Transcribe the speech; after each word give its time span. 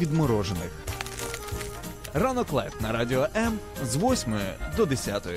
відморожених. 0.00 0.70
Ранок 2.14 2.52
live 2.52 2.80
на 2.80 2.92
радіо 2.92 3.26
М 3.36 3.58
з 3.84 3.96
8 3.96 4.34
до 4.76 4.86
10. 4.86 5.28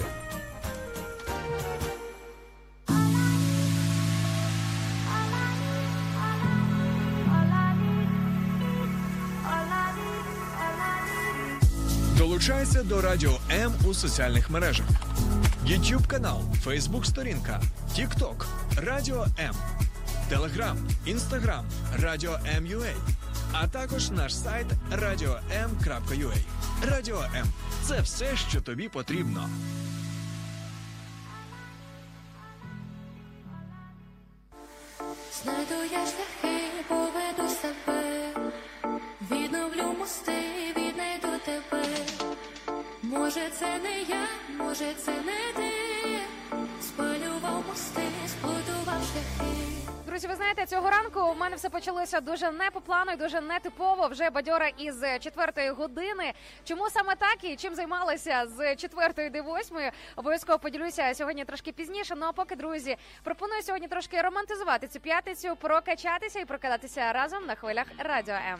Долучайся 12.18 12.84
до 12.84 13.02
Радіо 13.02 13.38
М 13.52 13.74
у 13.86 13.94
соціальних 13.94 14.50
мережах. 14.50 14.86
YouTube 15.66 16.08
канал, 16.08 16.42
Facebook 16.66 17.06
сторінка, 17.06 17.62
TikTok, 17.98 18.46
Радіо 18.78 19.26
М, 19.40 19.56
Telegram, 20.32 20.76
Instagram, 21.08 21.64
Радіо 22.00 22.40
М.UA, 22.58 22.94
а 23.54 23.68
також 23.68 24.10
наш 24.12 24.36
сайт 24.36 24.68
radio.m.ua. 24.92 26.38
Радіо 26.92 27.22
М 27.36 27.48
це 27.84 28.02
все, 28.02 28.38
що 28.50 28.62
тобі 28.62 28.90
потрібно. 28.90 29.50
Почалося 51.82 52.22
дуже 52.22 52.52
не 52.52 52.70
по 52.72 52.82
плану 52.82 53.12
і 53.12 53.16
дуже 53.16 53.42
нетипово. 53.42 54.08
Вже 54.08 54.30
бадьора 54.30 54.68
із 54.68 55.04
четвертої 55.20 55.70
години. 55.70 56.34
Чому 56.64 56.90
саме 56.90 57.16
так 57.16 57.44
і 57.44 57.56
чим 57.56 57.76
займалася 57.76 58.48
з 58.48 58.76
четвертої 58.76 59.30
до 59.30 59.44
восьмої? 59.44 59.92
Обов'язково 60.16 60.60
поділюся 60.60 61.14
сьогодні 61.14 61.46
трошки 61.46 61.72
пізніше. 61.72 62.16
Ну 62.18 62.26
а 62.26 62.32
поки, 62.32 62.56
друзі, 62.56 62.98
пропоную 63.24 63.64
сьогодні 63.64 63.88
трошки 63.88 64.22
романтизувати 64.22 64.88
цю 64.88 65.00
п'ятницю, 65.00 65.56
прокачатися 65.56 66.40
і 66.40 66.46
прокидатися 66.46 67.14
разом 67.14 67.46
на 67.46 67.56
хвилях 67.56 67.86
радіо 67.98 68.36
М. 68.36 68.60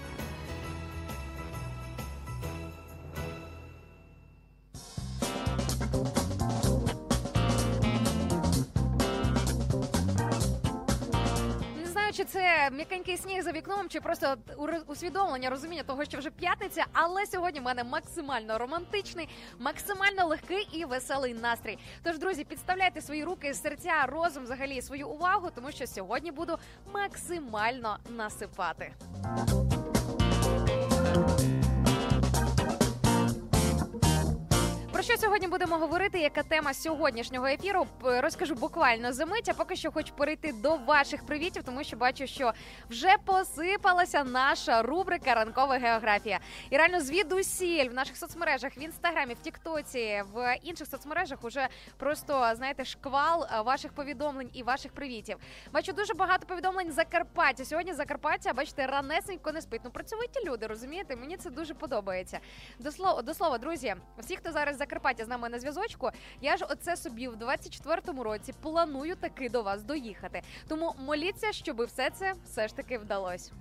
М'якенький 12.71 13.17
сніг 13.17 13.43
за 13.43 13.51
вікном, 13.51 13.89
чи 13.89 14.01
просто 14.01 14.35
усвідомлення 14.87 15.49
розуміння 15.49 15.83
того, 15.83 16.05
що 16.05 16.17
вже 16.17 16.29
п'ятниця. 16.29 16.85
Але 16.93 17.25
сьогодні 17.25 17.59
в 17.59 17.63
мене 17.63 17.83
максимально 17.83 18.57
романтичний, 18.57 19.29
максимально 19.59 20.25
легкий 20.25 20.69
і 20.71 20.85
веселий 20.85 21.33
настрій. 21.33 21.77
Тож, 22.03 22.17
друзі, 22.17 22.43
підставляйте 22.43 23.01
свої 23.01 23.23
руки, 23.23 23.53
серця, 23.53 24.05
розум, 24.05 24.43
взагалі 24.43 24.81
свою 24.81 25.07
увагу, 25.07 25.49
тому 25.55 25.71
що 25.71 25.87
сьогодні 25.87 26.31
буду 26.31 26.57
максимально 26.93 27.97
насипати. 28.09 28.91
Про 35.01 35.13
що 35.13 35.17
сьогодні 35.17 35.47
будемо 35.47 35.77
говорити? 35.77 36.19
Яка 36.19 36.43
тема 36.43 36.73
сьогоднішнього 36.73 37.47
ефіру? 37.47 37.87
Розкажу 38.03 38.55
буквально 38.55 39.13
за 39.13 39.25
мить, 39.25 39.49
а 39.49 39.53
поки 39.53 39.75
що 39.75 39.91
хочу 39.91 40.13
перейти 40.13 40.53
до 40.53 40.75
ваших 40.75 41.25
привітів, 41.25 41.63
тому 41.63 41.83
що 41.83 41.97
бачу, 41.97 42.27
що 42.27 42.53
вже 42.89 43.15
посипалася 43.25 44.23
наша 44.23 44.81
рубрика 44.81 45.33
Ранкова 45.33 45.77
географія. 45.77 46.39
І 46.69 46.77
реально 46.77 47.01
звідусіль 47.01 47.89
в 47.89 47.93
наших 47.93 48.17
соцмережах, 48.17 48.77
в 48.77 48.79
інстаграмі, 48.79 49.33
в 49.33 49.39
Тіктоці, 49.39 50.23
в 50.33 50.57
інших 50.63 50.87
соцмережах 50.87 51.43
уже 51.43 51.67
просто 51.97 52.51
знаєте 52.55 52.85
шквал 52.85 53.43
е, 53.43 53.61
ваших 53.61 53.93
повідомлень 53.93 54.49
і 54.53 54.63
ваших 54.63 54.91
привітів. 54.91 55.37
Бачу 55.73 55.93
дуже 55.93 56.13
багато 56.13 56.47
повідомлень 56.47 56.91
Закарпаття. 56.91 57.65
Сьогодні 57.65 57.93
Закарпаття, 57.93 58.53
бачите, 58.53 58.87
ранесенько 58.87 59.51
не 59.51 59.61
спить. 59.61 59.81
Ну 59.83 59.91
працьовиті 59.91 60.39
люди, 60.45 60.67
розумієте? 60.67 61.15
Мені 61.15 61.37
це 61.37 61.49
дуже 61.49 61.73
подобається. 61.73 62.39
До 62.79 62.91
слова, 62.91 63.21
до 63.21 63.33
слова, 63.33 63.57
друзі, 63.57 63.95
всі, 64.17 64.35
хто 64.35 64.51
зараз 64.51 64.77
з 64.77 64.90
Закарпаття 64.91 65.25
з 65.25 65.27
нами 65.27 65.49
на 65.49 65.59
зв'язочку, 65.59 66.09
я 66.41 66.57
ж 66.57 66.65
оце 66.69 66.97
собі 66.97 67.27
в 67.27 67.35
24-му 67.35 68.23
році 68.23 68.53
планую 68.61 69.15
таки 69.15 69.49
до 69.49 69.63
вас 69.63 69.83
доїхати. 69.83 70.41
Тому 70.67 70.95
моліться, 71.05 71.51
щоб 71.51 71.83
все 71.83 72.09
це 72.09 72.33
все 72.45 72.67
ж 72.67 72.75
таки 72.75 72.97
вдалося. 72.97 73.51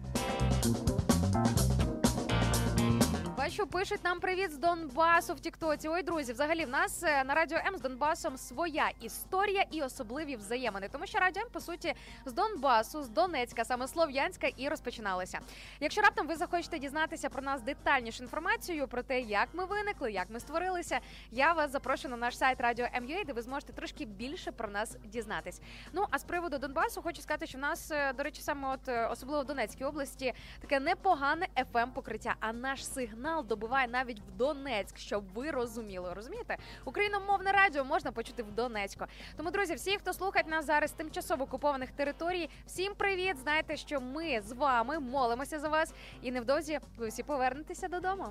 Бачу, 3.51 3.67
пишуть 3.67 4.05
нам 4.05 4.21
привіт 4.21 4.53
з 4.53 4.59
Донбасу 4.59 5.35
в 5.35 5.41
Тіктоці. 5.41 5.89
Ой, 5.89 6.03
друзі, 6.03 6.33
взагалі 6.33 6.65
в 6.65 6.69
нас 6.69 7.03
е, 7.03 7.25
на 7.25 7.35
радіо 7.35 7.59
М 7.67 7.77
з 7.77 7.81
Донбасом 7.81 8.37
своя 8.37 8.91
історія 9.01 9.65
і 9.71 9.83
особливі 9.83 10.37
взаємини. 10.37 10.89
Тому 10.93 11.07
що 11.07 11.19
радіо 11.19 11.43
М, 11.43 11.49
по 11.53 11.61
суті, 11.61 11.95
з 12.27 12.33
Донбасу, 12.33 13.03
з 13.03 13.09
Донецька, 13.09 13.65
саме 13.65 13.89
Слов'янська, 13.89 14.47
і 14.57 14.69
розпочиналися. 14.69 15.41
Якщо 15.81 16.01
раптом 16.01 16.27
ви 16.27 16.37
захочете 16.37 16.79
дізнатися 16.79 17.29
про 17.29 17.43
нас 17.43 17.63
детальнішу 17.63 18.23
інформацію 18.23 18.89
про 18.89 19.03
те, 19.03 19.21
як 19.21 19.49
ми 19.53 19.65
виникли, 19.65 20.13
як 20.13 20.31
ми 20.31 20.41
створилися, 20.41 21.01
я 21.31 21.53
вас 21.53 21.71
запрошую 21.71 22.11
на 22.11 22.17
наш 22.17 22.39
сайт 22.39 22.61
Радіо 22.61 22.87
МЮА, 23.03 23.25
де 23.25 23.33
ви 23.33 23.43
зможете 23.43 23.73
трошки 23.73 24.05
більше 24.05 24.53
про 24.53 24.69
нас 24.69 24.97
дізнатись. 25.05 25.61
Ну 25.93 26.07
а 26.11 26.19
з 26.19 26.25
приводу 26.25 26.59
Донбасу 26.59 27.03
хочу 27.03 27.23
сказати, 27.23 27.47
що 27.47 27.59
в 27.59 27.61
нас, 27.61 27.91
е, 27.91 28.13
до 28.13 28.23
речі, 28.23 28.43
саме 28.43 28.75
от 28.75 28.89
е, 28.89 29.07
особливо 29.07 29.43
в 29.43 29.47
Донецькій 29.47 29.85
області 29.85 30.35
таке 30.61 30.81
непогане 30.81 31.47
fm 31.73 31.93
покриття. 31.93 32.35
А 32.41 32.53
наш 32.53 32.87
сигнал 32.87 33.40
добиває 33.43 33.89
навіть 33.89 34.21
в 34.21 34.37
Донецьк, 34.37 34.99
щоб 34.99 35.25
ви 35.35 35.51
розуміли. 35.51 36.13
Розумієте? 36.15 36.57
Україномовне 36.85 37.53
радіо 37.53 37.85
можна 37.85 38.13
почути 38.13 38.43
в 38.43 38.53
Донецьку. 38.53 39.05
Тому, 39.37 39.51
друзі, 39.51 39.75
всі, 39.75 39.99
хто 39.99 40.13
слухать 40.13 40.47
нас 40.49 40.67
зараз 40.67 40.93
тимчасово 40.93 41.45
окупованих 41.45 41.91
територій, 41.91 42.51
всім 42.67 42.95
привіт! 42.95 43.37
Знаєте, 43.43 43.77
що 43.77 44.01
ми 44.01 44.41
з 44.41 44.53
вами 44.53 44.99
молимося 44.99 45.59
за 45.59 45.69
вас, 45.69 45.95
і 46.23 46.33
невдовзі 46.33 46.79
ви 46.97 47.09
всі 47.09 47.23
повернетеся 47.23 47.89
додому. 47.89 48.27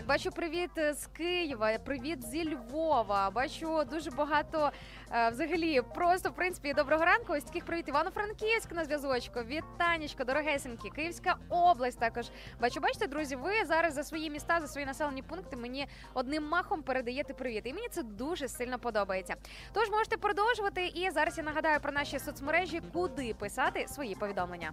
Так, 0.00 0.08
бачу 0.08 0.30
привіт 0.30 0.70
е, 0.78 0.94
з 0.94 1.06
Києва, 1.06 1.78
привіт 1.78 2.26
зі 2.26 2.54
Львова. 2.54 3.30
Бачу 3.30 3.84
дуже 3.90 4.10
багато 4.10 4.70
е, 5.12 5.30
взагалі. 5.30 5.82
Просто 5.94 6.30
в 6.30 6.34
принципі 6.34 6.74
доброго 6.74 7.04
ранку. 7.04 7.32
Ось 7.32 7.44
таких 7.44 7.64
привіт 7.64 7.88
Івано-Франківськ 7.88 8.72
на 8.72 8.84
зв'язочку. 8.84 9.40
Вітанечко, 9.40 10.24
дорогесенькі, 10.24 10.90
Київська 10.90 11.36
область. 11.48 11.98
Також 11.98 12.26
бачу, 12.60 12.80
бачите, 12.80 13.06
друзі, 13.06 13.36
ви 13.36 13.52
зараз 13.66 13.94
за 13.94 14.04
свої 14.04 14.30
міста, 14.30 14.60
за 14.60 14.66
свої 14.66 14.86
населені 14.86 15.22
пункти 15.22 15.56
мені 15.56 15.86
одним 16.14 16.48
махом 16.48 16.82
передаєте 16.82 17.34
привіт. 17.34 17.62
І 17.64 17.74
мені 17.74 17.88
це 17.90 18.02
дуже 18.02 18.48
сильно 18.48 18.78
подобається. 18.78 19.34
Тож 19.72 19.90
можете 19.90 20.16
продовжувати. 20.16 20.86
І 20.86 21.10
зараз 21.10 21.38
я 21.38 21.44
нагадаю 21.44 21.80
про 21.80 21.92
наші 21.92 22.18
соцмережі, 22.18 22.80
куди 22.92 23.34
писати 23.34 23.86
свої 23.88 24.14
повідомлення. 24.14 24.72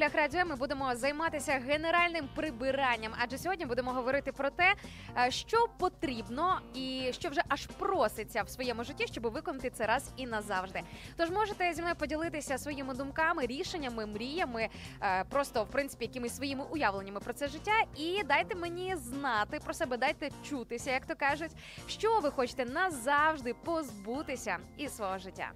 Хвилях 0.00 0.14
радіо 0.14 0.44
ми 0.46 0.56
будемо 0.56 0.96
займатися 0.96 1.52
генеральним 1.66 2.28
прибиранням. 2.34 3.12
Адже 3.18 3.38
сьогодні 3.38 3.66
будемо 3.66 3.92
говорити 3.92 4.32
про 4.32 4.50
те, 4.50 4.74
е, 5.18 5.30
що 5.30 5.66
потрібно 5.78 6.60
і 6.74 7.10
що 7.12 7.28
вже 7.28 7.42
аж 7.48 7.66
проситься 7.66 8.42
в 8.42 8.48
своєму 8.48 8.84
житті, 8.84 9.06
щоб 9.06 9.32
виконати 9.32 9.70
це 9.70 9.86
раз 9.86 10.10
і 10.16 10.26
назавжди. 10.26 10.80
Тож 11.16 11.30
можете 11.30 11.72
зі 11.72 11.80
мною 11.80 11.96
поділитися 11.96 12.58
своїми 12.58 12.94
думками, 12.94 13.46
рішеннями, 13.46 14.06
мріями, 14.06 14.68
е, 15.02 15.24
просто 15.24 15.64
в 15.64 15.70
принципі 15.70 16.04
якимись 16.04 16.36
своїми 16.36 16.64
уявленнями 16.70 17.20
про 17.20 17.32
це 17.32 17.48
життя. 17.48 17.82
І 17.96 18.22
дайте 18.28 18.54
мені 18.54 18.96
знати 18.96 19.60
про 19.64 19.74
себе, 19.74 19.96
дайте 19.96 20.30
чутися, 20.48 20.90
як 20.90 21.06
то 21.06 21.14
кажуть, 21.14 21.52
що 21.86 22.20
ви 22.20 22.30
хочете 22.30 22.64
назавжди 22.64 23.54
позбутися 23.54 24.56
із 24.76 24.96
свого 24.96 25.18
життя. 25.18 25.52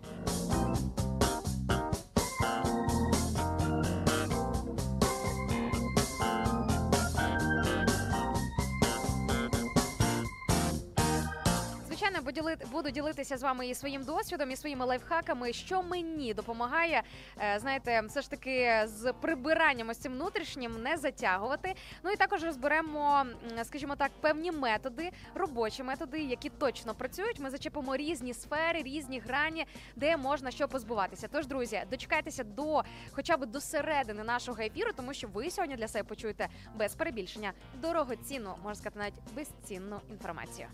Буду 12.72 12.90
ділитися 12.90 13.36
з 13.36 13.42
вами 13.42 13.68
і 13.68 13.74
своїм 13.74 14.04
досвідом, 14.04 14.50
і 14.50 14.56
своїми 14.56 14.84
лайфхаками, 14.84 15.52
що 15.52 15.82
мені 15.82 16.34
допомагає, 16.34 17.02
е, 17.38 17.58
знаєте, 17.58 18.02
все 18.08 18.22
ж 18.22 18.30
таки 18.30 18.82
з 18.84 19.12
прибиранням 19.12 19.88
ось 19.88 19.98
цим 19.98 20.12
внутрішнім 20.12 20.82
не 20.82 20.96
затягувати. 20.96 21.74
Ну 22.02 22.10
і 22.10 22.16
також 22.16 22.44
розберемо, 22.44 23.24
скажімо 23.64 23.96
так, 23.96 24.10
певні 24.20 24.52
методи, 24.52 25.10
робочі 25.34 25.82
методи, 25.82 26.20
які 26.20 26.48
точно 26.48 26.94
працюють. 26.94 27.40
Ми 27.40 27.50
зачепимо 27.50 27.96
різні 27.96 28.34
сфери, 28.34 28.82
різні 28.82 29.18
грані, 29.18 29.66
де 29.96 30.16
можна 30.16 30.50
що 30.50 30.68
позбуватися. 30.68 31.28
Тож, 31.32 31.46
друзі, 31.46 31.82
дочекайтеся 31.90 32.44
до 32.44 32.82
хоча 33.10 33.36
б 33.36 33.46
до 33.46 33.60
середини 33.60 34.24
нашого 34.24 34.62
ефіру, 34.62 34.90
тому 34.96 35.14
що 35.14 35.28
ви 35.28 35.50
сьогодні 35.50 35.76
для 35.76 35.88
себе 35.88 36.08
почуєте 36.08 36.48
без 36.74 36.94
перебільшення 36.94 37.52
дорогоцінну, 37.74 38.54
можна 38.62 38.74
сказати, 38.74 38.98
навіть 38.98 39.34
безцінну 39.34 40.00
інформацію. 40.10 40.68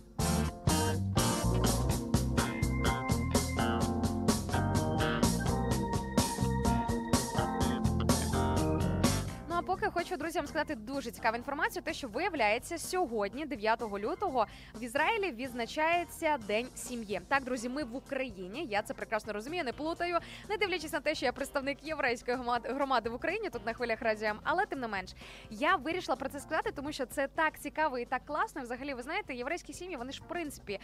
А 9.61 9.63
поки 9.63 9.91
хочу 9.91 10.17
друзям 10.17 10.47
сказати 10.47 10.75
дуже 10.75 11.11
цікаву 11.11 11.37
інформацію. 11.37 11.83
Те, 11.83 11.95
що 11.95 12.09
виявляється, 12.09 12.79
сьогодні, 12.79 13.47
9 13.47 13.83
лютого, 13.83 14.47
в 14.75 14.83
Ізраїлі 14.83 15.31
відзначається 15.31 16.39
День 16.47 16.67
сім'ї. 16.75 17.21
Так, 17.29 17.45
друзі, 17.45 17.69
ми 17.69 17.85
в 17.85 17.97
Україні. 17.97 18.67
Я 18.71 18.83
це 18.83 18.95
прекрасно 18.95 19.33
розумію, 19.33 19.65
не 19.65 19.73
плутаю, 19.73 20.19
не 20.49 20.57
дивлячись 20.57 20.93
на 20.93 21.01
те, 21.01 21.15
що 21.15 21.27
я 21.27 21.33
представник 21.33 21.79
єврейської 21.83 22.37
громади- 22.65 23.11
в 23.11 23.15
Україні 23.15 23.51
тут 23.51 23.67
на 23.67 23.73
хвилях 23.73 24.03
радіо, 24.03 24.33
але 24.43 24.67
тим 24.67 24.81
не 24.81 24.89
менш, 24.89 25.11
я 25.51 25.77
вирішила 25.77 26.17
про 26.17 26.29
це 26.29 26.41
сказати, 26.41 26.73
тому 26.77 26.93
що 26.93 27.07
це 27.07 27.29
так 27.29 27.59
цікаво 27.61 27.99
і 27.99 28.05
так 28.05 28.25
класно. 28.27 28.63
Взагалі, 28.63 28.95
ви 28.95 29.03
знаєте, 29.03 29.35
єврейські 29.35 29.73
сім'ї 29.73 29.97
вони 29.97 30.13
ж 30.13 30.21
в 30.23 30.29
принципі 30.29 30.81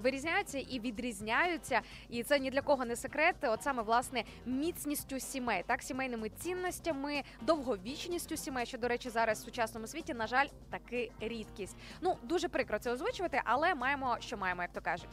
вирізняються 0.00 0.58
і 0.58 0.80
відрізняються, 0.80 1.80
і 2.08 2.22
це 2.22 2.38
ні 2.38 2.50
для 2.50 2.62
кого 2.62 2.84
не 2.84 2.96
секрет. 2.96 3.36
От 3.42 3.62
саме 3.62 3.82
власне 3.82 4.24
міцністю 4.46 5.20
сімей, 5.20 5.64
так 5.66 5.82
сімейними 5.82 6.28
цінностями, 6.28 7.22
довговічністю 7.40 8.09
сімей, 8.18 8.66
що 8.66 8.78
до 8.78 8.88
речі, 8.88 9.10
зараз 9.10 9.40
в 9.40 9.44
сучасному 9.44 9.86
світі, 9.86 10.14
на 10.14 10.26
жаль, 10.26 10.46
таки 10.70 11.12
рідкість. 11.20 11.76
Ну 12.00 12.16
дуже 12.22 12.48
прикро 12.48 12.78
це 12.78 12.92
озвучувати, 12.92 13.42
але 13.44 13.74
маємо, 13.74 14.16
що 14.20 14.36
маємо, 14.36 14.62
як 14.62 14.72
то 14.72 14.80
кажуть. 14.80 15.10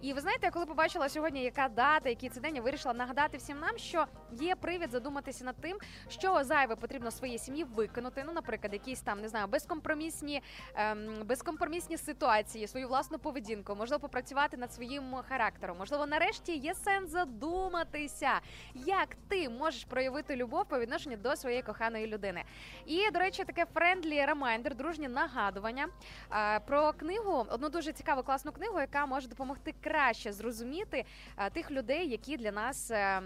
І 0.00 0.12
ви 0.12 0.20
знаєте, 0.20 0.50
коли 0.50 0.66
побачила 0.66 1.08
сьогодні, 1.08 1.42
яка 1.42 1.68
дата, 1.68 2.08
який 2.08 2.28
це 2.28 2.40
день, 2.40 2.56
я 2.56 2.62
вирішила 2.62 2.94
нагадати 2.94 3.38
всім 3.38 3.58
нам, 3.58 3.78
що 3.78 4.06
є 4.32 4.56
привід 4.56 4.90
задуматися 4.90 5.44
над 5.44 5.56
тим, 5.56 5.78
що 6.08 6.44
зайве 6.44 6.76
потрібно 6.76 7.10
своїй 7.10 7.38
сім'ї 7.38 7.64
виконати. 7.64 8.22
Ну, 8.26 8.32
наприклад, 8.32 8.72
якісь 8.72 9.00
там 9.00 9.20
не 9.20 9.28
знаю, 9.28 9.46
безкомпромісні, 9.46 10.42
ем, 10.74 11.08
безкомпромісні 11.24 11.96
ситуації, 11.96 12.66
свою 12.66 12.88
власну 12.88 13.18
поведінку, 13.18 13.74
можливо, 13.74 14.00
попрацювати 14.00 14.56
над 14.56 14.72
своїм 14.72 15.14
характером. 15.28 15.78
Можливо, 15.78 16.06
нарешті 16.06 16.56
є 16.56 16.74
сенс 16.74 17.10
задуматися, 17.10 18.40
як 18.74 19.16
ти 19.28 19.48
можеш 19.48 19.84
проявити 19.84 20.36
любов 20.36 20.64
по 20.64 20.78
відношенню 20.78 21.16
до 21.16 21.36
своєї 21.36 21.62
коханої 21.62 22.06
людини. 22.06 22.39
І 22.86 23.10
до 23.10 23.18
речі, 23.18 23.44
таке 23.44 23.66
friendly 23.74 24.24
reminder, 24.24 24.74
дружні 24.74 25.08
нагадування 25.08 25.88
е, 26.32 26.60
про 26.60 26.92
книгу, 26.92 27.46
одну 27.48 27.68
дуже 27.68 27.92
цікаву 27.92 28.22
класну 28.22 28.52
книгу, 28.52 28.80
яка 28.80 29.06
може 29.06 29.28
допомогти 29.28 29.74
краще 29.80 30.32
зрозуміти 30.32 31.04
е, 31.36 31.50
тих 31.50 31.70
людей, 31.70 32.08
які 32.08 32.36
для 32.36 32.52
нас 32.52 32.90
е, 32.90 33.22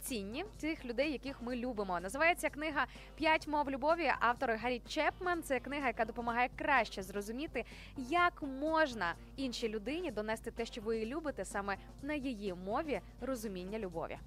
цінні, 0.00 0.44
тих 0.60 0.84
людей, 0.84 1.12
яких 1.12 1.42
ми 1.42 1.56
любимо. 1.56 2.00
Називається 2.00 2.50
книга 2.50 2.86
П'ять 3.16 3.48
мов 3.48 3.70
любові. 3.70 4.12
Автор 4.20 4.50
Гаррі 4.50 4.82
Чепмен. 4.88 5.42
Це 5.42 5.60
книга, 5.60 5.86
яка 5.86 6.04
допомагає 6.04 6.48
краще 6.56 7.02
зрозуміти, 7.02 7.64
як 7.96 8.42
можна 8.42 9.14
іншій 9.36 9.68
людині 9.68 10.10
донести 10.10 10.50
те, 10.50 10.66
що 10.66 10.80
ви 10.80 11.06
любите, 11.06 11.44
саме 11.44 11.76
на 12.02 12.14
її 12.14 12.54
мові 12.54 13.00
розуміння 13.20 13.78
любові. 13.78 14.18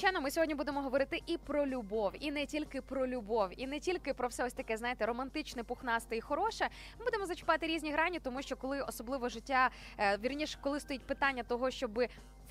Звичайно, 0.00 0.20
ми 0.20 0.30
сьогодні 0.30 0.54
будемо 0.54 0.82
говорити 0.82 1.22
і 1.26 1.38
про 1.38 1.66
любов, 1.66 2.12
і 2.20 2.30
не 2.30 2.46
тільки 2.46 2.80
про 2.80 3.06
любов, 3.06 3.48
і 3.56 3.66
не 3.66 3.80
тільки 3.80 4.14
про 4.14 4.28
все 4.28 4.44
ось 4.44 4.52
таке, 4.52 4.76
знаєте, 4.76 5.06
романтичне, 5.06 5.64
пухнасте 5.64 6.16
і 6.16 6.20
хороше. 6.20 6.68
Ми 6.98 7.04
будемо 7.04 7.26
зачіпати 7.26 7.66
різні 7.66 7.92
грані, 7.92 8.20
тому 8.20 8.42
що 8.42 8.56
коли 8.56 8.82
особливо 8.82 9.28
життя, 9.28 9.70
е, 9.98 10.18
вірніше, 10.24 10.58
коли 10.60 10.80
стоїть 10.80 11.06
питання 11.06 11.42
того, 11.42 11.70
щоб 11.70 11.98
в 11.98 12.08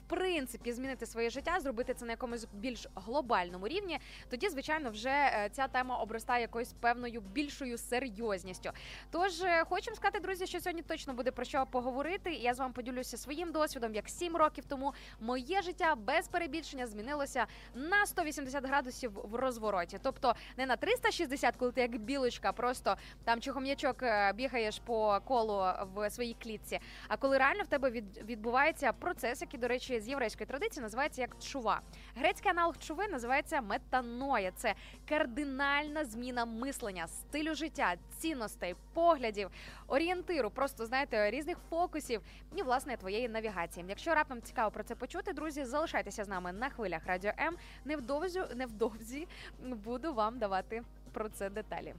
принципі 0.10 0.74
змінити 0.74 1.06
своє 1.06 1.30
життя, 1.30 1.60
зробити 1.60 1.94
це 1.94 2.06
на 2.06 2.12
якомусь 2.12 2.48
більш 2.54 2.88
глобальному 2.96 3.68
рівні, 3.68 4.00
тоді 4.30 4.50
звичайно 4.50 4.90
вже 4.90 5.10
е, 5.10 5.50
ця 5.52 5.68
тема 5.68 5.98
обростає 5.98 6.42
якоюсь 6.42 6.74
певною 6.74 7.22
більшою 7.22 7.78
серйозністю. 7.78 8.72
Тож 9.12 9.42
е, 9.42 9.64
хочемо 9.70 9.96
сказати, 9.96 10.20
друзі, 10.20 10.48
що 10.48 10.60
сьогодні 10.60 10.82
точно 10.82 11.14
буде 11.14 11.32
про 11.32 11.46
що 11.46 11.66
поговорити. 11.66 12.32
Я 12.32 12.54
з 12.54 12.60
вами 12.60 12.74
поділюся 12.74 13.18
своїм 13.18 13.52
досвідом, 13.52 13.96
як 13.96 14.10
сім 14.10 14.36
років 14.36 14.66
тому 14.66 14.94
моє 15.20 15.62
життя 15.62 15.96
без 15.96 16.28
перебільшення 16.28 16.88
змінилося 16.88 17.46
на 17.76 18.06
180 18.06 18.66
градусів 18.66 19.12
в 19.24 19.36
розвороті. 19.36 20.00
Тобто 20.04 20.36
не 20.58 20.66
на 20.66 20.76
360, 20.76 21.56
коли 21.56 21.72
ти 21.72 21.82
як 21.82 21.98
білочка, 21.98 22.52
просто 22.52 22.96
там 23.24 23.42
чи 23.42 23.52
хом'ячок 23.52 24.04
е, 24.04 24.34
бігаєш 24.34 24.80
по 24.80 25.20
колу 25.26 25.64
в 25.96 26.10
своїй 26.10 26.36
клітці. 26.44 26.80
А 27.08 27.18
коли 27.18 27.38
реально 27.38 27.64
в 27.64 27.68
тебе 27.68 27.90
від, 27.90 28.30
відбувається 28.30 28.94
процес, 28.94 29.42
який, 29.42 29.60
до 29.60 29.68
речі, 29.68 29.99
з 30.02 30.10
єврейської 30.10 30.48
традиції 30.48 30.84
називається 30.84 31.22
як 31.22 31.40
чува. 31.40 31.82
Грецький 32.16 32.52
аналог 32.52 32.78
чуви 32.78 33.08
називається 33.08 33.62
метаноя. 33.62 34.52
Це 34.56 34.76
кардинальна 35.10 36.06
зміна 36.06 36.46
мислення, 36.46 37.08
стилю 37.08 37.56
життя, 37.56 37.96
цінностей, 38.18 38.76
поглядів, 38.94 39.50
орієнтиру, 39.88 40.50
просто 40.52 40.86
знаєте, 40.86 41.32
різних 41.32 41.58
фокусів 41.70 42.22
і 42.56 42.62
власне 42.64 42.98
твоєї 42.98 43.30
навігації. 43.30 43.86
Якщо 43.90 44.16
раптом 44.16 44.42
цікаво 44.42 44.72
про 44.72 44.84
це 44.84 44.96
почути, 44.96 45.34
друзі, 45.34 45.66
залишайтеся 45.66 46.24
з 46.24 46.28
нами 46.28 46.52
на 46.52 46.70
хвилях 46.70 47.02
радіо 47.06 47.32
М. 47.40 47.58
Невдовзі, 47.86 48.42
невдовзі 48.56 49.28
буду 49.60 50.14
вам 50.14 50.40
давати 50.40 50.84
про 51.12 51.30
це 51.30 51.50
деталі. 51.50 51.94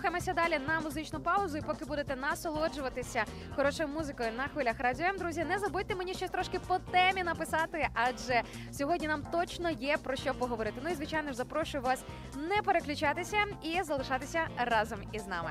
Рухаємося 0.00 0.32
далі 0.32 0.60
на 0.66 0.80
музичну 0.80 1.20
паузу, 1.20 1.58
і 1.58 1.60
поки 1.60 1.84
будете 1.84 2.16
насолоджуватися 2.16 3.24
хорошою 3.56 3.88
музикою 3.88 4.32
на 4.32 4.48
хвилях 4.48 4.74
радіо 4.78 5.06
друзі, 5.18 5.44
не 5.44 5.58
забудьте 5.58 5.94
мені 5.94 6.14
щось 6.14 6.30
трошки 6.30 6.58
по 6.58 6.78
темі 6.78 7.22
написати, 7.22 7.88
адже 7.94 8.42
сьогодні 8.72 9.08
нам 9.08 9.22
точно 9.32 9.70
є 9.70 9.96
про 9.96 10.16
що 10.16 10.34
поговорити. 10.34 10.80
Ну 10.84 10.90
і 10.90 10.94
звичайно 10.94 11.30
ж 11.30 11.36
запрошую 11.36 11.82
вас 11.82 12.04
не 12.48 12.62
переключатися 12.62 13.36
і 13.62 13.82
залишатися 13.82 14.48
разом 14.56 14.98
із 15.12 15.26
нами. 15.26 15.50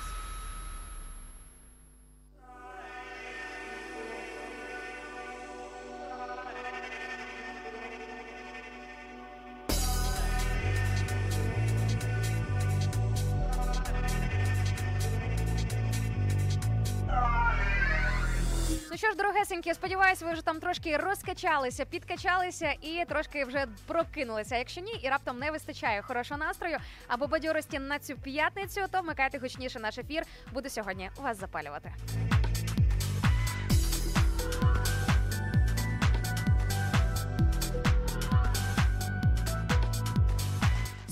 Сподіваюся, 20.15 20.25
ви 20.25 20.33
вже 20.33 20.45
там 20.45 20.59
трошки 20.59 20.97
розкачалися, 20.97 21.85
підкачалися 21.85 22.73
і 22.81 23.05
трошки 23.09 23.45
вже 23.45 23.65
прокинулися. 23.87 24.57
Якщо 24.57 24.81
ні, 24.81 24.93
і 25.03 25.09
раптом 25.09 25.39
не 25.39 25.51
вистачає 25.51 26.01
хорошого 26.01 26.37
настрою 26.39 26.77
або 27.07 27.27
бадьорості 27.27 27.79
на 27.79 27.99
цю 27.99 28.15
п'ятницю, 28.15 28.81
то 28.91 29.01
вмикайте 29.01 29.37
гучніше 29.37 29.79
наш 29.79 29.97
ефір. 29.97 30.23
Буду 30.53 30.69
сьогодні 30.69 31.09
вас 31.17 31.39
запалювати. 31.39 31.91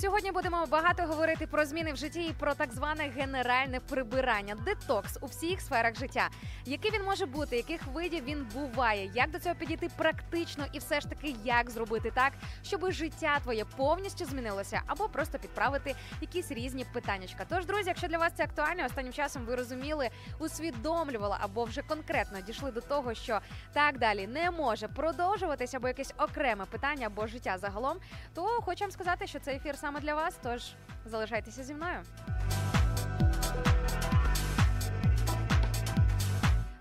Сьогодні 0.09 0.31
будемо 0.31 0.65
багато 0.65 1.03
говорити 1.03 1.47
про 1.47 1.65
зміни 1.65 1.93
в 1.93 1.95
житті 1.95 2.23
і 2.23 2.33
про 2.33 2.53
так 2.53 2.73
зване 2.73 3.03
генеральне 3.03 3.79
прибирання, 3.79 4.55
детокс 4.55 5.17
у 5.21 5.25
всіх 5.25 5.61
сферах 5.61 5.95
життя. 5.95 6.29
Який 6.65 6.91
він 6.91 7.03
може 7.03 7.25
бути, 7.25 7.57
яких 7.57 7.87
видів 7.87 8.23
він 8.23 8.47
буває, 8.53 9.11
як 9.13 9.31
до 9.31 9.39
цього 9.39 9.55
підійти 9.55 9.89
практично, 9.97 10.65
і 10.73 10.79
все 10.79 11.01
ж 11.01 11.09
таки 11.09 11.35
як 11.43 11.69
зробити 11.69 12.11
так, 12.15 12.33
щоб 12.63 12.91
життя 12.91 13.39
твоє 13.43 13.65
повністю 13.65 14.25
змінилося, 14.25 14.81
або 14.87 15.09
просто 15.09 15.39
підправити 15.39 15.95
якісь 16.21 16.51
різні 16.51 16.85
питаннячка. 16.93 17.45
Тож, 17.49 17.65
друзі, 17.65 17.87
якщо 17.87 18.07
для 18.07 18.17
вас 18.17 18.33
це 18.35 18.43
актуально, 18.43 18.85
останнім 18.85 19.13
часом 19.13 19.45
ви 19.45 19.55
розуміли, 19.55 20.09
усвідомлювали 20.39 21.35
або 21.39 21.63
вже 21.63 21.81
конкретно 21.81 22.41
дійшли 22.41 22.71
до 22.71 22.81
того, 22.81 23.13
що 23.13 23.39
так 23.73 23.97
далі 23.97 24.27
не 24.27 24.51
може 24.51 24.87
продовжуватися, 24.87 25.77
або 25.77 25.87
якесь 25.87 26.13
окреме 26.17 26.65
питання 26.65 27.07
або 27.07 27.27
життя 27.27 27.57
загалом, 27.57 27.97
то 28.33 28.41
хочу 28.41 28.83
вам 28.83 28.91
сказати, 28.91 29.27
що 29.27 29.39
цей 29.39 29.55
ефір 29.55 29.77
саме 29.77 29.98
для 29.99 30.15
вас. 30.15 30.39
Тож 30.43 30.61
залишайтеся 31.05 31.63
зі 31.63 31.73
мною. 31.73 31.99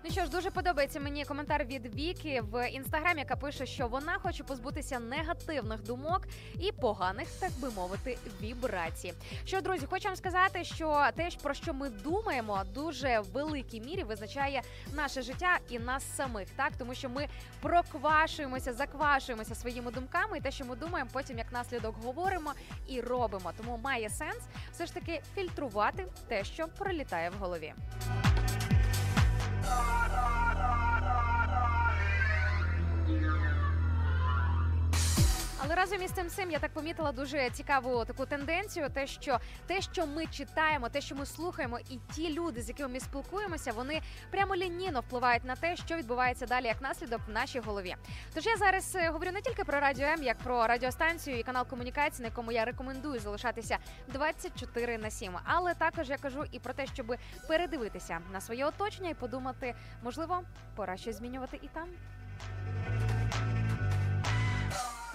Ну 0.09 0.13
що 0.13 0.25
ж, 0.25 0.31
дуже 0.31 0.51
подобається 0.51 0.99
мені 0.99 1.25
коментар 1.25 1.65
від 1.65 1.95
Віки 1.95 2.41
в 2.41 2.69
інстаграмі, 2.69 3.19
яка 3.19 3.35
пише, 3.35 3.65
що 3.65 3.87
вона 3.87 4.19
хоче 4.19 4.43
позбутися 4.43 4.99
негативних 4.99 5.83
думок 5.83 6.21
і 6.59 6.71
поганих, 6.71 7.27
так 7.39 7.51
би 7.59 7.69
мовити, 7.69 8.17
вібрацій. 8.41 9.13
Що, 9.45 9.61
друзі, 9.61 9.85
хочу 9.89 10.07
вам 10.07 10.15
сказати, 10.15 10.63
що 10.63 11.05
те, 11.15 11.29
про 11.43 11.53
що 11.53 11.73
ми 11.73 11.89
думаємо, 11.89 12.61
дуже 12.73 13.19
в 13.19 13.25
великій 13.25 13.81
мірі 13.81 14.03
визначає 14.03 14.61
наше 14.93 15.21
життя 15.21 15.59
і 15.69 15.79
нас 15.79 16.15
самих, 16.15 16.49
так 16.55 16.71
тому 16.77 16.95
що 16.95 17.09
ми 17.09 17.27
проквашуємося, 17.61 18.73
заквашуємося 18.73 19.55
своїми 19.55 19.91
думками, 19.91 20.37
і 20.37 20.41
те, 20.41 20.51
що 20.51 20.65
ми 20.65 20.75
думаємо, 20.75 21.09
потім 21.13 21.37
як 21.37 21.51
наслідок 21.51 21.95
говоримо 22.03 22.53
і 22.87 23.01
робимо. 23.01 23.51
Тому 23.57 23.79
має 23.83 24.09
сенс 24.09 24.41
все 24.71 24.85
ж 24.85 24.93
таки 24.93 25.21
фільтрувати 25.35 26.05
те, 26.27 26.43
що 26.43 26.67
пролітає 26.67 27.29
в 27.29 27.33
голові. 27.33 27.73
Ah, 29.71 29.75
ah, 29.75 30.55
ah, 30.57 30.65
ah. 30.65 30.88
Але 35.63 35.75
разом 35.75 36.03
із 36.03 36.11
цим 36.11 36.29
цим 36.29 36.51
я 36.51 36.59
так 36.59 36.71
помітила 36.73 37.11
дуже 37.11 37.49
цікаву 37.49 38.05
таку 38.05 38.25
тенденцію: 38.25 38.89
те, 38.89 39.07
що 39.07 39.39
те, 39.67 39.81
що 39.81 40.07
ми 40.07 40.25
читаємо, 40.25 40.89
те, 40.89 41.01
що 41.01 41.15
ми 41.15 41.25
слухаємо, 41.25 41.79
і 41.79 41.99
ті 42.15 42.33
люди, 42.33 42.61
з 42.61 42.67
якими 42.69 42.89
ми 42.89 42.99
спілкуємося, 42.99 43.71
вони 43.71 44.01
прямо 44.31 44.55
лінійно 44.55 44.99
впливають 44.99 45.45
на 45.45 45.55
те, 45.55 45.75
що 45.75 45.95
відбувається 45.95 46.45
далі 46.45 46.65
як 46.65 46.81
наслідок 46.81 47.21
в 47.27 47.31
нашій 47.31 47.59
голові. 47.59 47.95
Тож 48.33 48.45
я 48.45 48.57
зараз 48.57 48.95
е, 48.95 49.09
говорю 49.09 49.31
не 49.31 49.41
тільки 49.41 49.63
про 49.63 49.79
радіо 49.79 50.07
М, 50.07 50.23
як 50.23 50.37
про 50.37 50.67
радіостанцію 50.67 51.39
і 51.39 51.43
канал 51.43 51.67
комунікації, 51.67 52.21
на 52.21 52.27
якому 52.27 52.51
я 52.51 52.65
рекомендую 52.65 53.19
залишатися 53.19 53.77
24 54.07 54.97
на 54.97 55.09
7. 55.11 55.33
Але 55.43 55.73
також 55.73 56.09
я 56.09 56.17
кажу 56.17 56.45
і 56.51 56.59
про 56.59 56.73
те, 56.73 56.85
щоб 56.85 57.15
передивитися 57.47 58.19
на 58.33 58.41
своє 58.41 58.65
оточення 58.65 59.09
і 59.09 59.13
подумати, 59.13 59.75
можливо, 60.03 60.41
пора 60.75 60.97
щось 60.97 61.17
змінювати 61.17 61.59
і 61.63 61.67
там. 61.67 61.89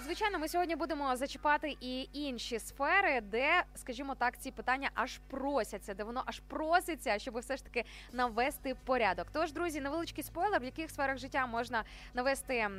Звичайно, 0.05 0.39
ми 0.39 0.47
сьогодні 0.47 0.75
будемо 0.75 1.15
зачіпати 1.15 1.77
і 1.81 2.09
інші 2.13 2.59
сфери, 2.59 3.21
де, 3.21 3.63
скажімо 3.75 4.15
так, 4.15 4.37
ці 4.37 4.51
питання 4.51 4.89
аж 4.93 5.19
просяться, 5.27 5.93
де 5.93 6.03
воно 6.03 6.23
аж 6.25 6.39
проситься, 6.39 7.19
щоб 7.19 7.37
все 7.37 7.57
ж 7.57 7.63
таки 7.63 7.83
навести 8.13 8.75
порядок. 8.85 9.27
Тож, 9.33 9.51
друзі, 9.51 9.81
невеличкий 9.81 10.23
спойлер, 10.23 10.61
в 10.61 10.63
яких 10.63 10.91
сферах 10.91 11.17
життя 11.17 11.45
можна 11.47 11.83
навести 12.13 12.69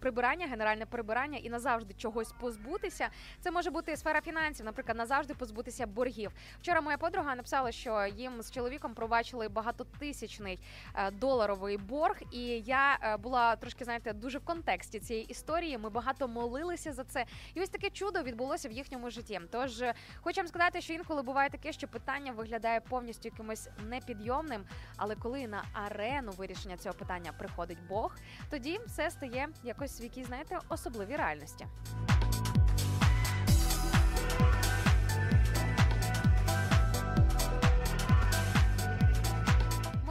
прибирання, 0.00 0.46
генеральне 0.46 0.86
прибирання 0.86 1.38
і 1.38 1.50
назавжди 1.50 1.94
чогось 1.94 2.32
позбутися. 2.40 3.08
Це 3.40 3.50
може 3.50 3.70
бути 3.70 3.96
сфера 3.96 4.20
фінансів, 4.20 4.66
наприклад, 4.66 4.98
назавжди 4.98 5.34
позбутися 5.34 5.86
боргів. 5.86 6.32
Вчора 6.60 6.80
моя 6.80 6.98
подруга 6.98 7.34
написала, 7.34 7.72
що 7.72 8.06
їм 8.16 8.42
з 8.42 8.50
чоловіком 8.50 8.94
пробачили 8.94 9.48
багатотисячний 9.48 10.58
е, 10.94 11.10
доларовий 11.10 11.76
борг, 11.76 12.16
і 12.32 12.40
я 12.66 12.98
е, 13.02 13.16
була 13.16 13.56
трошки, 13.56 13.84
знаєте, 13.84 14.12
дуже 14.12 14.38
в 14.38 14.44
контексті 14.44 15.00
цієї 15.00 15.26
історії. 15.26 15.78
Ми 15.78 15.90
багато 15.90 16.28
молилися 16.56 16.92
за 16.92 17.04
це, 17.04 17.24
і 17.54 17.60
ось 17.60 17.68
таке 17.68 17.90
чудо 17.90 18.22
відбулося 18.22 18.68
в 18.68 18.72
їхньому 18.72 19.10
житті. 19.10 19.40
Тож 19.50 19.82
е, 19.82 19.94
хочу 20.20 20.40
вам 20.40 20.48
сказати, 20.48 20.80
що 20.80 20.92
інколи 20.92 21.22
буває 21.22 21.50
таке, 21.50 21.72
що 21.72 21.88
питання 21.88 22.32
виглядає 22.32 22.80
повністю 22.80 23.28
якимось 23.28 23.68
непідйомним. 23.88 24.64
Але 24.96 25.14
коли 25.14 25.46
на 25.46 25.64
арену 25.72 26.32
вирішення 26.32 26.76
цього 26.76 26.94
питання 26.94 27.32
приходить 27.32 27.78
Бог, 27.88 28.16
тоді 28.50 28.80
все 28.86 29.10
стає 29.10 29.48
якось 29.64 30.00
в 30.00 30.02
якій, 30.02 30.24
знаєте, 30.24 30.58
особливій 30.68 31.16
реальності. 31.16 31.66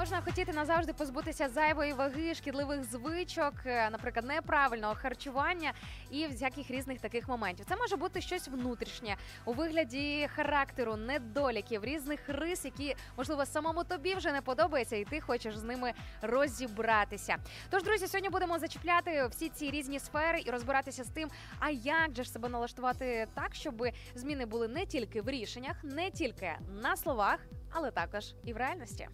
Можна 0.06 0.22
хотіти 0.22 0.54
назавжди 0.54 0.94
позбутися 0.94 1.50
зайвої 1.50 1.94
ваги, 1.94 2.36
шкідливих 2.36 2.84
звичок, 2.84 3.54
е, 3.66 3.90
наприклад, 3.90 4.26
неправильного 4.26 4.96
харчування 4.96 5.74
і 6.10 6.28
всяких 6.28 6.72
різних 6.72 7.00
таких 7.00 7.28
моментів. 7.28 7.66
Це 7.70 7.76
може 7.76 7.96
бути 7.96 8.22
щось 8.22 8.48
внутрішнє 8.48 9.16
у 9.46 9.54
вигляді 9.54 10.30
характеру, 10.36 10.96
недоліків, 10.96 11.86
різних 11.86 12.20
рис, 12.28 12.66
які 12.66 12.96
можливо 13.18 13.46
самому 13.46 13.84
тобі 13.84 14.16
вже 14.16 14.32
не 14.32 14.42
подобаються, 14.42 14.96
і 14.96 15.06
ти 15.06 15.22
хочеш 15.22 15.58
з 15.58 15.64
ними 15.64 15.94
розібратися. 16.22 17.38
Тож, 17.70 17.84
друзі, 17.84 18.08
сьогодні 18.08 18.30
будемо 18.30 18.60
зачіпляти 18.60 19.28
всі 19.28 19.50
ці 19.50 19.72
різні 19.72 20.00
сфери 20.00 20.42
і 20.46 20.52
розбиратися 20.52 21.04
з 21.04 21.10
тим, 21.10 21.30
а 21.60 21.70
як 21.70 22.16
же 22.16 22.24
ж 22.24 22.32
себе 22.32 22.50
налаштувати 22.50 23.28
так, 23.34 23.56
щоб 23.56 23.88
зміни 24.16 24.46
були 24.46 24.68
не 24.68 24.86
тільки 24.86 25.22
в 25.22 25.30
рішеннях, 25.30 25.84
не 25.84 26.12
тільки 26.12 26.52
на 26.82 26.96
словах, 26.96 27.40
але 27.72 27.92
також 27.92 28.34
і 28.44 28.54
в 28.54 28.58
реальності. 28.58 29.08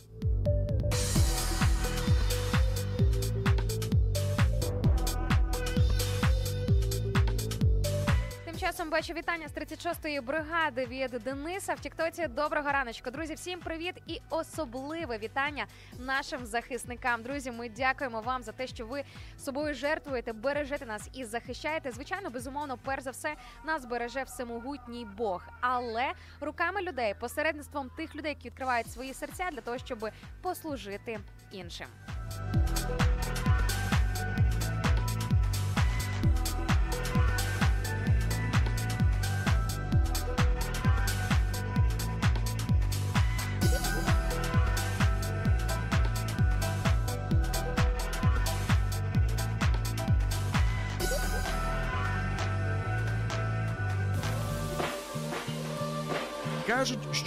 Часом 8.62 8.90
бачу 8.90 9.14
вітання 9.14 9.48
з 9.48 9.54
36-ї 9.54 10.22
бригади 10.22 10.86
від 10.86 11.24
Дениса 11.24 11.74
в 11.74 11.80
Тіктоці. 11.80 12.28
Доброго 12.28 12.72
раночку, 12.72 13.12
друзі. 13.12 13.34
Всім 13.34 13.60
привіт 13.60 13.96
і 14.08 14.22
особливе 14.30 15.18
вітання 15.18 15.66
нашим 16.00 16.46
захисникам. 16.46 17.24
Друзі, 17.24 17.52
ми 17.52 17.70
дякуємо 17.70 18.22
вам 18.22 18.44
за 18.44 18.52
те, 18.52 18.68
що 18.68 18.86
ви 18.86 19.04
собою 19.38 19.74
жертвуєте, 19.74 20.34
бережете 20.34 20.86
нас 20.86 21.10
і 21.14 21.26
захищаєте. 21.26 21.92
Звичайно, 21.92 22.30
безумовно, 22.30 22.78
перш 22.86 23.04
за 23.04 23.12
все, 23.12 23.36
нас 23.66 23.86
береже 23.86 24.24
всемогутній 24.24 25.08
Бог, 25.18 25.44
але 25.62 26.14
руками 26.42 26.82
людей, 26.82 27.16
посередництвом 27.20 27.90
тих 27.90 28.16
людей, 28.16 28.32
які 28.32 28.48
відкривають 28.48 28.92
свої 28.92 29.14
серця 29.14 29.50
для 29.52 29.62
того, 29.62 29.78
щоб 29.78 30.10
послужити 30.42 31.20
іншим. 31.52 31.88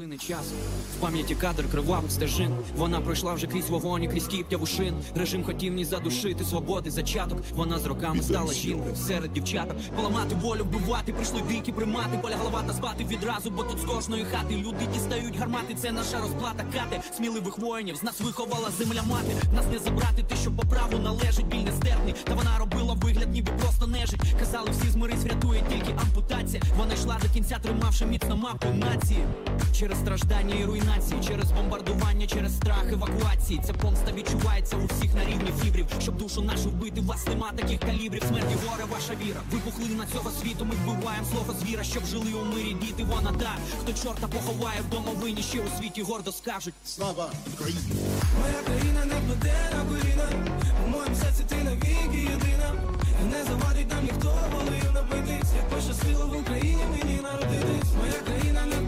Машини 0.00 0.18
часу. 0.18 0.54
В 0.96 1.00
пам'яті 1.00 1.34
кадр 1.34 1.64
кривавих 1.70 2.10
стежин. 2.10 2.54
Вона 2.76 3.00
пройшла 3.00 3.34
вже 3.34 3.46
крізь 3.46 3.70
вогонь, 3.70 4.02
і 4.02 4.08
крізь 4.08 4.26
кіптяву 4.26 4.66
шин. 4.66 4.94
Режим 5.14 5.44
хотів 5.44 5.72
ні 5.72 5.84
задушити 5.84 6.44
свободи 6.44 6.90
зачаток. 6.90 7.38
Вона 7.52 7.78
з 7.78 7.86
роками 7.86 8.22
стала 8.22 8.52
жінкою 8.52 8.96
серед 8.96 9.32
дівчаток. 9.32 9.76
Поламати 9.96 10.34
волю, 10.34 10.64
вбивати, 10.64 11.12
прийшли 11.12 11.42
дикі 11.48 11.72
примати. 11.72 12.18
Поля 12.22 12.36
голова 12.36 12.62
та 12.66 12.72
збати 12.72 13.04
відразу, 13.04 13.50
бо 13.50 13.62
тут 13.62 13.78
з 13.78 13.84
кожної 13.84 14.24
хати 14.24 14.56
люди 14.56 14.86
дістають 14.94 15.36
гармати. 15.36 15.74
Це 15.74 15.92
наша 15.92 16.20
розплата 16.20 16.64
кати. 16.72 17.00
Сміливих 17.16 17.58
воїнів 17.58 17.96
з 17.96 18.02
нас 18.02 18.20
виховала 18.20 18.70
земля 18.78 19.02
мати. 19.02 19.34
Нас 19.54 19.64
не 19.72 19.78
забрати, 19.78 20.22
те, 20.28 20.36
що 20.36 20.50
по 20.50 20.62
праву 20.62 20.98
належить, 20.98 21.46
біль 21.46 21.64
нестерпний. 21.64 22.14
Та 22.24 22.34
вона 22.34 22.58
робила 22.58 22.94
вигляд, 22.94 23.32
ніби 23.32 23.52
просто 23.52 23.86
нежить. 23.86 24.20
Казали, 24.38 24.70
всі 24.70 24.90
змирись, 24.90 25.24
врятує 25.24 25.62
тільки 25.70 25.94
ампутація. 26.02 26.62
Вона 26.76 26.94
йшла 26.94 27.18
до 27.22 27.28
кінця, 27.28 27.58
тримавши 27.62 28.06
міцно 28.06 28.36
мапу 28.36 28.66
нації. 28.74 29.24
Через 29.90 30.02
страждання 30.02 30.54
і 30.54 30.64
руйнації, 30.64 31.20
через 31.28 31.52
бомбардування, 31.52 32.26
через 32.26 32.56
страх 32.56 32.92
евакуації. 32.92 33.60
Ця 33.66 33.72
помста 33.72 34.12
відчувається 34.12 34.76
у 34.76 34.86
всіх 34.86 35.14
на 35.14 35.24
рівні 35.24 35.52
фібрів. 35.62 35.86
Щоб 36.02 36.16
душу 36.16 36.42
нашу 36.42 36.70
вбити, 36.70 37.00
вас 37.00 37.26
нема 37.26 37.52
таких 37.56 37.80
калібрів. 37.80 38.22
Смерті 38.28 38.56
горе, 38.66 38.84
ваша 38.90 39.12
віра. 39.24 39.40
Вибухли 39.52 39.94
на 39.94 40.06
цього 40.06 40.30
світу. 40.30 40.64
Ми 40.64 40.74
вбиваємо 40.74 41.26
слово 41.32 41.54
звіра, 41.60 41.84
щоб 41.84 42.04
жили 42.04 42.32
у 42.32 42.44
мирі. 42.44 42.76
Діти, 42.80 43.04
вона 43.04 43.32
та 43.32 43.56
хто 43.80 43.92
чорта 43.92 44.28
поховає 44.28 44.80
в 44.80 44.90
домовині, 44.90 45.42
ще 45.42 45.60
у 45.60 45.78
світі 45.78 46.02
гордо 46.02 46.32
скажуть. 46.32 46.74
Слава 46.84 47.30
Україні! 47.54 47.92
Моя 48.40 48.62
країна 48.66 49.04
не 49.04 49.14
впаде 49.14 49.54
на 49.76 49.84
коліна 49.84 50.54
У 50.86 50.88
моєму 50.88 51.16
серці 51.16 51.44
ти 51.48 51.56
навіки 51.64 52.28
єдина 52.32 52.72
не 53.30 53.44
завадить 53.44 53.90
нам 53.90 54.04
ніхто 54.04 54.34
волею 54.52 54.90
напитись 54.94 55.52
Як 55.56 55.68
пощастило 55.68 56.26
в 56.26 56.40
Україні 56.40 56.84
мені 56.90 57.20
народитись 57.22 57.90
Моя 57.98 58.20
країна 58.26 58.66
не 58.66 58.79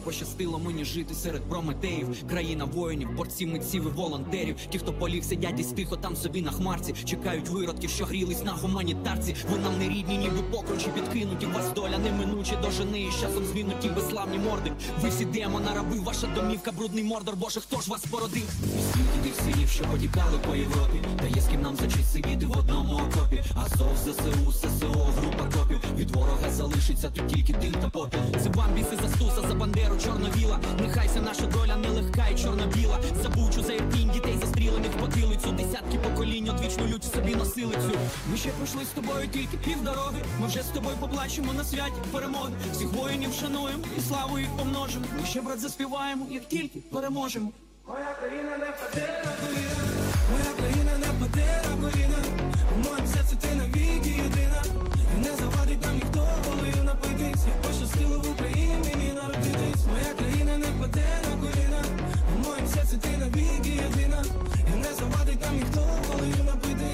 Як 0.00 0.04
пощастило 0.04 0.58
мені 0.58 0.84
жити 0.84 1.14
серед 1.14 1.42
прометеїв, 1.42 2.28
країна 2.28 2.64
воїнів, 2.64 3.16
борців, 3.16 3.48
митців 3.48 3.86
і 3.86 3.88
волонтерів. 3.88 4.56
Ті, 4.70 4.78
хто 4.78 4.92
поліг, 4.92 5.24
сидять 5.24 5.54
десь 5.54 5.72
тихо 5.72 5.96
там 5.96 6.16
собі 6.16 6.42
на 6.42 6.50
хмарці, 6.50 6.94
чекають 7.04 7.48
виродків, 7.48 7.90
що 7.90 8.04
грілись 8.04 8.44
на 8.44 8.52
гуманітарці. 8.52 9.36
Ви 9.52 9.58
нам 9.58 9.78
не 9.78 9.88
рідні, 9.88 10.18
ніби 10.18 10.42
покручі 10.50 10.88
підкинуті. 10.94 11.46
Вас 11.46 11.72
доля 11.72 11.98
неминуче 11.98 12.56
дожени, 12.62 13.00
і 13.00 13.10
з 13.10 13.20
часом 13.20 13.44
змінуті 13.44 13.88
безславні 13.88 14.38
морди. 14.38 14.72
Ви 15.02 15.08
всі 15.08 15.24
демона 15.24 15.74
раби, 15.74 16.00
ваша 16.00 16.26
домівка, 16.26 16.72
брудний 16.72 17.04
мордор. 17.04 17.36
Боже, 17.36 17.60
хто 17.60 17.80
ж 17.80 17.90
вас 17.90 18.04
породив? 18.06 18.48
Скільки 18.90 19.18
тих 19.28 19.44
синів, 19.44 19.68
що 19.68 19.84
потікали 19.84 20.38
по 20.46 20.56
Європі, 20.56 21.00
та 21.18 21.26
є 21.26 21.40
з 21.40 21.48
ким 21.48 21.62
нам 21.62 21.76
за 21.76 21.86
честь 21.86 22.12
сидіти 22.12 22.46
в 22.46 22.58
одному 22.58 22.94
окопі. 22.94 23.42
Азов, 23.54 23.96
ЗСУ, 23.96 24.52
ССО, 24.52 25.08
група 25.20 25.58
копів. 25.58 25.79
Від 26.00 26.10
ворога 26.10 26.50
залишиться 26.50 27.10
тут 27.10 27.26
тільки 27.28 27.52
дим 27.52 27.72
та 27.72 27.88
попіл. 27.88 28.20
Це 28.42 28.48
вам 28.48 28.74
біси 28.74 28.96
за 29.02 29.08
стуса, 29.08 29.48
за 29.48 29.54
бандеру 29.54 29.96
чорновіла. 30.04 30.58
Нехайся 30.80 31.20
наша 31.20 31.46
доля 31.46 31.76
нелегка 31.76 32.28
і 32.28 32.38
чорно-біла. 32.38 32.98
Забучу 33.22 33.62
за 33.62 33.72
ірпінь 33.72 34.10
дітей 34.10 34.38
застрілених 34.40 34.90
потилицю. 34.90 35.52
Десятки 35.52 35.98
поколінь 35.98 36.48
одвічну 36.48 36.86
лють 36.86 37.04
собі 37.04 37.34
носили 37.34 37.72
цю. 37.72 37.98
Ми 38.30 38.36
ще 38.36 38.48
пройшли 38.48 38.84
з 38.84 38.88
тобою 38.88 39.28
тільки 39.28 39.56
півдороги. 39.56 40.22
Ми 40.40 40.46
вже 40.46 40.62
з 40.62 40.66
тобою 40.66 40.96
поплачемо 41.00 41.52
на 41.52 41.64
святі 41.64 42.00
перемоги. 42.12 42.50
Всіх 42.72 42.92
воїнів 42.92 43.32
шануємо 43.32 43.84
і 43.98 44.00
славу 44.00 44.38
їх 44.38 44.48
помножимо. 44.56 45.06
Ми 45.20 45.26
ще 45.26 45.40
брат 45.40 45.60
заспіваємо, 45.60 46.26
як 46.30 46.48
тільки 46.48 46.78
переможемо. 46.92 47.50
Моя 47.88 48.14
країна 48.20 48.58
не 48.58 48.66
впаде 48.70 49.24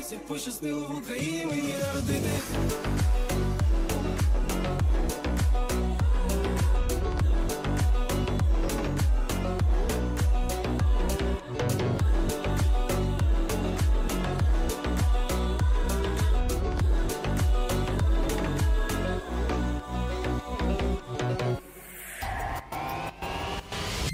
напитись 0.07 0.12
Як 0.12 0.27
пощастило 0.27 0.81
в 0.88 0.97
Україні 0.99 1.47
мені 1.47 1.75
народитись 1.79 2.42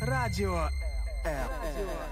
Радіо 0.00 0.68
Радіо. 1.24 2.11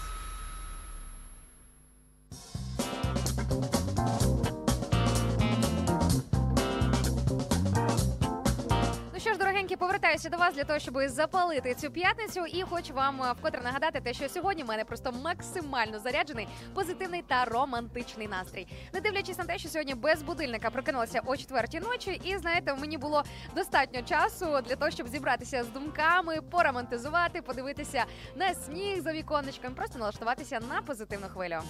Що 9.71 9.77
повертаюся 9.77 10.29
до 10.29 10.37
вас 10.37 10.55
для 10.55 10.63
того, 10.63 10.79
щоб 10.79 10.99
запалити 11.05 11.75
цю 11.75 11.91
п'ятницю. 11.91 12.45
І 12.45 12.61
хочу 12.61 12.93
вам 12.93 13.23
е, 13.23 13.33
вкотре 13.39 13.61
нагадати, 13.61 14.01
те, 14.01 14.13
що 14.13 14.29
сьогодні 14.29 14.63
в 14.63 14.67
мене 14.67 14.85
просто 14.85 15.11
максимально 15.11 15.99
заряджений, 15.99 16.47
позитивний 16.73 17.23
та 17.27 17.45
романтичний 17.45 18.27
настрій. 18.27 18.67
Не 18.93 19.01
дивлячись 19.01 19.37
на 19.37 19.43
те, 19.43 19.57
що 19.57 19.69
сьогодні 19.69 19.95
без 19.95 20.21
будильника 20.21 20.69
прокинулася 20.69 21.21
о 21.25 21.37
четвертій 21.37 21.79
ночі, 21.79 22.21
і 22.23 22.37
знаєте, 22.37 22.73
мені 22.73 22.97
було 22.97 23.23
достатньо 23.55 24.01
часу 24.01 24.45
для 24.45 24.75
того, 24.75 24.91
щоб 24.91 25.07
зібратися 25.07 25.63
з 25.63 25.67
думками, 25.67 26.41
поромантизувати, 26.41 27.41
подивитися 27.41 28.05
на 28.35 28.53
сніг 28.53 29.01
за 29.01 29.13
віконечком, 29.13 29.75
просто 29.75 29.99
налаштуватися 29.99 30.59
на 30.69 30.81
позитивну 30.81 31.27
хвилю. 31.27 31.61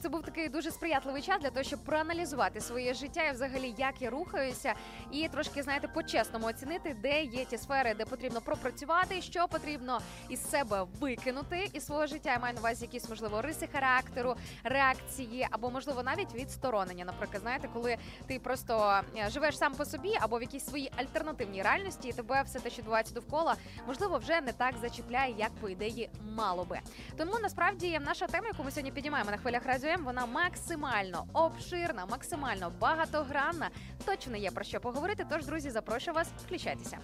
Це 0.00 0.08
був 0.08 0.22
такий 0.22 0.48
дуже 0.48 0.70
сприятливий 0.70 1.22
час 1.22 1.40
для 1.40 1.50
того, 1.50 1.62
щоб 1.62 1.84
проаналізувати 1.84 2.60
своє 2.60 2.94
життя 2.94 3.22
і 3.22 3.32
взагалі 3.32 3.74
як 3.78 4.02
я 4.02 4.10
рухаюся, 4.10 4.74
і 5.12 5.28
трошки 5.28 5.62
знаєте, 5.62 5.88
по-чесному 5.88 6.46
оцінити, 6.46 6.96
де 7.02 7.22
є 7.22 7.44
ті 7.44 7.58
сфери, 7.58 7.94
де 7.94 8.04
потрібно 8.04 8.40
пропрацювати, 8.40 9.22
що 9.22 9.48
потрібно 9.48 10.00
із 10.28 10.50
себе 10.50 10.86
викинути 11.00 11.70
із 11.72 11.86
свого 11.86 12.06
життя. 12.06 12.32
Я 12.32 12.38
маю 12.38 12.54
на 12.54 12.60
увазі 12.60 12.84
якісь 12.84 13.08
можливо 13.08 13.42
риси 13.42 13.68
характеру, 13.72 14.34
реакції 14.64 15.46
або 15.50 15.70
можливо 15.70 16.02
навіть 16.02 16.34
відсторонення. 16.34 17.04
Наприклад, 17.04 17.42
знаєте, 17.42 17.68
коли 17.74 17.96
ти 18.26 18.38
просто 18.38 19.00
е, 19.16 19.30
живеш 19.30 19.58
сам 19.58 19.74
по 19.74 19.84
собі 19.84 20.12
або 20.20 20.38
в 20.38 20.42
якійсь 20.42 20.66
своїй 20.66 20.92
альтернативній 20.96 21.62
реальності, 21.62 22.08
і 22.08 22.12
тебе 22.12 22.42
все 22.42 22.60
те, 22.60 22.70
що 22.70 22.78
відбувається 22.78 23.14
довкола, 23.14 23.56
можливо, 23.86 24.18
вже 24.18 24.40
не 24.40 24.52
так 24.52 24.74
зачіпляє, 24.80 25.34
як 25.38 25.50
по 25.50 25.68
ідеї 25.68 26.10
мало 26.36 26.64
би. 26.64 26.78
Тому 27.16 27.32
насправді 27.42 27.98
наша 28.06 28.26
тема, 28.26 28.46
яку 28.46 28.64
ми 28.64 28.70
сьогодні 28.70 28.92
піднімаємо 28.92 29.30
на 29.30 29.36
хвилях 29.36 29.66
Радіо 29.66 29.87
М, 29.88 30.04
вона 30.04 30.26
максимально 30.26 31.24
обширна, 31.32 32.06
максимально 32.06 32.72
багатогранна. 32.80 33.70
Точно 34.04 34.36
є 34.36 34.50
про 34.50 34.64
що 34.64 34.80
поговорити. 34.80 35.26
Тож, 35.30 35.46
друзі, 35.46 35.70
запрошую 35.70 36.14
вас, 36.14 36.28
включайтеся. 36.46 36.98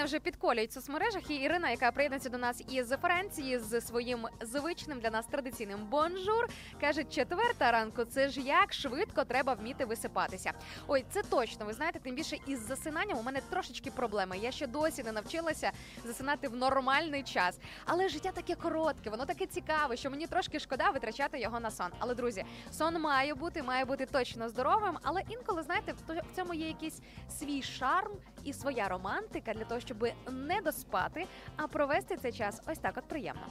Мене 0.00 0.06
вже 0.08 0.20
підколюють 0.20 0.70
в 0.70 0.74
соцмережах. 0.74 1.30
І 1.30 1.34
Ірина, 1.34 1.70
яка 1.70 1.90
приєднується 1.90 2.28
до 2.28 2.38
нас 2.38 2.62
із 2.68 2.88
Франції 2.88 3.58
з 3.58 3.80
своїм 3.80 4.26
звичним 4.40 5.00
для 5.00 5.10
нас 5.10 5.26
традиційним 5.26 5.78
бонжур, 5.90 6.48
каже: 6.80 7.04
четверта 7.04 7.72
ранку 7.72 8.04
це 8.04 8.28
ж 8.28 8.40
як 8.40 8.72
швидко 8.72 9.24
треба 9.24 9.54
вміти 9.54 9.84
висипатися. 9.84 10.52
Ой, 10.86 11.04
це 11.10 11.22
точно. 11.22 11.66
Ви 11.66 11.72
знаєте, 11.72 11.98
тим 11.98 12.14
більше 12.14 12.36
із 12.46 12.66
засинанням 12.66 13.18
у 13.18 13.22
мене 13.22 13.40
трошечки 13.50 13.90
проблеми. 13.90 14.38
Я 14.38 14.50
ще 14.50 14.66
досі 14.66 15.02
не 15.02 15.12
навчилася 15.12 15.70
засинати 16.04 16.48
в 16.48 16.56
нормальний 16.56 17.22
час. 17.22 17.58
Але 17.84 18.08
життя 18.08 18.30
таке 18.32 18.54
коротке, 18.54 19.10
воно 19.10 19.24
таке 19.26 19.46
цікаве, 19.46 19.96
що 19.96 20.10
мені 20.10 20.26
трошки 20.26 20.60
шкода 20.60 20.90
витрачати 20.90 21.40
його 21.40 21.60
на 21.60 21.70
сон. 21.70 21.88
Але 21.98 22.14
друзі, 22.14 22.44
сон 22.72 23.00
має 23.00 23.34
бути, 23.34 23.62
має 23.62 23.84
бути 23.84 24.06
точно 24.06 24.48
здоровим. 24.48 24.98
Але 25.02 25.22
інколи 25.28 25.62
знаєте, 25.62 25.94
в 26.08 26.36
цьому 26.36 26.54
є 26.54 26.66
якийсь 26.66 27.00
свій 27.38 27.62
шарм 27.62 28.10
і 28.44 28.52
своя 28.52 28.88
романтика 28.88 29.54
для 29.54 29.64
того, 29.64 29.80
щоб 29.80 30.08
не 30.30 30.60
доспати, 30.60 31.26
а 31.56 31.66
провести 31.66 32.16
цей 32.16 32.32
час 32.32 32.62
ось 32.66 32.78
так 32.78 32.94
от 32.98 33.04
приємно. 33.04 33.42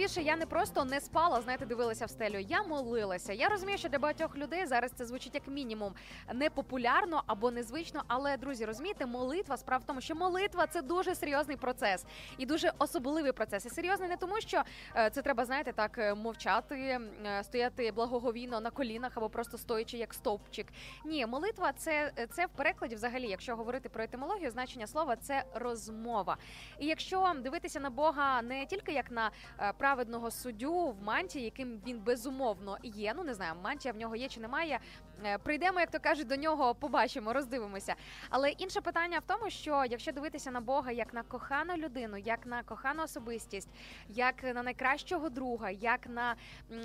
Найголовніше, 0.00 0.30
я 0.30 0.36
не 0.36 0.46
просто 0.46 0.84
не 0.84 1.00
спала, 1.00 1.40
знаєте, 1.40 1.66
дивилася 1.66 2.06
в 2.06 2.10
стелю. 2.10 2.38
Я 2.38 2.62
молилася. 2.62 3.32
Я 3.32 3.48
розумію, 3.48 3.78
що 3.78 3.88
для 3.88 3.98
багатьох 3.98 4.36
людей 4.36 4.66
зараз 4.66 4.90
це 4.92 5.06
звучить 5.06 5.34
як 5.34 5.48
мінімум 5.48 5.94
непопулярно 6.34 7.22
або 7.26 7.50
незвично. 7.50 8.02
Але 8.06 8.36
друзі, 8.36 8.64
розумієте, 8.64 9.06
молитва 9.06 9.56
справа 9.56 9.82
в 9.82 9.86
тому, 9.86 10.00
що 10.00 10.14
молитва 10.14 10.66
це 10.66 10.82
дуже 10.82 11.14
серйозний 11.14 11.56
процес 11.56 12.04
і 12.38 12.46
дуже 12.46 12.72
особливий 12.78 13.32
процес. 13.32 13.66
І 13.66 13.70
серйозний 13.70 14.08
не 14.08 14.16
тому, 14.16 14.40
що 14.40 14.62
е, 14.96 15.10
це 15.10 15.22
треба, 15.22 15.44
знаєте, 15.44 15.72
так 15.72 15.98
е, 15.98 16.14
мовчати, 16.14 17.00
е, 17.26 17.44
стояти 17.44 17.92
благоговійно 17.92 18.60
на 18.60 18.70
колінах 18.70 19.12
або 19.16 19.28
просто 19.28 19.58
стоячи 19.58 19.96
як 19.96 20.14
стовпчик. 20.14 20.66
Ні, 21.04 21.26
молитва 21.26 21.72
це, 21.72 22.12
це 22.30 22.46
в 22.46 22.50
перекладі, 22.50 22.94
взагалі, 22.94 23.28
якщо 23.28 23.56
говорити 23.56 23.88
про 23.88 24.04
етимологію, 24.04 24.50
значення 24.50 24.86
слова 24.86 25.16
це 25.16 25.44
розмова. 25.54 26.36
І 26.78 26.86
якщо 26.86 27.32
дивитися 27.38 27.80
на 27.80 27.90
Бога 27.90 28.42
не 28.42 28.66
тільки 28.66 28.92
як 28.92 29.10
на 29.10 29.30
е, 29.60 29.72
праведного 29.90 30.30
суддю 30.30 30.72
в 30.72 31.02
мантії, 31.02 31.44
яким 31.44 31.80
він 31.86 32.00
безумовно 32.00 32.78
є. 32.82 33.12
Ну 33.16 33.24
не 33.24 33.34
знаю, 33.34 33.54
мантія 33.62 33.94
в 33.94 33.96
нього 33.96 34.16
є 34.16 34.28
чи 34.28 34.40
немає. 34.40 34.80
Е, 35.24 35.38
Прийдемо, 35.38 35.80
як 35.80 35.90
то 35.90 36.00
кажуть, 36.00 36.26
до 36.26 36.36
нього 36.36 36.74
побачимо, 36.74 37.32
роздивимося. 37.32 37.94
Але 38.28 38.50
інше 38.50 38.80
питання 38.80 39.18
в 39.18 39.22
тому, 39.26 39.50
що 39.50 39.84
якщо 39.90 40.12
дивитися 40.12 40.50
на 40.50 40.60
Бога 40.60 40.92
як 40.92 41.14
на 41.14 41.22
кохану 41.22 41.76
людину, 41.76 42.16
як 42.16 42.46
на 42.46 42.62
кохану 42.62 43.02
особистість, 43.02 43.68
як 44.08 44.42
на 44.42 44.62
найкращого 44.62 45.30
друга, 45.30 45.70
як 45.70 46.08
на 46.08 46.36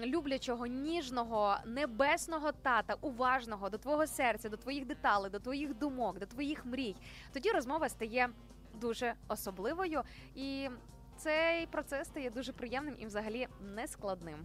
люблячого, 0.06 0.66
ніжного, 0.66 1.58
небесного 1.66 2.52
тата, 2.52 2.96
уважного 3.02 3.70
до 3.70 3.78
твого 3.78 4.08
серця, 4.08 4.50
до 4.50 4.58
твоїх 4.58 4.86
деталей, 4.86 5.32
до 5.32 5.40
твоїх 5.40 5.74
думок, 5.78 6.20
до 6.20 6.26
твоїх 6.26 6.66
мрій, 6.66 6.96
тоді 7.34 7.52
розмова 7.52 7.90
стає 7.90 8.30
дуже 8.74 9.14
особливою 9.28 10.02
і. 10.36 10.70
Цей 11.18 11.66
процес 11.66 12.08
стає 12.08 12.30
дуже 12.30 12.54
приємним 12.54 12.96
і 13.00 13.06
взагалі 13.06 13.48
нескладним. 13.76 14.36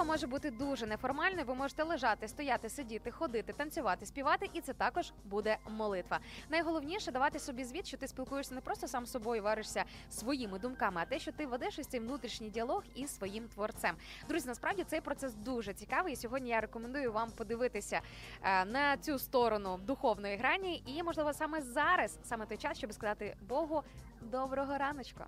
Молитва 0.00 0.12
може 0.12 0.26
бути 0.26 0.50
дуже 0.50 0.86
неформальною. 0.86 1.46
Ви 1.46 1.54
можете 1.54 1.82
лежати, 1.82 2.28
стояти, 2.28 2.68
сидіти, 2.68 3.10
ходити, 3.10 3.52
танцювати, 3.52 4.06
співати, 4.06 4.50
і 4.52 4.60
це 4.60 4.72
також 4.72 5.12
буде 5.24 5.56
молитва. 5.70 6.18
Найголовніше 6.50 7.12
давати 7.12 7.38
собі 7.38 7.64
звіт, 7.64 7.86
що 7.86 7.96
ти 7.96 8.08
спілкуєшся 8.08 8.54
не 8.54 8.60
просто 8.60 8.88
сам 8.88 9.06
собою, 9.06 9.42
варишся 9.42 9.84
своїми 10.10 10.58
думками, 10.58 11.00
а 11.00 11.04
те, 11.04 11.18
що 11.18 11.32
ти 11.32 11.46
ведеш 11.46 11.78
ось 11.78 11.86
цей 11.86 12.00
внутрішній 12.00 12.50
діалог 12.50 12.82
із 12.94 13.16
своїм 13.16 13.48
творцем. 13.48 13.96
Друзі, 14.28 14.48
насправді 14.48 14.84
цей 14.84 15.00
процес 15.00 15.34
дуже 15.34 15.74
цікавий. 15.74 16.12
І 16.12 16.16
сьогодні 16.16 16.50
я 16.50 16.60
рекомендую 16.60 17.12
вам 17.12 17.30
подивитися 17.30 18.00
е, 18.42 18.64
на 18.64 18.96
цю 18.96 19.18
сторону 19.18 19.78
духовної 19.86 20.36
грані, 20.36 20.82
і 20.86 21.02
можливо 21.02 21.32
саме 21.32 21.62
зараз, 21.62 22.18
саме 22.24 22.46
той 22.46 22.56
час, 22.56 22.78
щоб 22.78 22.92
сказати 22.92 23.36
Богу 23.48 23.82
доброго 24.20 24.78
раночку. 24.78 25.24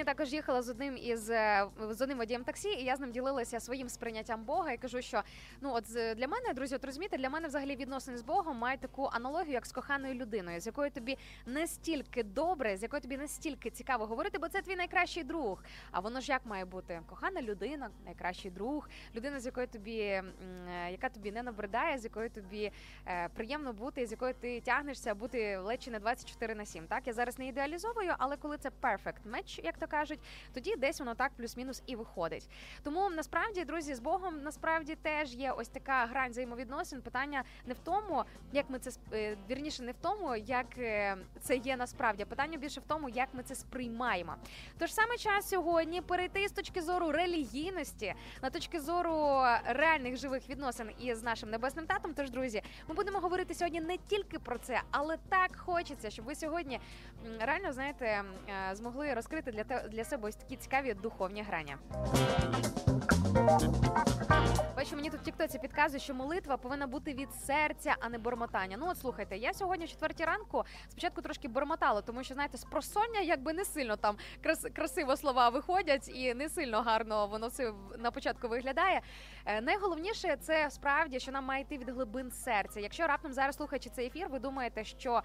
Сьогодні 0.00 0.14
також 0.14 0.32
їхала 0.32 0.62
з 0.62 0.68
одним 0.68 0.96
із 0.96 1.30
е, 1.30 1.66
з 1.90 2.00
одним 2.00 2.18
водієм 2.18 2.44
таксі, 2.44 2.68
і 2.68 2.84
я 2.84 2.96
з 2.96 3.00
ним 3.00 3.12
ділилася 3.12 3.60
своїм 3.60 3.88
сприйняттям 3.88 4.44
Бога. 4.44 4.72
І 4.72 4.76
кажу, 4.76 5.02
що 5.02 5.22
ну 5.60 5.72
от 5.74 5.84
для 6.16 6.28
мене, 6.28 6.54
друзі, 6.54 6.74
от 6.74 6.84
розумієте, 6.84 7.18
для 7.18 7.30
мене 7.30 7.48
взагалі 7.48 7.76
відносини 7.76 8.18
з 8.18 8.22
Богом 8.22 8.56
мають 8.56 8.80
таку 8.80 9.10
аналогію, 9.12 9.52
як 9.52 9.66
з 9.66 9.72
коханою 9.72 10.14
людиною, 10.14 10.60
з 10.60 10.66
якою 10.66 10.90
тобі 10.90 11.18
настільки 11.46 12.22
добре, 12.22 12.76
з 12.76 12.82
якою 12.82 13.02
тобі 13.02 13.16
настільки 13.16 13.70
цікаво 13.70 14.06
говорити, 14.06 14.38
бо 14.38 14.48
це 14.48 14.62
твій 14.62 14.76
найкращий 14.76 15.24
друг. 15.24 15.64
А 15.90 16.00
воно 16.00 16.20
ж 16.20 16.32
як 16.32 16.46
має 16.46 16.64
бути? 16.64 17.00
Кохана 17.06 17.42
людина, 17.42 17.90
найкращий 18.04 18.50
друг, 18.50 18.88
людина, 19.14 19.40
з 19.40 19.46
якою 19.46 19.66
тобі 19.66 19.98
е, 19.98 20.24
яка 20.90 21.08
тобі 21.08 21.32
не 21.32 21.42
набридає, 21.42 21.98
з 21.98 22.04
якою 22.04 22.30
тобі 22.30 22.72
е, 23.06 23.28
приємно 23.28 23.72
бути, 23.72 24.06
з 24.06 24.10
якою 24.10 24.34
ти 24.34 24.60
тягнешся 24.60 25.14
бути 25.14 25.56
ледь 25.56 25.82
чи 25.82 25.90
не 25.90 25.98
24 25.98 26.54
на 26.54 26.64
7. 26.64 26.86
Так 26.86 27.06
я 27.06 27.12
зараз 27.12 27.38
не 27.38 27.46
ідеалізовую, 27.46 28.14
але 28.18 28.36
коли 28.36 28.58
це 28.58 28.70
perfect 28.82 29.30
match, 29.30 29.64
як 29.64 29.78
то 29.78 29.86
кажуть, 29.90 30.20
тоді 30.54 30.76
десь 30.76 30.98
воно 30.98 31.14
так 31.14 31.32
плюс-мінус 31.36 31.82
і 31.86 31.96
виходить. 31.96 32.48
Тому 32.82 33.10
насправді, 33.10 33.64
друзі, 33.64 33.94
з 33.94 34.00
Богом 34.00 34.42
насправді 34.42 34.94
теж 34.94 35.34
є 35.34 35.52
ось 35.52 35.68
така 35.68 36.06
грань 36.06 36.30
взаємовідносин. 36.30 37.02
Питання 37.02 37.44
не 37.66 37.74
в 37.74 37.78
тому, 37.78 38.24
як 38.52 38.70
ми 38.70 38.78
це 38.78 38.90
е, 39.12 39.36
вірніше, 39.50 39.82
не 39.82 39.92
в 39.92 39.96
тому, 40.02 40.36
як 40.36 40.78
е, 40.78 41.16
це 41.40 41.56
є 41.56 41.76
насправді. 41.76 42.24
Питання 42.24 42.58
більше 42.58 42.80
в 42.80 42.84
тому, 42.84 43.08
як 43.08 43.28
ми 43.32 43.42
це 43.42 43.54
сприймаємо. 43.54 44.34
Тож 44.78 44.94
саме 44.94 45.16
час 45.16 45.48
сьогодні 45.48 46.00
перейти 46.00 46.48
з 46.48 46.52
точки 46.52 46.82
зору 46.82 47.12
релігійності 47.12 48.14
на 48.42 48.50
точки 48.50 48.80
зору 48.80 49.42
реальних 49.66 50.16
живих 50.16 50.48
відносин 50.48 50.90
із 51.00 51.22
нашим 51.22 51.50
небесним 51.50 51.86
татом. 51.86 52.14
Тож, 52.14 52.30
друзі, 52.30 52.62
ми 52.88 52.94
будемо 52.94 53.18
говорити 53.18 53.54
сьогодні 53.54 53.80
не 53.80 53.96
тільки 53.96 54.38
про 54.38 54.58
це, 54.58 54.82
але 54.90 55.16
так 55.28 55.56
хочеться, 55.56 56.10
щоб 56.10 56.24
ви 56.24 56.34
сьогодні 56.34 56.80
реально 57.40 57.72
знаєте 57.72 58.06
е, 58.48 58.74
змогли 58.76 59.14
розкрити 59.14 59.52
для 59.52 59.64
те 59.64 59.79
для 59.88 60.04
себе 60.04 60.28
ось 60.28 60.36
такі 60.36 60.56
цікаві 60.56 60.94
духовні 60.94 61.42
грані. 61.42 61.76
Бачу, 64.76 64.96
мені 64.96 65.10
тут 65.10 65.22
тіктоці 65.22 65.58
підказує, 65.58 66.00
що 66.00 66.14
молитва 66.14 66.56
повинна 66.56 66.86
бути 66.86 67.12
від 67.12 67.32
серця, 67.34 67.96
а 68.00 68.08
не 68.08 68.18
бормотання. 68.18 68.76
Ну 68.80 68.86
от 68.90 68.98
слухайте, 68.98 69.36
я 69.36 69.52
сьогодні 69.54 69.86
четвертій 69.86 70.24
ранку 70.24 70.64
спочатку 70.88 71.22
трошки 71.22 71.48
бормотала, 71.48 72.00
тому 72.00 72.24
що 72.24 72.34
знаєте, 72.34 72.58
з 72.58 72.64
просоння 72.64 73.20
якби 73.20 73.52
не 73.52 73.64
сильно 73.64 73.96
там 73.96 74.16
крас- 74.44 74.70
красиво 74.74 75.16
слова 75.16 75.48
виходять 75.48 76.08
і 76.08 76.34
не 76.34 76.48
сильно 76.48 76.82
гарно 76.82 77.26
воно 77.26 77.46
все 77.48 77.72
на 77.98 78.10
початку 78.10 78.48
виглядає. 78.48 79.00
Е, 79.46 79.60
Найголовніше 79.60 80.36
це 80.40 80.70
справді, 80.70 81.20
що 81.20 81.32
нам 81.32 81.44
має 81.44 81.62
йти 81.62 81.78
від 81.78 81.88
глибин 81.90 82.30
серця. 82.30 82.80
Якщо 82.80 83.06
раптом 83.06 83.32
зараз 83.32 83.56
слухаючи 83.56 83.90
цей 83.90 84.06
ефір, 84.06 84.28
ви 84.28 84.38
думаєте, 84.38 84.84
що 84.84 85.22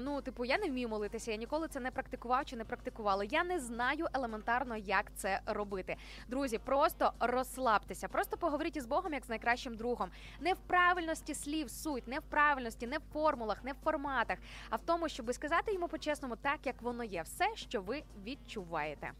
ну, 0.00 0.20
типу, 0.20 0.44
я 0.44 0.58
не 0.58 0.68
вмію 0.68 0.88
молитися, 0.88 1.30
я 1.30 1.36
ніколи 1.36 1.68
це 1.68 1.80
не 1.80 1.90
практикував 1.90 2.44
чи 2.44 2.56
не 2.56 2.64
практикувала. 2.64 3.24
Я 3.24 3.44
не 3.44 3.60
знаю 3.60 4.06
елементарно, 4.12 4.76
як 4.76 5.04
це 5.16 5.40
робити. 5.46 5.96
Друзі, 6.28 6.58
просто 6.58 7.12
розслабтеся, 7.20 8.08
просто 8.08 8.36
поговоріть 8.36 8.76
із 8.76 8.86
Богом 8.86 9.12
як 9.12 9.24
з 9.24 9.28
найкращим 9.28 9.74
другом. 9.74 10.10
Не 10.40 10.54
в 10.54 10.58
правильності 10.58 11.34
слів 11.34 11.70
суть, 11.70 12.08
не 12.08 12.18
в 12.18 12.22
правильності, 12.22 12.86
не 12.86 12.98
в 12.98 13.02
формулах, 13.12 13.64
не 13.64 13.72
в 13.72 13.76
форматах, 13.84 14.38
а 14.70 14.76
в 14.76 14.80
тому, 14.86 15.08
щоб 15.08 15.34
сказати 15.34 15.72
йому 15.72 15.88
по-чесному 15.88 16.36
так, 16.36 16.58
як 16.64 16.82
воно 16.82 17.04
є, 17.04 17.22
все, 17.22 17.46
що 17.54 17.82
ви 17.82 18.02
відчуваєте. 18.24 19.12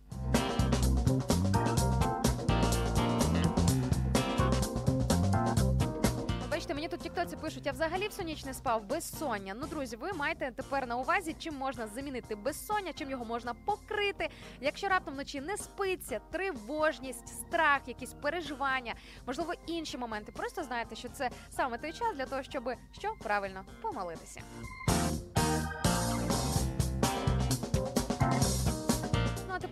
Бачите, 6.64 6.74
мені 6.74 6.88
тут 6.88 7.00
тіктоці 7.00 7.36
пишуть, 7.36 7.66
я 7.66 7.72
взагалі 7.72 8.08
всю 8.08 8.26
ніч 8.26 8.44
не 8.44 8.54
спав 8.54 8.84
безсоння. 8.84 9.54
Ну, 9.60 9.66
друзі, 9.66 9.96
ви 9.96 10.12
маєте 10.12 10.52
тепер 10.56 10.86
на 10.86 10.96
увазі, 10.96 11.36
чим 11.38 11.54
можна 11.54 11.86
замінити 11.86 12.34
безсоння, 12.34 12.92
чим 12.92 13.10
його 13.10 13.24
можна 13.24 13.54
покрити. 13.54 14.28
Якщо 14.60 14.88
раптом 14.88 15.14
вночі 15.14 15.40
не 15.40 15.56
спиться, 15.56 16.20
тривожність, 16.30 17.28
страх, 17.28 17.80
якісь 17.86 18.12
переживання, 18.12 18.94
можливо, 19.26 19.52
інші 19.66 19.98
моменти. 19.98 20.32
Просто 20.32 20.62
знаєте, 20.62 20.96
що 20.96 21.08
це 21.08 21.30
саме 21.50 21.78
той 21.78 21.92
час 21.92 22.16
для 22.16 22.26
того, 22.26 22.42
щоб 22.42 22.70
що 22.92 23.14
правильно 23.22 23.64
помолитися. 23.82 24.40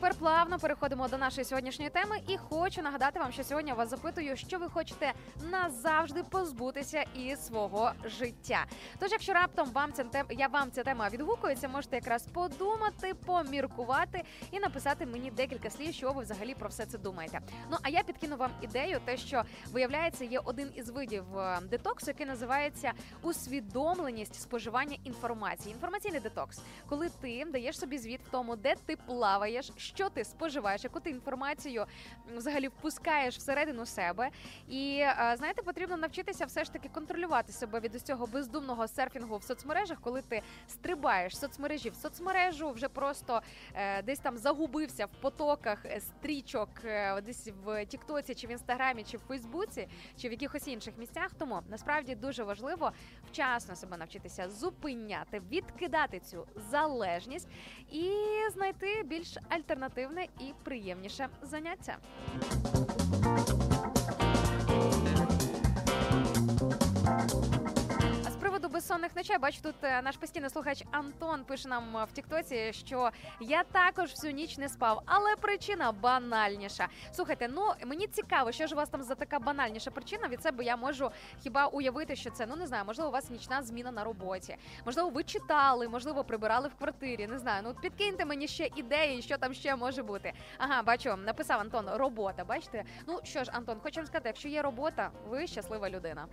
Тепер 0.03 0.19
плавно 0.19 0.59
переходимо 0.59 1.09
до 1.09 1.19
нашої 1.19 1.45
сьогоднішньої 1.45 1.91
теми. 1.91 2.17
І 2.29 2.37
хочу 2.37 2.83
нагадати 2.83 3.21
вам, 3.21 3.33
що 3.33 3.45
сьогодні 3.45 3.73
вас 3.73 3.91
запитую, 3.91 4.37
що 4.37 4.59
ви 4.59 4.69
хочете 4.69 5.13
назавжди 5.51 6.23
позбутися 6.23 7.05
із 7.15 7.47
свого 7.47 7.93
життя. 8.05 8.65
Тож, 8.99 9.13
якщо 9.13 9.33
раптом 9.33 9.71
вам 9.71 9.93
ця 9.93 10.05
тема, 10.05 10.29
я 10.31 10.47
вам 10.47 10.71
ця 10.71 10.83
тема 10.83 11.09
відгукується, 11.09 11.69
можете 11.69 11.97
якраз 11.97 12.23
подумати, 12.23 13.15
поміркувати 13.27 14.23
і 14.51 14.61
написати 14.61 15.07
мені 15.07 15.31
декілька 15.31 15.71
слів, 15.71 15.95
що 15.95 16.13
ви 16.13 16.23
взагалі 16.23 16.55
про 16.55 16.69
все 16.69 16.87
це 16.87 16.99
думаєте. 16.99 17.41
Ну 17.71 17.77
а 17.83 17.89
я 17.89 18.03
підкину 18.03 18.37
вам 18.37 18.51
ідею, 18.61 19.01
те, 19.05 19.17
що 19.17 19.43
виявляється, 19.73 20.25
є 20.25 20.41
один 20.45 20.69
із 20.75 20.89
видів 20.89 21.39
е, 21.39 21.59
детоксу, 21.71 22.07
який 22.09 22.27
називається 22.27 22.93
усвідомленість 23.23 24.43
споживання 24.43 24.97
інформації. 25.05 25.75
Інформаційний 25.75 26.21
детокс, 26.21 26.61
коли 26.89 27.09
ти 27.21 27.45
даєш 27.53 27.79
собі 27.79 27.99
звіт 27.99 28.21
в 28.27 28.31
тому, 28.31 28.57
де 28.57 28.75
ти 28.87 28.97
плаваєш, 28.97 29.73
що 29.95 30.09
ти 30.11 30.25
споживаєш, 30.25 30.85
яку 30.85 31.01
ти 31.01 31.11
інформацію 31.11 31.87
взагалі 32.37 32.69
впускаєш 32.69 33.37
всередину 33.37 33.87
себе. 33.87 34.31
І 34.69 34.99
е, 34.99 35.35
знаєте, 35.39 35.63
потрібно 35.63 35.97
навчитися 35.97 36.45
все 36.45 36.65
ж 36.65 36.73
таки 36.73 36.89
контролювати 36.89 37.53
себе 37.53 37.81
від 37.81 37.95
ось 37.95 38.03
цього 38.03 38.27
бездумного 38.27 38.89
серфінгу 38.89 39.37
в 39.37 39.43
соцмережах, 39.43 40.01
коли 40.01 40.23
ти 40.23 40.43
стрибаєш 40.69 41.37
з 41.37 41.41
соцмережі 41.41 41.91
в 41.91 41.95
соцмережу, 41.95 42.71
вже 42.71 42.89
просто 42.89 43.43
е, 43.75 44.03
десь 44.03 44.19
там 44.19 44.39
загубився 44.39 45.07
в 45.07 45.21
потоках 45.21 45.87
стрічок, 45.99 46.69
е, 46.85 47.21
десь 47.21 47.49
в 47.65 47.87
Тіктоці, 47.87 48.35
чи 48.35 48.47
в 48.47 48.51
інстаграмі, 48.51 49.05
чи 49.05 49.17
в 49.17 49.21
Фейсбуці, 49.21 49.89
чи 50.17 50.29
в 50.29 50.33
якихось 50.33 50.69
інших 50.69 50.95
місцях. 50.99 51.31
Тому 51.39 51.61
насправді 51.69 52.15
дуже 52.15 52.45
важливо 52.45 52.93
вчасно 53.31 53.77
себе 53.77 53.97
навчитися 53.97 54.51
зупиняти, 54.51 55.43
відкидати 55.51 56.21
цю 56.21 56.47
залежність 56.71 57.49
і 57.91 58.13
знайти 58.53 59.03
більш 59.03 59.37
альтернативне 59.83 60.27
і 60.41 60.53
приємніше 60.65 61.29
заняття. 61.43 61.97
Безсонних 68.83 69.17
ночей. 69.17 69.39
Бачу, 69.39 69.59
тут 69.63 69.75
е, 69.83 70.03
наш 70.03 70.17
постійний 70.17 70.51
слухач 70.51 70.85
Антон 70.91 71.45
пише 71.45 71.69
нам 71.69 71.97
е, 71.97 72.05
в 72.05 72.13
Тіктоці, 72.13 72.73
що 72.73 73.11
я 73.41 73.65
також 73.65 74.11
всю 74.11 74.33
ніч 74.33 74.59
не 74.59 74.69
спав, 74.69 75.03
але 75.07 75.37
причина 75.37 75.93
банальніша. 75.93 76.89
Слухайте, 77.13 77.49
ну 77.49 77.73
мені 77.87 78.07
цікаво, 78.07 78.53
що 78.53 78.67
ж 78.67 78.75
у 78.75 78.77
вас 78.77 78.89
там 78.89 79.03
за 79.03 79.15
така 79.15 79.39
банальніша 79.39 79.91
причина. 79.91 80.29
Від 80.29 80.43
себе 80.43 80.65
я 80.65 80.77
можу 80.77 81.11
хіба 81.43 81.67
уявити, 81.67 82.17
що 82.17 82.31
це 82.31 82.47
ну 82.47 82.57
не 82.57 82.67
знаю, 82.67 82.85
можливо, 82.85 83.11
у 83.11 83.13
вас 83.13 83.31
нічна 83.31 83.63
зміна 83.63 83.91
на 83.93 84.05
роботі. 84.05 84.57
Можливо, 84.87 85.11
ви 85.11 85.25
читали, 85.25 85.89
можливо, 85.89 86.25
прибирали 86.25 86.69
в 86.69 86.75
квартирі. 86.75 87.27
Не 87.27 87.39
знаю. 87.39 87.63
Ну 87.65 87.75
підкиньте 87.83 88.25
мені 88.25 88.49
ще 88.49 88.71
ідеї, 88.77 89.23
що 89.23 89.39
там 89.39 89.55
ще 89.55 89.77
може 89.77 90.03
бути. 90.03 90.33
Ага, 90.59 90.83
бачу, 90.83 91.17
написав 91.17 91.61
Антон, 91.61 91.87
робота. 91.95 92.45
Бачите? 92.45 92.85
Ну 93.07 93.21
що 93.23 93.45
ж, 93.45 93.51
Антон, 93.55 93.81
хочу 93.83 94.01
вам 94.01 94.07
сказати, 94.07 94.29
якщо 94.29 94.49
є 94.49 94.63
робота, 94.63 95.11
ви 95.29 95.47
щаслива 95.47 95.91
людина. 95.91 96.27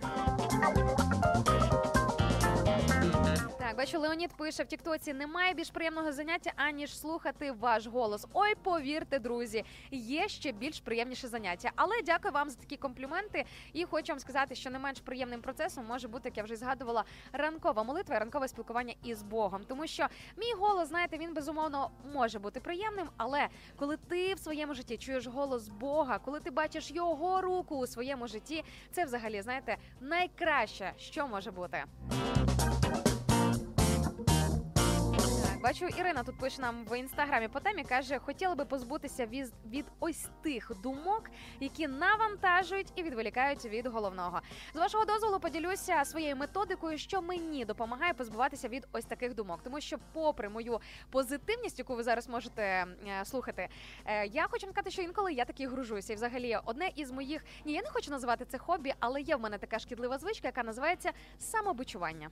Так, 3.70 3.76
бачу, 3.76 4.00
Леонід 4.00 4.32
пише 4.32 4.62
в 4.62 4.66
Тіктоці: 4.66 5.12
немає 5.12 5.54
більш 5.54 5.70
приємного 5.70 6.12
заняття, 6.12 6.52
аніж 6.56 6.98
слухати 6.98 7.52
ваш 7.52 7.86
голос. 7.86 8.26
Ой, 8.32 8.54
повірте, 8.62 9.18
друзі, 9.18 9.64
є 9.90 10.28
ще 10.28 10.52
більш 10.52 10.80
приємніше 10.80 11.28
заняття. 11.28 11.70
Але 11.76 12.02
дякую 12.06 12.32
вам 12.32 12.50
за 12.50 12.56
такі 12.56 12.76
компліменти. 12.76 13.44
І 13.72 13.84
хочу 13.84 14.12
вам 14.12 14.20
сказати, 14.20 14.54
що 14.54 14.70
не 14.70 14.78
менш 14.78 15.00
приємним 15.00 15.40
процесом 15.40 15.86
може 15.86 16.08
бути, 16.08 16.28
як 16.28 16.36
я 16.36 16.42
вже 16.42 16.56
згадувала, 16.56 17.04
ранкова 17.32 17.82
молитва 17.82 18.18
ранкове 18.18 18.48
спілкування 18.48 18.94
із 19.04 19.22
Богом. 19.22 19.62
Тому 19.68 19.86
що 19.86 20.06
мій 20.36 20.52
голос, 20.58 20.88
знаєте, 20.88 21.18
він 21.18 21.34
безумовно 21.34 21.90
може 22.14 22.38
бути 22.38 22.60
приємним, 22.60 23.08
але 23.16 23.48
коли 23.76 23.96
ти 23.96 24.34
в 24.34 24.38
своєму 24.38 24.74
житті 24.74 24.96
чуєш 24.96 25.26
голос 25.26 25.68
Бога, 25.68 26.18
коли 26.18 26.40
ти 26.40 26.50
бачиш 26.50 26.90
його 26.90 27.40
руку 27.40 27.76
у 27.76 27.86
своєму 27.86 28.26
житті, 28.26 28.64
це 28.92 29.04
взагалі 29.04 29.42
знаєте 29.42 29.76
найкраще, 30.00 30.92
що 30.96 31.28
може 31.28 31.50
бути. 31.50 31.84
Бачу, 35.62 35.86
Ірина 35.86 36.22
тут 36.22 36.38
пише 36.38 36.62
нам 36.62 36.84
в 36.84 36.98
інстаграмі 36.98 37.48
по 37.48 37.60
темі. 37.60 37.84
каже, 37.84 38.18
хотіла 38.18 38.54
би 38.54 38.64
позбутися 38.64 39.26
від, 39.26 39.52
від 39.70 39.86
ось 40.00 40.28
тих 40.42 40.72
думок, 40.82 41.30
які 41.60 41.88
навантажують 41.88 42.92
і 42.96 43.02
відволікають 43.02 43.64
від 43.64 43.86
головного. 43.86 44.40
З 44.74 44.76
вашого 44.76 45.04
дозволу 45.04 45.40
поділюся 45.40 46.04
своєю 46.04 46.36
методикою, 46.36 46.98
що 46.98 47.22
мені 47.22 47.64
допомагає 47.64 48.14
позбуватися 48.14 48.68
від 48.68 48.88
ось 48.92 49.04
таких 49.04 49.34
думок. 49.34 49.60
Тому 49.64 49.80
що, 49.80 49.96
попри 50.12 50.48
мою 50.48 50.80
позитивність, 51.10 51.78
яку 51.78 51.94
ви 51.96 52.02
зараз 52.02 52.28
можете 52.28 52.62
е, 52.62 52.86
слухати, 53.24 53.68
е, 54.04 54.26
я 54.26 54.46
хочу 54.50 54.66
сказати, 54.66 54.90
що 54.90 55.02
інколи 55.02 55.32
я 55.32 55.44
таки 55.44 55.68
гружуся. 55.68 56.12
І 56.12 56.16
взагалі, 56.16 56.58
одне 56.64 56.90
із 56.96 57.10
моїх 57.10 57.44
ні, 57.64 57.72
я 57.72 57.82
не 57.82 57.90
хочу 57.90 58.10
називати 58.10 58.44
це 58.44 58.58
хобі, 58.58 58.94
але 59.00 59.20
є 59.20 59.36
в 59.36 59.40
мене 59.40 59.58
така 59.58 59.78
шкідлива 59.78 60.18
звичка, 60.18 60.48
яка 60.48 60.62
називається 60.62 61.12
самобичування. 61.38 62.30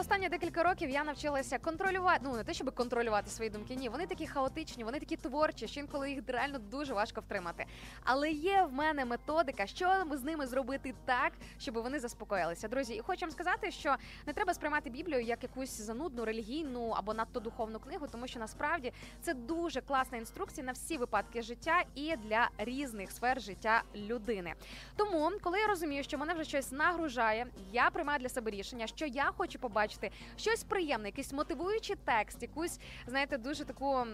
Останні 0.00 0.28
декілька 0.28 0.62
років 0.62 0.90
я 0.90 1.04
навчилася 1.04 1.58
контролювати. 1.58 2.20
Ну 2.24 2.36
не 2.36 2.44
те, 2.44 2.54
щоб 2.54 2.74
контролювати 2.74 3.30
свої 3.30 3.50
думки. 3.50 3.74
Ні, 3.74 3.88
вони 3.88 4.06
такі 4.06 4.26
хаотичні, 4.26 4.84
вони 4.84 5.00
такі 5.00 5.16
творчі, 5.16 5.68
що 5.68 5.80
інколи 5.80 6.10
їх 6.10 6.22
реально 6.26 6.58
дуже 6.58 6.94
важко 6.94 7.20
втримати. 7.20 7.66
Але 8.04 8.30
є 8.30 8.62
в 8.62 8.72
мене 8.72 9.04
методика, 9.04 9.66
що 9.66 10.04
з 10.12 10.22
ними 10.22 10.46
зробити 10.46 10.94
так, 11.04 11.32
щоб 11.58 11.74
вони 11.74 12.00
заспокоїлися. 12.00 12.68
Друзі, 12.68 12.94
і 12.94 13.00
хочу 13.00 13.20
вам 13.20 13.30
сказати, 13.30 13.70
що 13.70 13.96
не 14.26 14.32
треба 14.32 14.54
сприймати 14.54 14.90
Біблію 14.90 15.20
як 15.20 15.42
якусь 15.42 15.80
занудну 15.80 16.24
релігійну 16.24 16.88
або 16.88 17.14
надто 17.14 17.40
духовну 17.40 17.80
книгу, 17.80 18.06
тому 18.12 18.26
що 18.26 18.40
насправді 18.40 18.92
це 19.22 19.34
дуже 19.34 19.80
класна 19.80 20.18
інструкція 20.18 20.66
на 20.66 20.72
всі 20.72 20.96
випадки 20.96 21.42
життя 21.42 21.82
і 21.94 22.16
для 22.16 22.48
різних 22.58 23.10
сфер 23.10 23.40
життя 23.40 23.82
людини. 23.94 24.54
Тому, 24.96 25.32
коли 25.42 25.58
я 25.58 25.66
розумію, 25.66 26.04
що 26.04 26.18
мене 26.18 26.34
вже 26.34 26.44
щось 26.44 26.72
нагружає, 26.72 27.46
я 27.72 27.90
приймаю 27.90 28.18
для 28.18 28.28
себе 28.28 28.50
рішення, 28.50 28.86
що 28.86 29.06
я 29.06 29.32
хочу 29.36 29.58
побачити 29.58 29.89
щось 30.36 30.64
приємне, 30.64 31.08
якийсь 31.08 31.32
мотивуючий 31.32 31.96
текст, 32.04 32.42
якусь, 32.42 32.78
знаєте, 33.06 33.38
дуже 33.38 33.64
таку. 33.64 34.04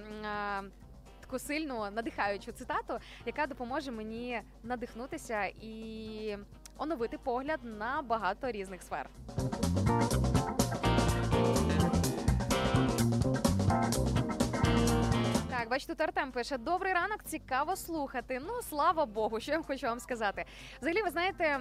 Таку 1.20 1.38
сильну 1.38 1.90
надихаючу 1.90 2.52
цитату, 2.52 2.98
яка 3.26 3.46
допоможе 3.46 3.90
мені 3.90 4.40
надихнутися 4.62 5.44
і 5.44 6.36
оновити 6.78 7.18
погляд 7.18 7.60
на 7.64 8.02
багато 8.02 8.50
різних 8.50 8.82
сфер. 8.82 9.10
Так, 15.66 15.70
бачите, 15.70 15.94
тут 15.94 16.00
Артем 16.00 16.32
пише: 16.32 16.58
добрий 16.58 16.92
ранок, 16.92 17.24
цікаво 17.24 17.76
слухати. 17.76 18.40
Ну, 18.46 18.62
слава 18.62 19.06
Богу, 19.06 19.40
що 19.40 19.52
я 19.52 19.62
хочу 19.62 19.86
вам 19.86 20.00
сказати. 20.00 20.44
Взагалі, 20.80 21.02
ви 21.02 21.10
знаєте, 21.10 21.60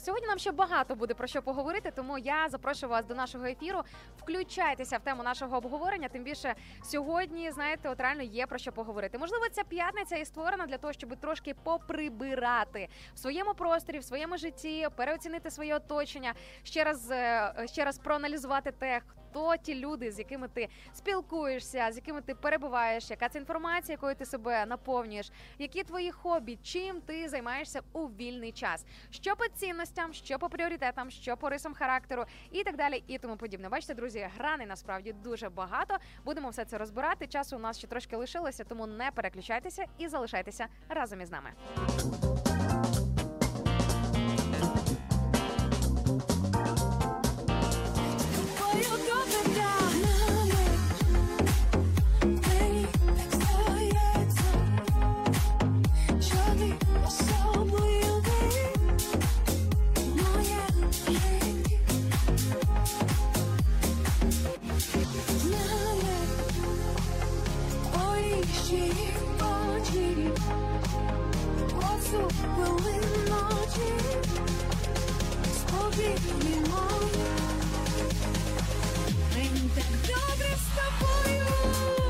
сьогодні 0.00 0.28
нам 0.28 0.38
ще 0.38 0.52
багато 0.52 0.94
буде 0.94 1.14
про 1.14 1.26
що 1.26 1.42
поговорити, 1.42 1.90
тому 1.90 2.18
я 2.18 2.48
запрошую 2.48 2.90
вас 2.90 3.06
до 3.06 3.14
нашого 3.14 3.44
ефіру. 3.44 3.82
Включайтеся 4.18 4.98
в 4.98 5.00
тему 5.00 5.22
нашого 5.22 5.56
обговорення. 5.56 6.08
Тим 6.08 6.24
більше 6.24 6.54
сьогодні, 6.82 7.50
знаєте, 7.50 7.88
от 7.88 8.00
реально 8.00 8.22
є 8.22 8.46
про 8.46 8.58
що 8.58 8.72
поговорити. 8.72 9.18
Можливо, 9.18 9.44
ця 9.52 9.64
п'ятниця 9.64 10.16
і 10.16 10.24
створена 10.24 10.66
для 10.66 10.78
того, 10.78 10.92
щоб 10.92 11.16
трошки 11.16 11.54
поприбирати 11.54 12.88
в 13.14 13.18
своєму 13.18 13.54
просторі, 13.54 13.98
в 13.98 14.04
своєму 14.04 14.36
житті, 14.36 14.88
переоцінити 14.96 15.50
своє 15.50 15.76
оточення, 15.76 16.34
ще 16.62 16.84
раз 16.84 17.10
е, 17.10 17.54
ще 17.66 17.84
раз 17.84 17.98
проаналізувати 17.98 18.72
те, 18.72 19.00
хто 19.34 19.56
ті 19.56 19.74
люди, 19.74 20.12
з 20.12 20.18
якими 20.18 20.48
ти 20.48 20.68
спілкуєшся, 20.92 21.92
з 21.92 21.96
якими 21.96 22.20
ти 22.20 22.34
перебуваєш, 22.34 23.10
яка 23.10 23.28
це 23.28 23.38
інформація, 23.38 23.92
якою 23.92 24.14
ти 24.14 24.26
себе 24.26 24.66
наповнюєш, 24.66 25.30
які 25.58 25.82
твої 25.82 26.10
хобі, 26.10 26.58
чим 26.62 27.00
ти 27.00 27.28
займаєшся 27.28 27.80
у 27.92 28.06
вільний 28.06 28.52
час, 28.52 28.84
що 29.10 29.36
по 29.36 29.44
цінностям, 29.48 30.12
що 30.12 30.38
по 30.38 30.48
пріоритетам, 30.48 31.10
що 31.10 31.36
по 31.36 31.50
рисам 31.50 31.74
характеру 31.74 32.24
і 32.52 32.64
так 32.64 32.76
далі, 32.76 33.04
і 33.06 33.18
тому 33.18 33.36
подібне. 33.36 33.68
Бачите, 33.68 33.94
друзі, 33.94 34.28
грани 34.38 34.66
насправді 34.66 35.12
дуже 35.12 35.48
багато. 35.48 35.96
Будемо 36.24 36.48
все 36.48 36.64
це 36.64 36.78
розбирати. 36.78 37.26
Часу 37.26 37.56
у 37.56 37.60
нас 37.60 37.78
ще 37.78 37.86
трошки 37.86 38.16
лишилося, 38.16 38.64
тому 38.64 38.86
не 38.86 39.10
переключайтеся 39.10 39.84
і 39.98 40.08
залишайтеся 40.08 40.66
разом 40.88 41.20
із 41.20 41.30
нами. 41.30 41.50
цю 72.14 72.20
хвилину 72.20 73.18
ночі 73.28 73.90
сповільні 75.54 76.56
мої. 76.70 77.26
Мені 79.34 79.70
так 79.74 79.84
добре 80.06 80.56
з 80.56 80.66
тобою. 80.76 82.03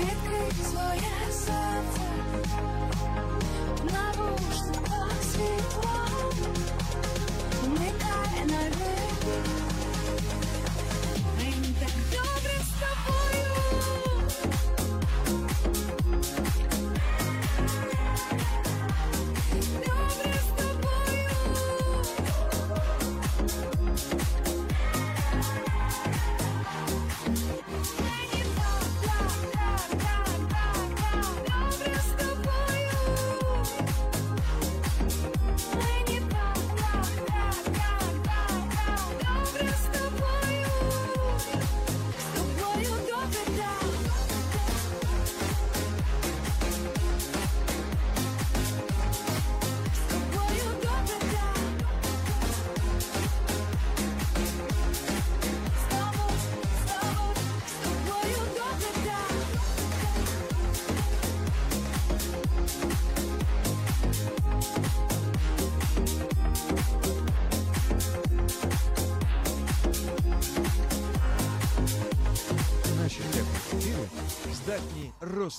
відкрить 0.00 0.66
своє 0.70 1.32
серце, 1.32 2.02
нарушно 3.82 5.06
світло, 5.22 5.92
вмикає 7.62 8.46
на 8.46 8.64
рибі. 8.64 9.79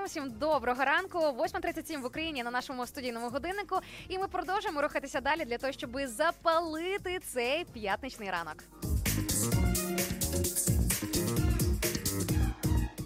Радіо 0.00 0.08
всім 0.08 0.38
доброго 0.38 0.84
ранку. 0.84 1.18
8.37 1.18 2.00
в 2.00 2.06
Україні 2.06 2.42
на 2.42 2.50
нашому 2.50 2.86
студійному 2.86 3.28
годиннику. 3.28 3.78
І 4.08 4.18
ми 4.18 4.28
продовжуємо 4.28 4.82
рухатися 4.82 5.20
далі 5.20 5.44
для 5.44 5.58
того, 5.58 5.72
щоб 5.72 5.90
запалити 6.06 7.18
цей 7.18 7.64
п'ятничний 7.64 8.30
ранок. 8.30 8.64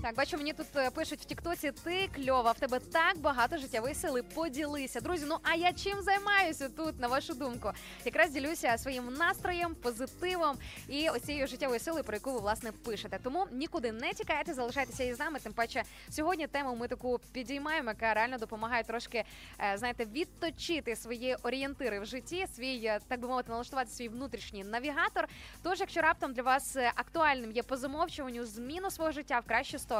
Так, 0.04 0.14
бачу, 0.14 0.36
мені 0.36 0.52
тут 0.52 0.66
е, 0.76 0.90
пишуть 0.90 1.20
в 1.20 1.24
Тіктоці, 1.24 1.72
ти 1.84 2.08
кльова, 2.16 2.52
в 2.52 2.58
тебе 2.58 2.78
так 2.78 3.18
багато 3.18 3.56
життєвої 3.56 3.94
сили. 3.94 4.22
Поділися. 4.22 5.00
Друзі, 5.00 5.24
ну 5.28 5.36
а 5.42 5.54
я 5.54 5.72
чим 5.72 6.02
займаюся 6.02 6.68
тут, 6.68 7.00
на 7.00 7.08
вашу 7.08 7.34
думку? 7.34 7.70
Якраз 8.04 8.30
ділюся 8.30 8.78
своїм 8.78 9.14
настроєм, 9.14 9.74
позитивом 9.74 10.56
і 10.88 11.08
ось 11.08 11.22
цією 11.22 11.46
життєвою 11.46 11.80
силою, 11.80 12.04
про 12.04 12.14
яку 12.14 12.32
ви 12.32 12.40
власне 12.40 12.72
пишете. 12.72 13.18
Тому 13.22 13.46
нікуди 13.52 13.92
не 13.92 14.12
тікайте, 14.14 14.54
залишайтеся 14.54 15.04
із 15.04 15.18
нами. 15.18 15.38
Тим 15.38 15.52
паче, 15.52 15.82
сьогодні 16.10 16.46
тему 16.46 16.76
ми 16.76 16.88
таку 16.88 17.20
підіймаємо, 17.32 17.88
яка 17.88 18.14
реально 18.14 18.38
допомагає 18.38 18.84
трошки, 18.84 19.24
е, 19.60 19.78
знаєте, 19.78 20.04
відточити 20.04 20.96
свої 20.96 21.36
орієнтири 21.42 22.00
в 22.00 22.06
житті, 22.06 22.46
свій, 22.56 22.84
е, 22.84 23.00
так 23.08 23.20
би 23.20 23.28
мовити, 23.28 23.50
налаштувати 23.50 23.90
свій 23.90 24.08
внутрішній 24.08 24.64
навігатор. 24.64 25.28
Тож, 25.62 25.80
якщо 25.80 26.00
раптом 26.00 26.32
для 26.32 26.42
вас 26.42 26.76
актуальним 26.76 27.52
є 27.52 27.62
по 27.62 27.76
замовчуванню 27.76 28.44
зміну 28.44 28.90
свого 28.90 29.12
життя 29.12 29.40
в 29.40 29.48
кращу 29.48 29.78
сторону, 29.78 29.93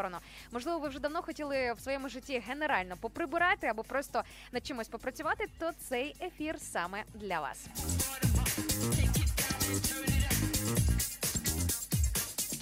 можливо, 0.53 0.79
ви 0.79 0.89
вже 0.89 0.99
давно 0.99 1.23
хотіли 1.23 1.73
в 1.73 1.81
своєму 1.81 2.09
житті 2.09 2.43
генерально 2.49 2.97
поприбирати 2.97 3.67
або 3.67 3.83
просто 3.85 4.23
над 4.53 4.67
чимось 4.67 4.89
попрацювати, 4.89 5.47
то 5.59 5.71
цей 5.89 6.17
ефір 6.21 6.61
саме 6.61 7.03
для 7.15 7.41
вас. 7.41 7.67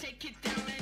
Так, 0.00 0.81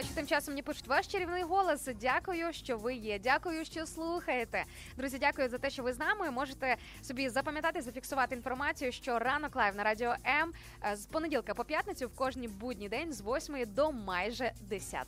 бачу, 0.00 0.14
тим 0.14 0.26
часом 0.26 0.54
мені 0.54 0.62
пишуть 0.62 0.86
ваш 0.86 1.06
чарівний 1.06 1.42
голос. 1.42 1.88
Дякую, 2.00 2.52
що 2.52 2.76
ви 2.76 2.94
є. 2.94 3.18
Дякую, 3.18 3.64
що 3.64 3.86
слухаєте. 3.86 4.64
Друзі, 4.96 5.18
дякую 5.18 5.48
за 5.48 5.58
те, 5.58 5.70
що 5.70 5.82
ви 5.82 5.92
з 5.92 5.98
нами. 5.98 6.30
Можете 6.30 6.76
собі 7.02 7.28
запам'ятати, 7.28 7.82
зафіксувати 7.82 8.34
інформацію, 8.34 8.92
що 8.92 9.18
ранок 9.18 9.56
live 9.56 9.76
на 9.76 9.84
радіо 9.84 10.14
М 10.26 10.52
е, 10.84 10.96
з 10.96 11.06
понеділка 11.06 11.54
по 11.54 11.64
п'ятницю 11.64 12.08
в 12.08 12.16
кожній 12.16 12.48
будній 12.48 12.88
день 12.88 13.12
з 13.12 13.22
8 13.22 13.74
до 13.74 13.92
майже 13.92 14.52
10. 14.60 15.06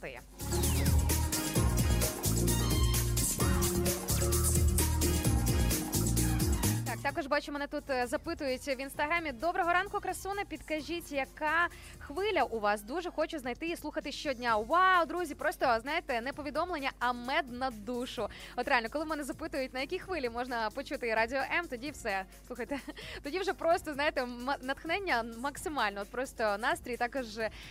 Також 7.03 7.26
бачу, 7.26 7.53
мене 7.53 7.66
тут 7.66 7.90
е, 7.90 8.07
запитують 8.07 8.66
в 8.68 8.80
інстаграмі. 8.80 9.32
Доброго 9.32 9.72
ранку, 9.72 10.00
красуне. 10.00 10.44
Підкажіть, 10.48 11.12
яка 11.12 11.68
хвиля 11.98 12.42
у 12.42 12.61
вас? 12.61 12.82
Дуже 12.82 13.11
хочу 13.11 13.38
знайти 13.38 13.66
і 13.68 13.76
слухати 13.76 14.12
щодня. 14.12 14.57
Вау, 14.57 15.07
друзі, 15.07 15.34
просто 15.34 15.78
знаєте, 15.82 16.20
не 16.20 16.32
повідомлення, 16.32 16.90
а 16.98 17.12
мед 17.12 17.53
на 17.53 17.70
душу. 17.70 18.28
От 18.57 18.68
реально, 18.68 18.88
коли 18.90 19.05
мене 19.05 19.24
запитують, 19.24 19.74
на 19.74 19.80
якій 19.80 19.98
хвилі 19.98 20.28
можна 20.30 20.70
почути 20.70 21.14
радіо 21.14 21.38
М, 21.59 21.68
тоді 21.68 21.90
все. 21.90 22.24
Слухайте, 22.46 22.78
тоді 23.22 23.38
вже 23.38 23.53
просто 23.53 23.94
знаєте, 23.94 24.26
натхнення 24.62 25.24
максимально. 25.38 26.00
От 26.00 26.09
просто 26.09 26.57
настрій 26.59 26.96
також 26.96 27.26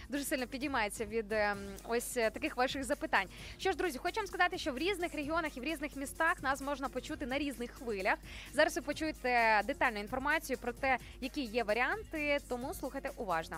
дуже 0.09 0.23
сильно 0.23 0.47
підіймається 0.47 1.05
від 1.05 1.31
ем, 1.31 1.57
ось 1.87 2.17
е, 2.17 2.29
таких 2.29 2.57
ваших 2.57 2.83
запитань. 2.83 3.27
Що 3.57 3.71
ж, 3.71 3.77
друзі, 3.77 3.97
хочу 3.97 4.15
вам 4.15 4.27
сказати, 4.27 4.57
що 4.57 4.71
в 4.71 4.77
різних 4.77 5.15
регіонах 5.15 5.57
і 5.57 5.59
в 5.59 5.63
різних 5.63 5.95
містах 5.95 6.43
нас 6.43 6.61
можна 6.61 6.89
почути 6.89 7.25
на 7.25 7.37
різних 7.37 7.71
хвилях. 7.71 8.17
Зараз 8.53 8.75
ви 8.75 8.81
почуєте 8.81 9.20
детальну 9.67 9.99
інформацію 9.99 10.57
про 10.57 10.73
те, 10.73 10.97
які 11.21 11.41
є 11.41 11.63
варіанти, 11.63 12.39
тому 12.49 12.73
слухайте 12.79 13.11
уважно. 13.17 13.57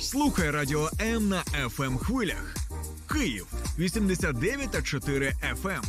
Слухай 0.00 0.50
радіо 0.50 0.90
М 1.00 1.28
на 1.28 1.42
fm 1.42 1.98
хвилях. 1.98 2.54
Київ 3.12 3.46
89 3.78 4.70
та 4.70 4.82
4 4.82 5.32
FM. 5.62 5.82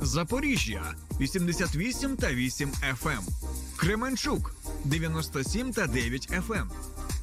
Запоріжжя 0.00 0.94
88 1.20 2.16
та 2.16 2.32
8 2.32 2.70
FM. 3.02 3.20
Кременчук 3.76 4.54
97 4.84 5.72
та 5.72 5.86
9 5.86 6.30
FM. 6.30 6.66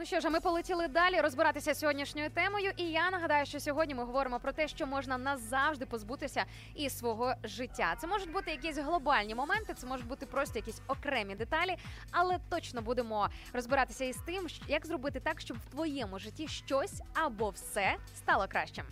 Ну 0.00 0.04
що 0.04 0.20
ж, 0.20 0.26
а 0.26 0.30
ми 0.30 0.40
полетіли 0.40 0.88
далі 0.88 1.20
розбиратися 1.20 1.74
з 1.74 1.78
сьогоднішньою 1.78 2.30
темою. 2.30 2.72
І 2.76 2.84
я 2.84 3.10
нагадаю, 3.10 3.46
що 3.46 3.60
сьогодні 3.60 3.94
ми 3.94 4.04
говоримо 4.04 4.40
про 4.40 4.52
те, 4.52 4.68
що 4.68 4.86
можна 4.86 5.18
назавжди 5.18 5.86
позбутися 5.86 6.44
із 6.74 6.98
свого 6.98 7.34
життя. 7.44 7.94
Це 8.00 8.06
можуть 8.06 8.32
бути 8.32 8.50
якісь 8.50 8.78
глобальні 8.78 9.34
моменти, 9.34 9.74
це 9.74 9.86
можуть 9.86 10.06
бути 10.06 10.26
просто 10.26 10.58
якісь 10.58 10.80
окремі 10.88 11.34
деталі, 11.34 11.76
але 12.10 12.38
точно 12.48 12.82
будемо 12.82 13.28
розбиратися 13.52 14.04
із 14.04 14.16
тим, 14.26 14.46
як 14.68 14.86
зробити 14.86 15.20
так, 15.20 15.40
щоб 15.40 15.56
в 15.56 15.70
твоєму 15.70 16.18
житті 16.18 16.48
щось 16.48 17.02
або 17.14 17.50
все 17.50 17.96
стало 18.14 18.46
кращим. 18.48 18.84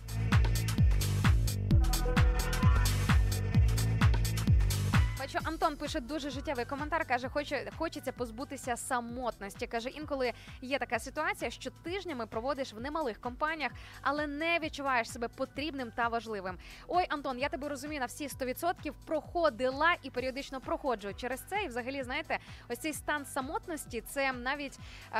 Бачу, 5.33 5.39
Антон 5.47 5.75
пише 5.75 5.99
дуже 5.99 6.29
життєвий 6.29 6.65
коментар. 6.65 7.05
каже, 7.05 7.29
хоче 7.29 7.71
хочеться 7.77 8.11
позбутися 8.11 8.77
самотності. 8.77 9.67
каже, 9.67 9.89
інколи 9.89 10.33
є 10.61 10.79
така 10.79 10.99
ситуація, 10.99 11.51
що 11.51 11.69
тижнями 11.71 12.25
проводиш 12.25 12.73
в 12.73 12.79
немалих 12.79 13.21
компаніях, 13.21 13.71
але 14.01 14.27
не 14.27 14.59
відчуваєш 14.59 15.11
себе 15.11 15.27
потрібним 15.27 15.91
та 15.95 16.07
важливим. 16.07 16.57
Ой, 16.87 17.05
Антон, 17.09 17.39
я 17.39 17.49
тебе 17.49 17.69
розумію 17.69 17.99
на 17.99 18.05
всі 18.05 18.27
100%, 18.27 18.93
проходила 19.05 19.95
і 20.03 20.09
періодично 20.09 20.61
проходжу 20.61 21.13
через 21.17 21.39
це. 21.39 21.63
І 21.63 21.67
взагалі, 21.67 22.03
знаєте, 22.03 22.39
ось 22.69 22.79
цей 22.79 22.93
стан 22.93 23.25
самотності 23.25 24.01
це 24.01 24.33
навіть 24.33 24.79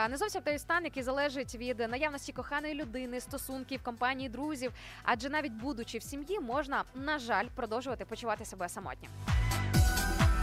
не 0.09 0.17
зовсім 0.17 0.41
той 0.41 0.59
стан, 0.59 0.83
який 0.83 1.03
залежить 1.03 1.55
від 1.55 1.79
наявності 1.79 2.33
коханої 2.33 2.73
людини, 2.73 3.19
стосунків, 3.19 3.83
компанії, 3.83 4.29
друзів. 4.29 4.71
Адже 5.03 5.29
навіть 5.29 5.53
будучи 5.53 5.97
в 5.97 6.03
сім'ї, 6.03 6.39
можна, 6.39 6.83
на 6.95 7.19
жаль, 7.19 7.47
продовжувати 7.55 8.05
почувати 8.05 8.45
себе 8.45 8.69
самотнім. 8.69 9.11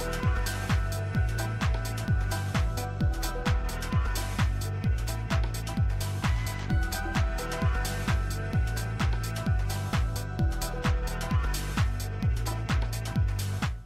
Bye. 0.04 0.43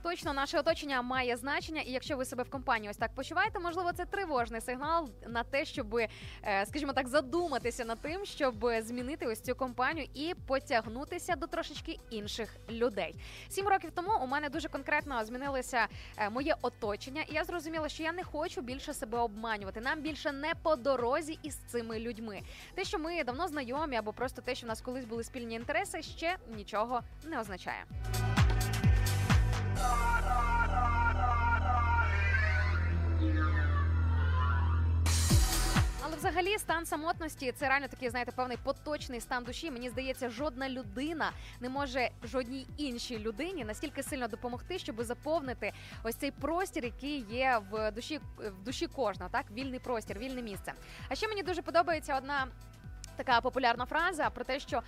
Точно 0.08 0.32
наше 0.32 0.58
оточення 0.58 1.02
має 1.02 1.36
значення, 1.36 1.80
і 1.80 1.90
якщо 1.90 2.16
ви 2.16 2.24
себе 2.24 2.42
в 2.42 2.50
компанії 2.50 2.90
ось 2.90 2.96
так 2.96 3.14
почуваєте, 3.14 3.58
можливо, 3.58 3.92
це 3.92 4.04
тривожний 4.04 4.60
сигнал 4.60 5.08
на 5.26 5.44
те, 5.44 5.64
щоб, 5.64 5.96
е, 5.96 6.08
скажімо 6.66 6.92
так, 6.92 7.08
задуматися 7.08 7.84
над 7.84 8.00
тим, 8.00 8.24
щоб 8.24 8.66
змінити 8.80 9.26
ось 9.26 9.40
цю 9.40 9.54
компанію 9.54 10.08
і 10.14 10.34
потягнутися 10.46 11.36
до 11.36 11.46
трошечки 11.46 11.98
інших 12.10 12.56
людей. 12.70 13.14
Сім 13.48 13.68
років 13.68 13.90
тому 13.94 14.10
у 14.22 14.26
мене 14.26 14.48
дуже 14.48 14.68
конкретно 14.68 15.24
змінилося 15.24 15.86
е, 16.16 16.30
моє 16.30 16.54
оточення, 16.62 17.22
і 17.22 17.34
я 17.34 17.44
зрозуміла, 17.44 17.88
що 17.88 18.02
я 18.02 18.12
не 18.12 18.24
хочу 18.24 18.60
більше 18.60 18.94
себе 18.94 19.18
обманювати. 19.18 19.80
Нам 19.80 20.00
більше 20.00 20.32
не 20.32 20.52
по 20.62 20.76
дорозі 20.76 21.38
із 21.42 21.54
цими 21.54 21.98
людьми. 21.98 22.40
Те, 22.74 22.84
що 22.84 22.98
ми 22.98 23.24
давно 23.24 23.48
знайомі, 23.48 23.96
або 23.96 24.12
просто 24.12 24.42
те, 24.42 24.54
що 24.54 24.66
в 24.66 24.68
нас 24.68 24.80
колись 24.80 25.04
були 25.04 25.24
спільні 25.24 25.54
інтереси, 25.54 26.02
ще 26.02 26.36
нічого 26.56 27.00
не 27.24 27.40
означає. 27.40 27.84
Але 36.02 36.16
взагалі 36.16 36.58
стан 36.58 36.86
самотності 36.86 37.52
це 37.52 37.68
реально 37.68 37.88
такий, 37.88 38.10
знаєте, 38.10 38.32
певний 38.32 38.56
поточний 38.56 39.20
стан 39.20 39.44
душі. 39.44 39.70
Мені 39.70 39.90
здається, 39.90 40.30
жодна 40.30 40.68
людина 40.68 41.32
не 41.60 41.68
може 41.68 42.10
жодній 42.22 42.66
іншій 42.76 43.18
людині 43.18 43.64
настільки 43.64 44.02
сильно 44.02 44.28
допомогти, 44.28 44.78
щоб 44.78 45.02
заповнити 45.02 45.72
ось 46.02 46.14
цей 46.14 46.30
простір, 46.30 46.84
який 46.84 47.20
є 47.30 47.60
в 47.70 47.90
душі 47.90 48.20
в 48.38 48.64
душі 48.64 48.86
кожного, 48.86 49.30
так 49.30 49.50
вільний 49.50 49.78
простір, 49.78 50.18
вільне 50.18 50.42
місце. 50.42 50.72
А 51.08 51.14
ще 51.14 51.28
мені 51.28 51.42
дуже 51.42 51.62
подобається 51.62 52.16
одна 52.16 52.46
така 53.16 53.40
популярна 53.40 53.86
фраза 53.86 54.30
про 54.30 54.44
те, 54.44 54.60
що 54.60 54.82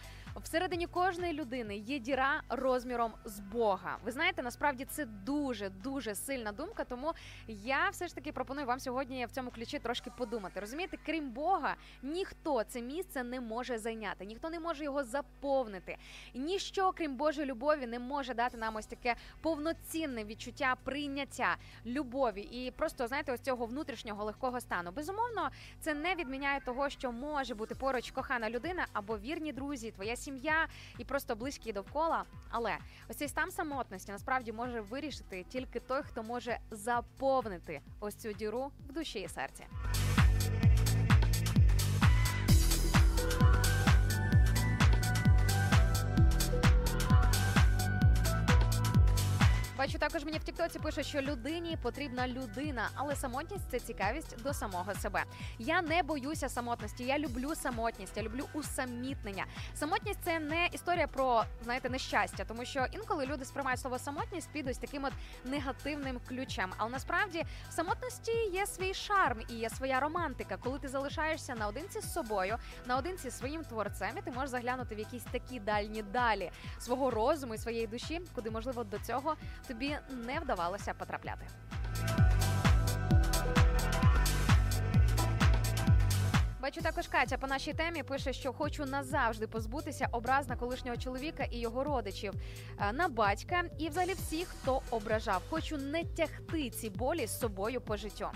всередині 0.45 0.87
кожної 0.87 1.33
людини 1.33 1.77
є 1.77 1.99
діра 1.99 2.43
розміром 2.49 3.13
з 3.25 3.41
Бога. 3.41 3.97
Ви 4.05 4.11
знаєте, 4.11 4.43
насправді 4.43 4.85
це 4.85 5.05
дуже 5.07 5.69
дуже 5.69 6.15
сильна 6.15 6.53
думка. 6.53 6.85
Тому 6.85 7.13
я 7.49 7.89
все 7.89 8.09
ж 8.09 8.15
таки 8.15 8.33
пропоную 8.33 8.67
вам 8.67 8.81
сьогодні 8.81 9.27
в 9.27 9.31
цьому 9.31 9.51
ключі 9.51 9.79
трошки 9.79 10.11
подумати. 10.19 10.61
Розумієте, 10.61 10.99
крім 11.07 11.31
Бога, 11.31 11.75
ніхто 12.03 12.65
це 12.65 12.83
місце 12.83 13.23
не 13.23 13.41
може 13.41 13.79
зайняти, 13.79 14.25
ніхто 14.25 14.51
не 14.51 14.61
може 14.61 14.85
його 14.85 15.05
заповнити. 15.05 15.97
Ніщо, 16.35 16.93
крім 16.93 17.17
Божої 17.17 17.47
любові, 17.47 17.87
не 17.87 17.99
може 17.99 18.35
дати 18.35 18.57
нам 18.57 18.77
ось 18.77 18.87
таке 18.87 19.17
повноцінне 19.41 20.25
відчуття 20.25 20.77
прийняття 20.85 21.57
любові 21.87 22.41
і 22.41 22.71
просто 22.71 23.07
знаєте, 23.07 23.33
ось 23.33 23.41
цього 23.41 23.67
внутрішнього 23.67 24.25
легкого 24.25 24.61
стану. 24.61 24.93
Безумовно, 24.93 25.51
це 25.81 25.95
не 25.95 26.15
відміняє 26.15 26.61
того, 26.61 26.91
що 26.91 27.13
може 27.13 27.55
бути 27.55 27.75
поруч 27.75 28.11
кохана 28.11 28.51
людина 28.51 28.87
або 28.93 29.19
вірні 29.19 29.53
друзі, 29.53 29.91
твоя 29.91 30.17
сім'я 30.17 30.30
і 30.99 31.05
просто 31.05 31.37
близькі 31.37 31.73
довкола. 31.73 32.25
Але 32.51 32.77
ось 33.09 33.17
цей 33.17 33.29
стан 33.29 33.51
самотності 33.51 34.13
насправді 34.13 34.53
може 34.53 34.81
вирішити 34.81 35.45
тільки 35.49 35.81
той, 35.81 36.03
хто 36.03 36.23
може 36.23 36.59
заповнити 36.71 37.81
ось 38.01 38.15
цю 38.15 38.33
діру 38.33 38.73
в 38.89 38.93
душі 38.93 39.21
і 39.21 39.29
серці. 39.29 39.67
Бачу, 49.81 49.99
також 49.99 50.25
мені 50.25 50.39
в 50.39 50.45
Тіктоці 50.45 50.79
пише, 50.79 51.03
що 51.03 51.21
людині 51.21 51.79
потрібна 51.83 52.29
людина, 52.29 52.89
але 52.95 53.17
самотність 53.17 53.71
це 53.71 53.81
цікавість 53.81 54.43
до 54.43 54.55
самого 54.55 54.95
себе. 54.95 55.25
Я 55.59 55.83
не 55.83 56.03
боюся 56.03 56.49
самотності. 56.49 57.05
Я 57.05 57.19
люблю 57.19 57.55
самотність, 57.55 58.17
я 58.17 58.23
люблю 58.23 58.45
усамітнення. 58.53 59.47
Самотність 59.75 60.21
це 60.25 60.39
не 60.39 60.69
історія 60.73 61.07
про 61.07 61.45
знаєте 61.65 61.91
нещастя, 61.91 62.45
тому 62.45 62.65
що 62.65 62.87
інколи 62.93 63.27
люди 63.27 63.45
сприймають 63.45 63.81
слово 63.81 63.99
самотність 63.99 64.51
під 64.53 64.69
ось 64.69 64.79
таким 64.79 65.05
от 65.05 65.13
негативним 65.45 66.21
ключем. 66.29 66.73
Але 66.77 66.91
насправді 66.91 67.45
в 67.69 67.73
самотності 67.73 68.33
є 68.53 68.67
свій 68.67 68.95
шарм 68.95 69.39
і 69.49 69.55
є 69.55 69.71
своя 69.71 70.01
романтика, 70.01 70.57
коли 70.57 70.79
ти 70.79 70.89
залишаєшся 70.89 71.55
наодинці 71.55 72.01
з 72.01 72.13
собою, 72.13 72.57
наодинці 72.87 73.31
зі 73.31 73.37
своїм 73.37 73.65
творцем, 73.65 74.11
і 74.19 74.23
ти 74.23 74.31
можеш 74.31 74.51
заглянути 74.51 74.95
в 74.95 74.99
якісь 74.99 75.25
такі 75.25 75.61
дальні 75.61 76.03
далі 76.03 76.51
свого 76.79 77.11
розуму 77.11 77.55
і 77.55 77.59
своєї 77.59 77.87
душі, 77.87 78.21
куди 78.35 78.51
можливо 78.51 78.85
до 78.85 78.99
цього 78.99 79.37
тобі 79.71 79.97
не 80.27 80.41
вдавалося 80.41 80.95
потрапляти. 80.99 81.47
Бачу 86.71 86.83
також 86.83 87.09
Катя 87.09 87.39
по 87.39 87.47
нашій 87.47 87.73
темі 87.73 88.03
пише, 88.03 88.33
що 88.33 88.53
хочу 88.53 88.87
назавжди 88.87 89.47
позбутися 89.47 90.09
образ 90.13 90.49
на 90.49 90.57
колишнього 90.57 90.97
чоловіка 90.97 91.45
і 91.45 91.59
його 91.59 91.85
родичів, 91.85 92.33
е, 92.81 92.93
на 92.93 93.09
батька 93.09 93.63
і 93.79 93.89
взагалі 93.89 94.13
всіх, 94.15 94.49
хто 94.49 94.83
ображав. 94.91 95.43
Хочу 95.51 95.77
не 95.77 96.05
тягти 96.05 96.71
ці 96.71 96.91
болі 96.91 97.27
з 97.27 97.41
собою 97.41 97.81
по 97.81 97.97
життю. 97.97 98.29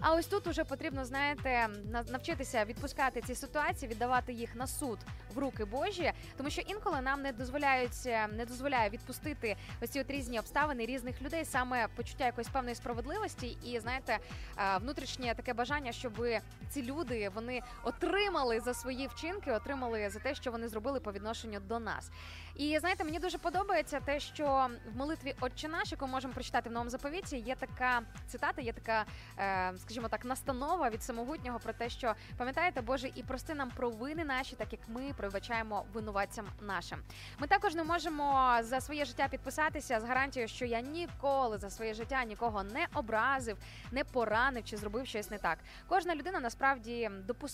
А 0.00 0.14
ось 0.14 0.26
тут 0.26 0.46
уже 0.46 0.64
потрібно, 0.64 1.04
знаєте, 1.04 1.68
на- 1.90 2.02
навчитися 2.02 2.64
відпускати 2.64 3.20
ці 3.26 3.34
ситуації, 3.34 3.90
віддавати 3.90 4.32
їх 4.32 4.54
на 4.54 4.66
суд 4.66 4.98
в 5.34 5.38
руки 5.38 5.64
Божі, 5.64 6.12
тому 6.36 6.50
що 6.50 6.60
інколи 6.60 7.00
нам 7.00 7.22
не 7.22 7.32
дозволяють 7.32 8.06
е, 8.06 8.28
не 8.36 8.46
дозволяє 8.46 8.90
відпустити 8.90 9.56
ось 9.82 9.90
ці 9.90 10.00
от 10.00 10.10
різні 10.10 10.38
обставини 10.38 10.86
різних 10.86 11.22
людей, 11.22 11.44
саме 11.44 11.88
почуття 11.96 12.26
якоїсь 12.26 12.48
певної 12.48 12.74
справедливості, 12.74 13.56
і 13.64 13.80
знаєте, 13.80 14.18
е, 14.58 14.78
внутрішнє 14.78 15.34
таке 15.34 15.54
бажання, 15.54 15.92
щоб 15.92 16.26
ці 16.70 16.82
люди 16.82 17.28
вони 17.34 17.60
отримали 17.84 18.60
за 18.60 18.74
свої 18.74 19.06
вчинки, 19.06 19.52
отримали 19.52 20.10
за 20.10 20.18
те, 20.18 20.34
що 20.34 20.50
вони 20.50 20.68
зробили 20.68 21.00
по 21.00 21.12
відношенню 21.12 21.60
до 21.60 21.78
нас. 21.78 22.10
І 22.54 22.78
знаєте, 22.78 23.04
мені 23.04 23.18
дуже 23.18 23.38
подобається 23.38 24.00
те, 24.00 24.20
що 24.20 24.68
в 24.94 24.96
молитві 24.96 25.34
Отче 25.40 25.68
наш, 25.68 25.92
яку 25.92 26.06
можемо 26.06 26.34
прочитати 26.34 26.68
в 26.68 26.72
новому 26.72 26.90
заповіті, 26.90 27.36
є 27.36 27.54
така 27.54 28.02
цитата, 28.26 28.62
є 28.62 28.72
така, 28.72 29.04
е, 29.38 29.72
скажімо 29.78 30.08
так, 30.08 30.24
настанова 30.24 30.90
від 30.90 31.02
самогутнього 31.02 31.58
про 31.58 31.72
те, 31.72 31.88
що 31.88 32.14
пам'ятаєте, 32.36 32.80
Боже, 32.80 33.10
і 33.14 33.22
прости 33.22 33.54
нам 33.54 33.70
провини 33.70 34.24
наші, 34.24 34.56
так 34.56 34.72
як 34.72 34.80
ми 34.88 35.12
пробачаємо 35.16 35.84
винуватцям 35.92 36.46
нашим. 36.60 37.02
Ми 37.38 37.46
також 37.46 37.74
не 37.74 37.84
можемо 37.84 38.56
за 38.60 38.80
своє 38.80 39.04
життя 39.04 39.28
підписатися 39.28 40.00
з 40.00 40.04
гарантією, 40.04 40.48
що 40.48 40.64
я 40.64 40.80
ніколи 40.80 41.58
за 41.58 41.70
своє 41.70 41.94
життя 41.94 42.24
нікого 42.24 42.62
не 42.62 42.86
образив, 42.94 43.58
не 43.92 44.04
поранив 44.04 44.64
чи 44.64 44.76
зробив 44.76 45.06
щось 45.06 45.30
не 45.30 45.38
так. 45.38 45.58
Кожна 45.88 46.14
людина 46.14 46.40
насправді 46.40 47.10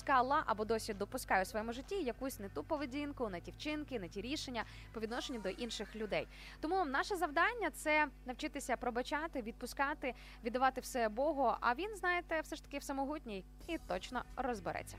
допускала 0.07 0.43
або 0.47 0.65
досі 0.65 0.95
допускає 0.95 1.43
у 1.43 1.45
своєму 1.45 1.73
житті 1.73 1.95
якусь 1.95 2.41
не 2.41 2.49
ту 2.49 2.65
поведінку, 2.65 3.29
не 3.29 3.41
ті 3.41 3.51
вчинки, 3.51 3.99
не 3.99 4.09
ті 4.09 4.21
рішення 4.21 4.65
по 4.93 5.01
відношенню 5.01 5.41
до 5.41 5.49
інших 5.49 5.97
людей. 5.97 6.29
Тому 6.61 6.85
наше 6.85 7.17
завдання 7.17 7.71
це 7.71 8.07
навчитися 8.27 8.77
пробачати, 8.77 9.43
відпускати, 9.43 10.15
віддавати 10.45 10.81
все 10.81 11.09
Богу. 11.09 11.53
А 11.61 11.75
він, 11.75 11.97
знаєте, 11.97 12.41
все 12.41 12.57
ж 12.57 12.65
таки 12.65 12.79
всемогутній 12.79 13.45
і 13.67 13.79
точно 13.79 14.23
розбереться. 14.37 14.97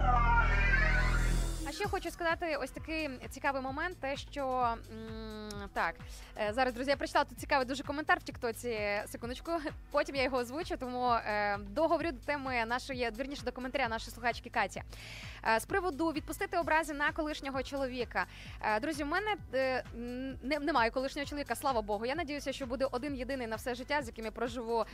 А 0.00 0.46
ще 1.76 1.88
хочу 1.88 2.10
сказати 2.10 2.56
ось 2.56 2.70
такий 2.70 3.10
цікавий 3.30 3.62
момент, 3.62 3.96
те, 4.00 4.16
що 4.16 4.74
так 5.72 5.94
е, 6.36 6.52
зараз, 6.52 6.74
друзі, 6.74 6.90
я 6.90 6.96
прочитала 6.96 7.24
тут 7.24 7.38
цікавий 7.38 7.66
дуже 7.66 7.82
коментар 7.82 8.18
в 8.18 8.22
Тіктоці. 8.22 8.78
Секундочку, 9.06 9.52
потім 9.90 10.16
я 10.16 10.22
його 10.22 10.36
озвучу, 10.36 10.76
тому 10.76 11.12
е, 11.12 11.58
договорю 11.58 12.12
до 12.12 12.18
теми 12.18 12.64
нашої 12.66 13.10
вірніше 13.18 13.42
до 13.42 13.52
коментаря 13.52 13.88
нашої 13.88 14.14
слухачки 14.14 14.50
Каті. 14.50 14.82
Е, 15.48 15.60
з 15.60 15.64
приводу 15.64 16.08
відпустити 16.08 16.58
образи 16.58 16.94
на 16.94 17.12
колишнього 17.12 17.62
чоловіка. 17.62 18.26
Друзі, 18.82 19.04
у 19.04 19.06
мене 19.06 19.36
немає 20.42 20.90
колишнього 20.90 21.26
чоловіка, 21.26 21.54
слава 21.54 21.82
Богу. 21.82 22.06
Я 22.06 22.14
надіюся, 22.14 22.52
що 22.52 22.66
буде 22.66 22.86
один 22.90 23.16
єдиний 23.16 23.46
на 23.46 23.56
все 23.56 23.74
життя, 23.74 24.02
з 24.02 24.06
яким 24.06 24.24
я 24.24 24.30
проживу 24.30 24.84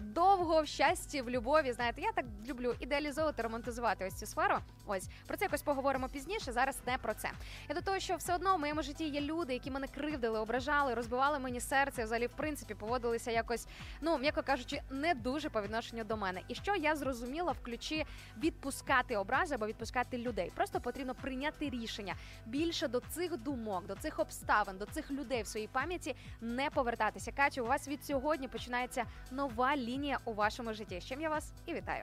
довго 0.00 0.62
в 0.62 0.66
щасті, 0.66 1.22
в 1.22 1.30
любові. 1.30 1.72
Знаєте, 1.72 2.00
я 2.00 2.12
так 2.12 2.24
люблю 2.46 2.74
ідеалізовувати, 2.80 3.42
романтизувати 3.42 4.04
ось 4.06 4.14
цю 4.14 4.26
сферу. 4.26 4.56
Ось 4.86 5.08
про 5.26 5.36
це 5.36 5.44
якось 5.44 5.62
поговоримо 5.62 6.08
пізніше. 6.08 6.21
Зараз 6.52 6.78
не 6.86 6.98
про 6.98 7.14
це. 7.14 7.30
Я 7.68 7.74
до 7.74 7.80
того, 7.80 7.98
що 7.98 8.16
все 8.16 8.34
одно 8.34 8.56
в 8.56 8.60
моєму 8.60 8.82
житті 8.82 9.08
є 9.08 9.20
люди, 9.20 9.52
які 9.52 9.70
мене 9.70 9.86
кривдили, 9.86 10.38
ображали, 10.38 10.94
розбивали 10.94 11.38
мені 11.38 11.60
серце. 11.60 12.04
Взагалі, 12.04 12.26
в 12.26 12.32
принципі, 12.36 12.74
поводилися 12.74 13.30
якось, 13.30 13.66
ну 14.00 14.18
м'яко 14.18 14.42
кажучи, 14.42 14.82
не 14.90 15.14
дуже 15.14 15.50
по 15.50 15.62
відношенню 15.62 16.04
до 16.04 16.16
мене. 16.16 16.40
І 16.48 16.54
що 16.54 16.74
я 16.74 16.96
зрозуміла 16.96 17.52
в 17.52 17.60
ключі 17.62 18.06
відпускати 18.38 19.16
образи 19.16 19.54
або 19.54 19.66
відпускати 19.66 20.18
людей. 20.18 20.52
Просто 20.54 20.80
потрібно 20.80 21.14
прийняти 21.14 21.70
рішення 21.70 22.14
більше 22.46 22.88
до 22.88 23.00
цих 23.00 23.36
думок, 23.36 23.86
до 23.86 23.94
цих 23.94 24.18
обставин, 24.18 24.78
до 24.78 24.86
цих 24.86 25.10
людей 25.10 25.42
в 25.42 25.46
своїй 25.46 25.68
пам'яті 25.68 26.16
не 26.40 26.70
повертатися. 26.70 27.32
Катю, 27.32 27.64
у 27.64 27.66
вас 27.66 27.88
від 27.88 28.04
сьогодні 28.04 28.48
починається 28.48 29.04
нова 29.30 29.76
лінія 29.76 30.18
у 30.24 30.32
вашому 30.32 30.74
житті. 30.74 31.00
З 31.00 31.04
чим 31.04 31.20
я 31.20 31.28
вас 31.28 31.52
і 31.66 31.74
вітаю. 31.74 32.02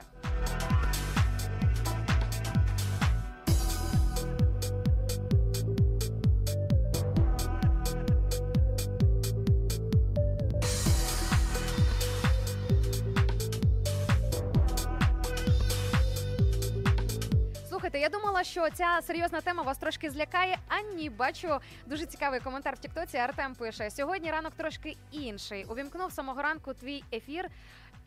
Слухайте, 17.90 18.14
я 18.14 18.20
думала, 18.20 18.44
що 18.44 18.70
ця 18.70 19.00
серйозна 19.06 19.40
тема 19.40 19.62
вас 19.62 19.78
трошки 19.78 20.10
злякає. 20.10 20.58
А 20.68 20.80
ні, 20.80 21.10
бачу 21.10 21.48
дуже 21.86 22.06
цікавий 22.06 22.40
коментар 22.40 22.74
в 22.74 22.78
Тіктоці. 22.78 23.16
Артем 23.16 23.54
пише: 23.54 23.90
сьогодні 23.90 24.30
ранок 24.30 24.52
трошки 24.56 24.96
інший. 25.12 25.64
Увімкнув 25.64 26.12
самого 26.12 26.42
ранку 26.42 26.74
твій 26.74 27.04
ефір. 27.12 27.48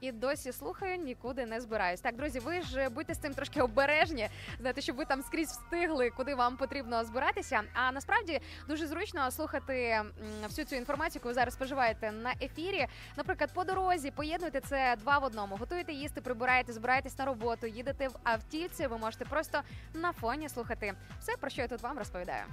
І 0.03 0.11
досі 0.11 0.51
слухаю, 0.51 0.97
нікуди 0.97 1.45
не 1.45 1.61
збираюсь. 1.61 2.01
Так, 2.01 2.15
друзі, 2.15 2.39
ви 2.39 2.61
ж 2.61 2.89
будьте 2.89 3.13
з 3.13 3.17
цим 3.17 3.33
трошки 3.33 3.61
обережні, 3.61 4.29
знаєте, 4.59 4.81
щоб 4.81 4.95
ви 4.95 5.05
там 5.05 5.21
скрізь 5.21 5.49
встигли, 5.49 6.09
куди 6.09 6.35
вам 6.35 6.57
потрібно 6.57 7.03
збиратися. 7.03 7.61
А 7.73 7.91
насправді 7.91 8.41
дуже 8.67 8.87
зручно 8.87 9.31
слухати 9.31 10.01
всю 10.43 10.65
цю 10.65 10.75
інформацію, 10.75 11.19
яку 11.19 11.27
ви 11.27 11.33
зараз 11.33 11.53
споживаєте 11.53 12.11
на 12.11 12.33
ефірі. 12.41 12.87
Наприклад, 13.17 13.53
по 13.53 13.63
дорозі 13.63 14.11
поєднуйте 14.11 14.59
це 14.59 14.95
два 14.99 15.17
в 15.17 15.23
одному. 15.23 15.55
Готуєте 15.55 15.93
їсти, 15.93 16.21
прибираєте, 16.21 16.73
збираєтесь 16.73 17.17
на 17.17 17.25
роботу, 17.25 17.67
їдете 17.67 18.07
в 18.07 18.15
автівці. 18.23 18.87
Ви 18.87 18.97
можете 18.97 19.25
просто 19.25 19.61
на 19.93 20.11
фоні 20.11 20.49
слухати 20.49 20.93
все, 21.19 21.37
про 21.37 21.49
що 21.49 21.61
я 21.61 21.67
тут 21.67 21.81
вам 21.81 21.97
розповідаю. 21.97 22.43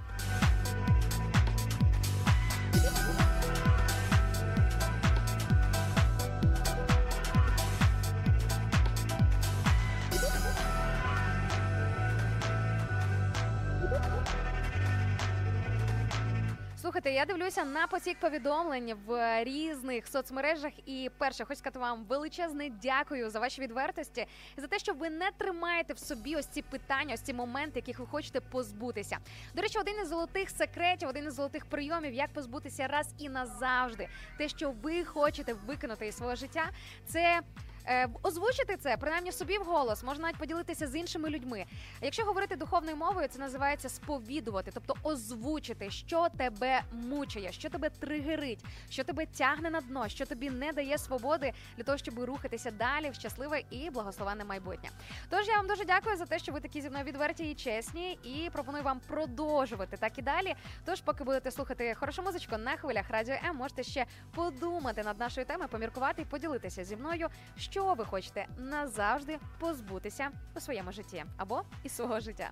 Слухайте, 16.91 17.11
я 17.11 17.25
дивлюся 17.25 17.65
на 17.65 17.87
потік 17.87 18.17
повідомлень 18.19 18.93
в 19.05 19.43
різних 19.43 20.07
соцмережах. 20.07 20.71
І 20.85 21.11
перше, 21.17 21.45
хочу 21.45 21.59
сказати 21.59 21.79
вам 21.79 22.05
величезне 22.05 22.69
дякую 22.69 23.29
за 23.29 23.39
ваші 23.39 23.61
відвертості 23.61 24.25
за 24.57 24.67
те, 24.67 24.79
що 24.79 24.93
ви 24.93 25.09
не 25.09 25.31
тримаєте 25.37 25.93
в 25.93 25.99
собі 25.99 26.35
ось 26.35 26.45
ці 26.45 26.61
питання, 26.61 27.13
ось 27.13 27.21
ці 27.21 27.33
моменти, 27.33 27.71
яких 27.75 27.99
ви 27.99 28.05
хочете 28.05 28.39
позбутися. 28.39 29.17
До 29.55 29.61
речі, 29.61 29.79
один 29.79 29.95
із 30.01 30.07
золотих 30.07 30.49
секретів, 30.49 31.09
один 31.09 31.27
із 31.27 31.33
золотих 31.33 31.65
прийомів, 31.65 32.13
як 32.13 32.33
позбутися 32.33 32.87
раз 32.87 33.13
і 33.17 33.29
назавжди. 33.29 34.07
Те, 34.37 34.49
що 34.49 34.71
ви 34.71 35.03
хочете 35.03 35.53
викинути 35.53 36.07
із 36.07 36.17
свого 36.17 36.35
життя, 36.35 36.69
це. 37.05 37.41
Е, 37.87 38.07
Озвучити 38.23 38.77
це 38.77 38.97
принаймні 38.97 39.31
собі 39.31 39.57
вголос, 39.57 40.03
можна 40.03 40.23
навіть 40.23 40.37
поділитися 40.37 40.87
з 40.87 40.95
іншими 40.95 41.29
людьми. 41.29 41.65
Якщо 42.01 42.23
говорити 42.23 42.55
духовною 42.55 42.97
мовою, 42.97 43.27
це 43.27 43.39
називається 43.39 43.89
сповідувати, 43.89 44.71
тобто 44.73 44.95
озвучити, 45.03 45.89
що 45.89 46.27
тебе 46.37 46.81
мучає, 46.91 47.51
що 47.51 47.69
тебе 47.69 47.89
тригерить, 47.89 48.65
що 48.89 49.03
тебе 49.03 49.25
тягне 49.25 49.69
на 49.69 49.81
дно, 49.81 50.07
що 50.07 50.25
тобі 50.25 50.49
не 50.49 50.71
дає 50.71 50.97
свободи 50.97 51.53
для 51.77 51.83
того, 51.83 51.97
щоб 51.97 52.19
рухатися 52.19 52.71
далі 52.71 53.09
в 53.09 53.13
щасливе 53.13 53.61
і 53.69 53.89
благословенне 53.89 54.45
майбутнє. 54.45 54.89
Тож 55.29 55.47
я 55.47 55.55
вам 55.55 55.67
дуже 55.67 55.85
дякую 55.85 56.17
за 56.17 56.25
те, 56.25 56.39
що 56.39 56.51
ви 56.51 56.59
такі 56.59 56.81
зі 56.81 56.89
мною 56.89 57.05
відверті 57.05 57.51
і 57.51 57.55
чесні, 57.55 58.11
і 58.23 58.49
пропоную 58.49 58.83
вам 58.83 58.99
продовжувати 59.07 59.97
так 59.97 60.17
і 60.17 60.21
далі. 60.21 60.55
Тож, 60.85 61.01
поки 61.01 61.23
будете 61.23 61.51
слухати 61.51 61.95
хорошу 61.99 62.21
музичку 62.23 62.57
на 62.57 62.77
хвилях 62.77 63.09
радіо 63.09 63.35
М, 63.49 63.55
можете 63.55 63.83
ще 63.83 64.05
подумати 64.35 65.03
над 65.03 65.19
нашою 65.19 65.45
темою, 65.45 65.69
поміркувати 65.69 66.21
і 66.21 66.25
поділитися 66.25 66.83
зі 66.83 66.95
мною, 66.95 67.27
що 67.71 67.93
ви 67.93 68.05
хочете 68.05 68.45
назавжди 68.57 69.39
позбутися 69.59 70.29
у 70.55 70.59
своєму 70.59 70.91
житті 70.91 71.23
або 71.37 71.61
із 71.83 71.95
свого 71.95 72.19
життя. 72.19 72.51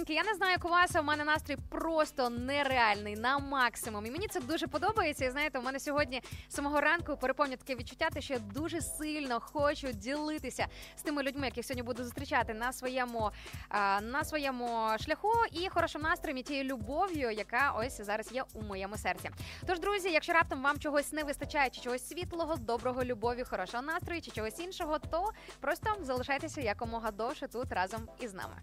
Дорогенькі, 0.00 0.14
я 0.14 0.32
не 0.32 0.34
знаю, 0.34 0.52
як 0.52 0.64
у 0.64 0.68
вас, 0.68 0.96
а 0.96 1.00
в 1.00 1.04
мене 1.04 1.24
настрій 1.24 1.56
просто 1.68 2.30
нереальний 2.30 3.16
на 3.16 3.38
максимум. 3.38 4.06
І 4.06 4.10
мені 4.10 4.26
це 4.28 4.40
дуже 4.40 4.66
подобається. 4.66 5.24
І 5.24 5.30
знаєте, 5.30 5.58
у 5.58 5.62
мене 5.62 5.80
сьогодні 5.80 6.22
з 6.48 6.54
самого 6.54 6.80
ранку 6.80 7.16
переповнює 7.16 7.56
таке 7.56 7.74
відчуття, 7.74 8.08
те, 8.12 8.20
що 8.20 8.34
я 8.34 8.40
дуже 8.40 8.80
сильно 8.80 9.40
хочу 9.40 9.92
ділитися 9.92 10.66
з 10.96 11.02
тими 11.02 11.22
людьми, 11.22 11.46
яких 11.46 11.66
сьогодні 11.66 11.82
буду 11.82 12.04
зустрічати 12.04 12.54
на 12.54 12.72
своєму 12.72 13.30
а, 13.68 14.00
на 14.00 14.24
своєму 14.24 14.98
шляху 15.00 15.32
і 15.52 15.68
хорошим 15.68 16.02
настроєм 16.02 16.38
і 16.38 16.42
тією 16.42 16.64
любов'ю, 16.64 17.30
яка 17.30 17.72
ось 17.76 18.00
зараз 18.00 18.32
є 18.32 18.44
у 18.54 18.62
моєму 18.62 18.96
серці. 18.96 19.30
Тож, 19.66 19.80
друзі, 19.80 20.10
якщо 20.10 20.32
раптом 20.32 20.62
вам 20.62 20.78
чогось 20.78 21.12
не 21.12 21.24
вистачає, 21.24 21.70
чи 21.70 21.80
чогось 21.80 22.08
світлого, 22.08 22.56
доброго, 22.56 23.04
любові, 23.04 23.44
хорошого 23.44 23.82
настрою, 23.82 24.22
чи 24.22 24.30
чогось 24.30 24.60
іншого, 24.60 24.98
то 24.98 25.30
просто 25.60 25.90
залишайтеся 26.00 26.60
якомога 26.60 27.10
довше 27.10 27.48
тут 27.48 27.72
разом 27.72 28.08
із 28.20 28.34
нами. 28.34 28.56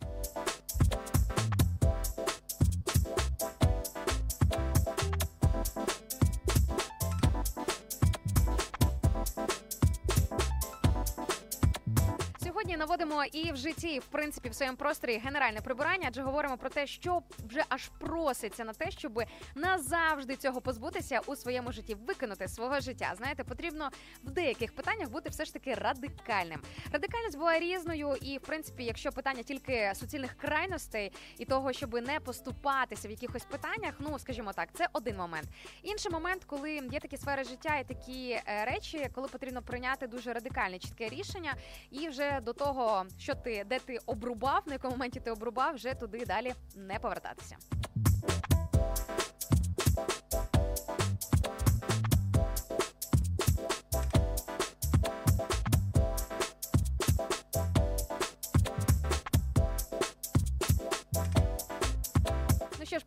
Наводимо 12.88 13.26
і 13.26 13.52
в 13.52 13.56
житті, 13.56 13.88
і 13.88 14.00
в 14.00 14.06
принципі 14.06 14.50
в 14.50 14.56
своєму 14.56 14.78
просторі 14.78 15.18
генеральне 15.18 15.62
прибирання, 15.62 16.06
адже 16.08 16.22
говоримо 16.22 16.58
про 16.58 16.70
те, 16.70 16.88
що 16.88 17.22
вже 17.50 17.64
аж 17.70 17.90
проситься 18.00 18.66
на 18.66 18.74
те, 18.74 18.92
щоб 18.92 19.24
назавжди 19.56 20.36
цього 20.36 20.62
позбутися 20.62 21.20
у 21.26 21.36
своєму 21.36 21.72
житті, 21.72 21.96
викинути 21.96 22.48
свого 22.48 22.80
життя. 22.80 23.14
Знаєте, 23.18 23.44
потрібно 23.44 23.90
в 24.24 24.32
деяких 24.32 24.76
питаннях 24.76 25.10
бути 25.10 25.30
все 25.30 25.46
ж 25.46 25.54
таки 25.54 25.74
радикальним. 25.74 26.62
Радикальність 26.92 27.38
буває 27.38 27.60
різною, 27.60 28.16
і 28.22 28.38
в 28.38 28.42
принципі, 28.42 28.84
якщо 28.84 29.12
питання 29.12 29.44
тільки 29.44 29.92
суцільних 29.96 30.38
крайностей 30.38 31.12
і 31.38 31.46
того, 31.46 31.74
щоб 31.74 31.94
не 31.94 32.20
поступатися 32.20 33.08
в 33.08 33.12
якихось 33.12 33.46
питаннях, 33.46 33.94
ну 34.00 34.20
скажімо 34.20 34.54
так, 34.54 34.70
це 34.74 34.88
один 34.94 35.18
момент. 35.18 35.48
Інший 35.84 36.12
момент, 36.12 36.44
коли 36.44 36.72
є 36.74 37.00
такі 37.00 37.18
сфери 37.18 37.44
життя 37.44 37.78
і 37.78 37.84
такі 37.84 38.30
е, 38.30 38.66
речі, 38.66 39.10
коли 39.16 39.28
потрібно 39.28 39.62
прийняти 39.62 40.08
дуже 40.08 40.34
радикальне 40.34 40.80
чітке 40.80 41.10
рішення, 41.10 41.54
і 41.92 42.08
вже 42.08 42.40
до 42.42 42.54
того, 42.54 42.77
що 43.18 43.36
ти 43.36 43.64
де 43.70 43.80
ти 43.80 44.00
обрубав, 44.06 44.64
на 44.66 44.74
якому 44.74 44.92
моменті 44.94 45.20
ти 45.20 45.32
обрубав, 45.32 45.76
вже 45.76 45.94
туди 45.94 46.26
далі 46.26 46.54
не 46.76 47.00
повертатися. 47.00 47.58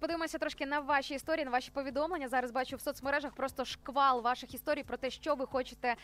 Подивимося 0.00 0.38
трошки 0.38 0.66
на 0.66 0.80
ваші 0.80 1.14
історії, 1.14 1.44
на 1.44 1.50
ваші 1.50 1.70
повідомлення. 1.70 2.28
Зараз 2.28 2.50
бачу 2.50 2.76
в 2.76 2.80
соцмережах 2.80 3.32
просто 3.32 3.64
шквал 3.64 4.22
ваших 4.22 4.54
історій 4.54 4.82
про 4.82 4.96
те, 4.96 5.10
що 5.10 5.34
ви 5.34 5.46
хочете, 5.46 5.96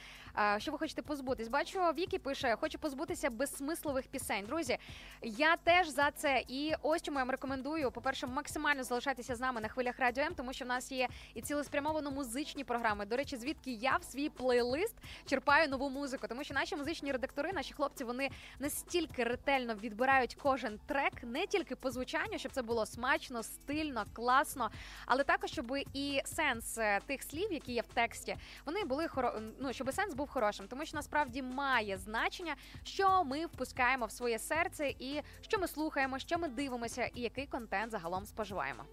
що 0.59 0.73
ви 0.73 0.79
хочете 0.79 1.03
позбутись. 1.03 1.49
Бачу, 1.49 1.81
Вікі 1.81 2.19
пише: 2.19 2.57
хочу 2.61 2.79
позбутися 2.79 3.31
безсмислових 3.31 4.07
пісень. 4.07 4.45
Друзі, 4.47 4.79
я 5.23 5.57
теж 5.57 5.89
за 5.89 6.11
це. 6.11 6.45
І 6.49 6.75
ось 6.83 7.03
чому 7.03 7.19
я 7.19 7.25
вам 7.25 7.31
рекомендую. 7.31 7.91
По 7.91 8.01
перше, 8.01 8.27
максимально 8.27 8.85
залишайтеся 8.85 9.35
з 9.35 9.41
нами 9.41 9.61
на 9.61 9.69
хвилях 9.69 9.99
радіо 9.99 10.25
М, 10.25 10.35
тому 10.35 10.53
що 10.53 10.65
в 10.65 10.69
нас 10.69 10.93
є 10.93 11.09
і 11.35 11.43
цілеспрямовано 11.43 12.11
музичні 12.11 12.65
програми. 12.65 13.07
До 13.07 13.17
речі, 13.17 13.37
звідки 13.37 13.71
я 13.73 13.97
в 13.97 14.05
свій 14.05 14.29
плейлист 14.29 14.95
черпаю 15.27 15.69
нову 15.69 15.91
музику, 15.91 16.27
тому 16.29 16.45
що 16.45 16.55
наші 16.55 16.77
музичні 16.77 17.13
редактори, 17.13 17.53
наші 17.53 17.75
хлопці, 17.75 18.05
вони 18.05 18.31
настільки 18.59 19.25
ретельно 19.25 19.75
відбирають 19.75 20.35
кожен 20.35 20.79
трек, 20.87 21.13
не 21.23 21.47
тільки 21.47 21.77
по 21.77 21.91
звучанню, 21.91 22.39
щоб 22.39 22.53
це 22.53 22.63
було 22.63 22.87
смачно, 22.87 23.43
стильно, 23.87 24.05
класно, 24.13 24.71
але 25.07 25.25
також, 25.25 25.51
щоб 25.51 25.77
і 25.95 26.21
сенс 26.25 26.79
е, 26.79 27.01
тих 27.07 27.23
слів, 27.23 27.53
які 27.53 27.73
є 27.73 27.83
в 27.83 27.95
тексті, 27.95 28.37
вони 28.67 28.85
були 28.85 29.09
хоро... 29.09 29.41
ну, 29.61 29.73
щоб 29.73 29.93
сенс 29.93 30.15
був 30.15 30.29
хорошим, 30.29 30.67
тому 30.69 30.87
що 30.87 30.97
насправді 30.97 31.43
має 31.43 31.99
значення, 31.99 32.55
що 32.85 33.25
ми 33.25 33.47
впускаємо 33.47 34.07
в 34.07 34.11
своє 34.11 34.39
серце, 34.39 34.89
і 34.99 35.21
що 35.41 35.59
ми 35.59 35.69
слухаємо, 35.69 36.19
що 36.19 36.39
ми 36.39 36.49
дивимося, 36.49 37.11
і 37.15 37.21
який 37.21 37.47
контент 37.47 37.93
загалом 37.93 38.27
споживаємо. 38.27 38.85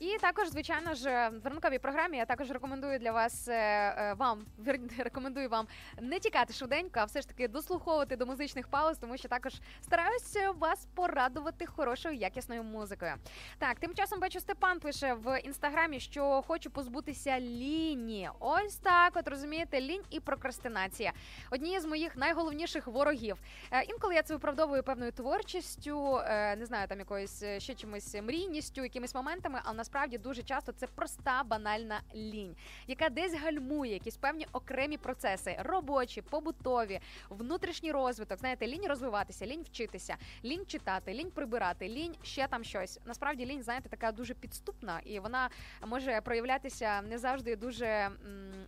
І 0.00 0.18
також, 0.20 0.48
звичайно 0.48 0.94
ж, 0.94 1.30
в 1.44 1.46
ранковій 1.46 1.78
програмі 1.78 2.16
я 2.16 2.24
також 2.24 2.50
рекомендую 2.50 2.98
для 2.98 3.12
вас 3.12 3.48
е, 3.48 3.54
е, 3.54 4.14
вам 4.14 4.46
рекомендую 4.98 5.48
вам 5.48 5.66
не 6.00 6.18
тікати 6.18 6.52
швиденько, 6.52 7.00
а 7.00 7.04
все 7.04 7.20
ж 7.20 7.28
таки 7.28 7.48
дослуховувати 7.48 8.16
до 8.16 8.26
музичних 8.26 8.68
пауз, 8.68 8.98
тому 8.98 9.16
що 9.16 9.28
також 9.28 9.52
стараюся 9.82 10.50
вас 10.50 10.86
порадувати 10.94 11.66
хорошою 11.66 12.14
якісною 12.14 12.62
музикою. 12.62 13.12
Так, 13.58 13.78
тим 13.78 13.94
часом 13.94 14.20
бачу, 14.20 14.40
Степан 14.40 14.80
пише 14.80 15.14
в 15.14 15.40
інстаграмі, 15.40 16.00
що 16.00 16.42
хочу 16.46 16.70
позбутися 16.70 17.40
ліні. 17.40 18.30
Ось 18.38 18.76
так, 18.76 19.12
от 19.16 19.28
розумієте, 19.28 19.80
лінь 19.80 20.04
і 20.10 20.20
прокрастинація. 20.20 21.12
Одні 21.50 21.80
з 21.80 21.84
моїх 21.84 22.16
найголовніших 22.16 22.86
ворогів. 22.86 23.38
Е, 23.70 23.82
Інколи 23.82 24.14
я 24.14 24.22
це 24.22 24.34
виправдовую 24.34 24.82
певною 24.82 25.12
творчістю, 25.12 26.20
не 26.58 26.66
знаю, 26.66 26.88
там 26.88 26.98
якоюсь 26.98 27.44
ще 27.58 27.74
чимось 27.74 28.14
мрійністю, 28.22 28.82
якимись 28.82 29.14
моментами, 29.14 29.60
але 29.64 29.84
насправді 29.90 30.18
дуже 30.18 30.42
часто 30.42 30.72
це 30.72 30.86
проста 30.86 31.42
банальна 31.42 32.00
лінь, 32.14 32.56
яка 32.86 33.08
десь 33.08 33.34
гальмує 33.34 33.92
якісь 33.92 34.16
певні 34.16 34.46
окремі 34.52 34.96
процеси, 34.96 35.56
робочі, 35.58 36.22
побутові, 36.22 37.00
внутрішній 37.28 37.92
розвиток. 37.92 38.38
Знаєте, 38.38 38.66
лінь 38.66 38.86
розвиватися, 38.86 39.46
лінь 39.46 39.62
вчитися, 39.62 40.16
лінь 40.44 40.66
читати, 40.66 41.14
лінь 41.14 41.30
прибирати, 41.30 41.88
лінь 41.88 42.14
ще 42.22 42.46
там 42.46 42.64
щось. 42.64 43.00
Насправді 43.04 43.46
лінь, 43.46 43.62
знаєте, 43.62 43.88
така 43.88 44.12
дуже 44.12 44.34
підступна, 44.34 45.00
і 45.04 45.18
вона 45.20 45.50
може 45.86 46.20
проявлятися 46.20 47.02
не 47.02 47.18
завжди 47.18 47.56
дуже, 47.56 48.10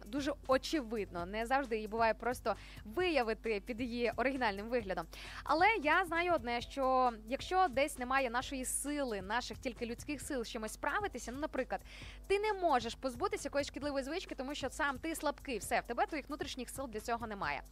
дуже 0.06 0.32
очевидно. 0.46 1.26
Не 1.26 1.46
завжди 1.46 1.76
її 1.76 1.88
буває 1.88 2.14
просто 2.14 2.56
виявити 2.84 3.62
під 3.66 3.80
її 3.80 4.12
оригінальним 4.16 4.68
виглядом. 4.68 5.06
Але 5.44 5.66
я 5.82 6.04
знаю 6.04 6.32
одне, 6.32 6.60
що 6.60 7.12
якщо 7.28 7.66
десь 7.70 7.98
немає 7.98 8.30
нашої 8.30 8.64
сили, 8.64 9.22
наших 9.22 9.58
тільки 9.58 9.86
людських 9.86 10.20
сил 10.20 10.44
чимось 10.44 10.76
справитися, 11.12 11.32
ну, 11.32 11.40
наприклад, 11.40 11.80
ти 12.26 12.38
не 12.38 12.52
можеш 12.52 12.94
позбутися 12.94 13.48
якоїсь 13.48 13.68
шкідливої 13.68 14.04
звички, 14.04 14.34
тому 14.34 14.54
що 14.54 14.70
сам 14.70 14.98
ти 14.98 15.14
слабкий, 15.14 15.58
все 15.58 15.80
в 15.80 15.84
тебе 15.84 16.06
твоїх 16.06 16.28
внутрішніх 16.28 16.70
сил 16.70 16.88
для 16.88 17.00
цього 17.00 17.26
немає. 17.26 17.62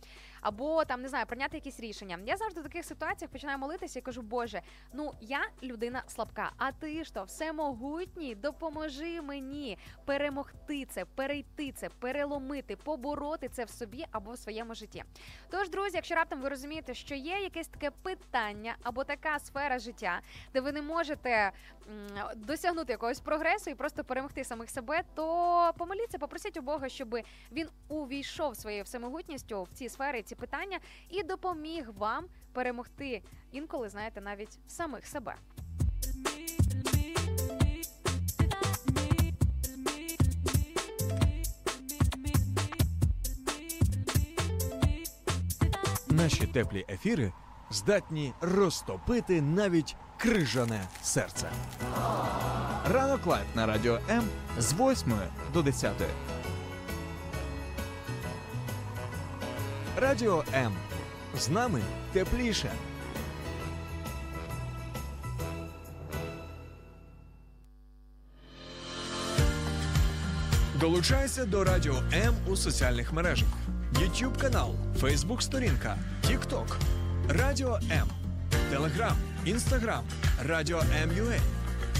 Або 0.40 0.84
там 0.84 1.02
не 1.02 1.08
знаю, 1.08 1.26
прийняти 1.26 1.56
якісь 1.56 1.80
рішення. 1.80 2.18
Я 2.26 2.36
завжди 2.36 2.60
в 2.60 2.64
таких 2.64 2.84
ситуаціях 2.84 3.32
починаю 3.32 3.58
молитися 3.58 3.98
і 3.98 4.02
кажу, 4.02 4.22
Боже, 4.22 4.62
ну 4.92 5.12
я 5.20 5.40
людина 5.62 6.02
слабка, 6.06 6.52
а 6.56 6.72
ти 6.72 7.04
ж 7.04 7.14
то 7.14 7.24
всемогутній, 7.24 8.34
допоможи 8.34 9.22
мені 9.22 9.78
перемогти 10.04 10.84
це, 10.84 11.04
перейти 11.04 11.72
це, 11.72 11.88
переломити, 11.88 12.76
побороти 12.76 13.48
це 13.48 13.64
в 13.64 13.70
собі 13.70 14.04
або 14.10 14.32
в 14.32 14.38
своєму 14.38 14.74
житті. 14.74 15.04
Тож, 15.50 15.68
друзі, 15.68 15.96
якщо 15.96 16.14
раптом 16.14 16.40
ви 16.40 16.48
розумієте, 16.48 16.94
що 16.94 17.14
є 17.14 17.38
якесь 17.38 17.68
таке 17.68 17.90
питання 17.90 18.76
або 18.82 19.04
така 19.04 19.38
сфера 19.38 19.78
життя, 19.78 20.20
де 20.52 20.60
ви 20.60 20.72
не 20.72 20.82
можете 20.82 21.52
досягнути 22.36 22.92
якогось 22.92 23.20
прогресу 23.20 23.70
і 23.70 23.74
просто 23.74 24.04
перемогти 24.04 24.44
самих 24.44 24.70
себе, 24.70 25.02
то 25.14 25.72
помоліться, 25.78 26.18
попросіть 26.18 26.56
у 26.56 26.62
Бога, 26.62 26.88
щоб 26.88 27.16
він 27.52 27.68
увійшов 27.88 28.56
своєю 28.56 28.84
всемогутністю 28.84 29.62
в 29.62 29.68
ці 29.74 29.88
сфери, 29.88 30.22
ці 30.30 30.34
питання 30.36 30.78
і 31.08 31.22
допоміг 31.22 31.90
вам 31.98 32.24
перемогти 32.52 33.22
інколи, 33.52 33.88
знаєте, 33.88 34.20
навіть 34.20 34.58
самих 34.66 35.06
себе. 35.06 35.34
Наші 46.08 46.46
теплі 46.46 46.84
ефіри 46.88 47.32
здатні 47.70 48.32
розтопити 48.40 49.42
навіть 49.42 49.96
крижане 50.16 50.88
серце. 51.02 51.50
Ранок 52.84 53.26
live 53.26 53.46
на 53.54 53.66
радіо 53.66 53.98
М 54.10 54.24
з 54.58 54.72
8 54.72 55.12
до 55.52 55.62
10. 55.62 55.92
Радіо 60.00 60.44
М. 60.54 60.72
З 61.38 61.48
нами 61.48 61.80
тепліше. 62.12 62.72
Долучайся 70.80 71.44
до 71.44 71.64
Радіо 71.64 71.94
М 72.12 72.34
у 72.46 72.56
соціальних 72.56 73.12
мережах: 73.12 73.48
YouTube 73.92 74.40
канал, 74.40 74.74
Facebook 75.00 75.40
сторінка, 75.40 75.98
TikTok, 76.24 76.66
Радіо 77.28 77.78
М, 77.90 78.08
Телеграм, 78.70 79.16
Інстаграм, 79.44 80.04
Радіо 80.44 80.78
М.Ua, 81.02 81.38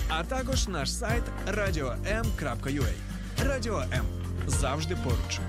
а 0.09 0.25
також 0.25 0.69
наш 0.69 0.93
сайт 0.93 1.23
radio.m.ua. 1.49 2.93
Радіо 3.47 3.81
М 3.81 4.05
завжди 4.47 4.97
поруч. 4.97 5.41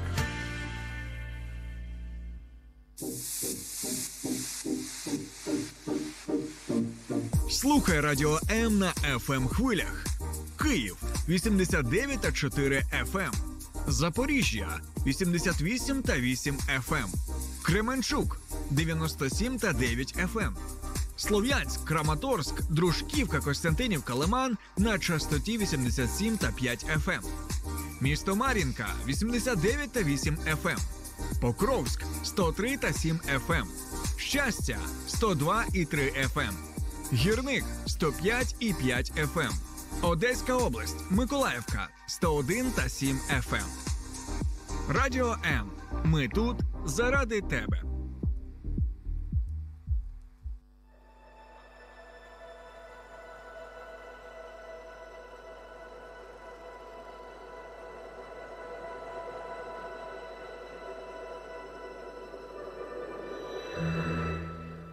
Слухай 7.50 8.00
Радіо 8.00 8.40
М 8.52 8.78
на 8.80 8.94
fm 8.94 9.48
хвилях. 9.48 10.06
Київ 10.62 10.98
89,4 11.30 12.84
FM. 13.14 13.34
Запоріжжя 13.88 14.80
88 15.06 16.02
та 16.02 16.20
8 16.20 16.58
FM. 16.90 17.08
Кременчук 17.62 18.42
97 18.70 19.58
та 19.58 19.74
9 19.74 20.16
FM. 20.34 20.52
Слов'янськ, 21.18 21.86
Краматорськ, 21.86 22.62
Дружківка, 22.70 23.40
Костянтинівка, 23.40 24.14
Лиман 24.14 24.58
на 24.78 25.00
частоті 25.00 25.58
87 25.58 26.38
та 26.38 26.52
5 26.52 26.86
FM. 26.86 27.22
Місто 28.02 28.36
Мар'їнка 28.36 28.88
89 29.08 29.92
та 29.92 30.04
8 30.04 30.38
FM. 30.64 30.78
Покровськ 31.42 32.04
103 32.24 32.78
та 32.78 32.94
7 32.94 33.20
FM. 33.48 33.66
Щастя 34.18 34.78
102 35.08 35.66
і 35.74 35.86
3 35.86 36.14
FM. 36.36 36.54
Гірник 37.14 37.64
105 37.86 38.56
і 38.60 38.74
5 38.74 39.12
FM. 39.36 39.52
Одеська 40.02 40.56
область, 40.56 40.98
Миколаївка 41.10 41.88
101 42.08 42.72
та 42.72 42.90
7 42.90 43.20
FM. 43.30 43.66
Радіо 44.90 45.36
М. 45.46 45.72
Ми 46.04 46.28
тут 46.28 46.58
заради 46.86 47.42
тебе. 47.42 47.82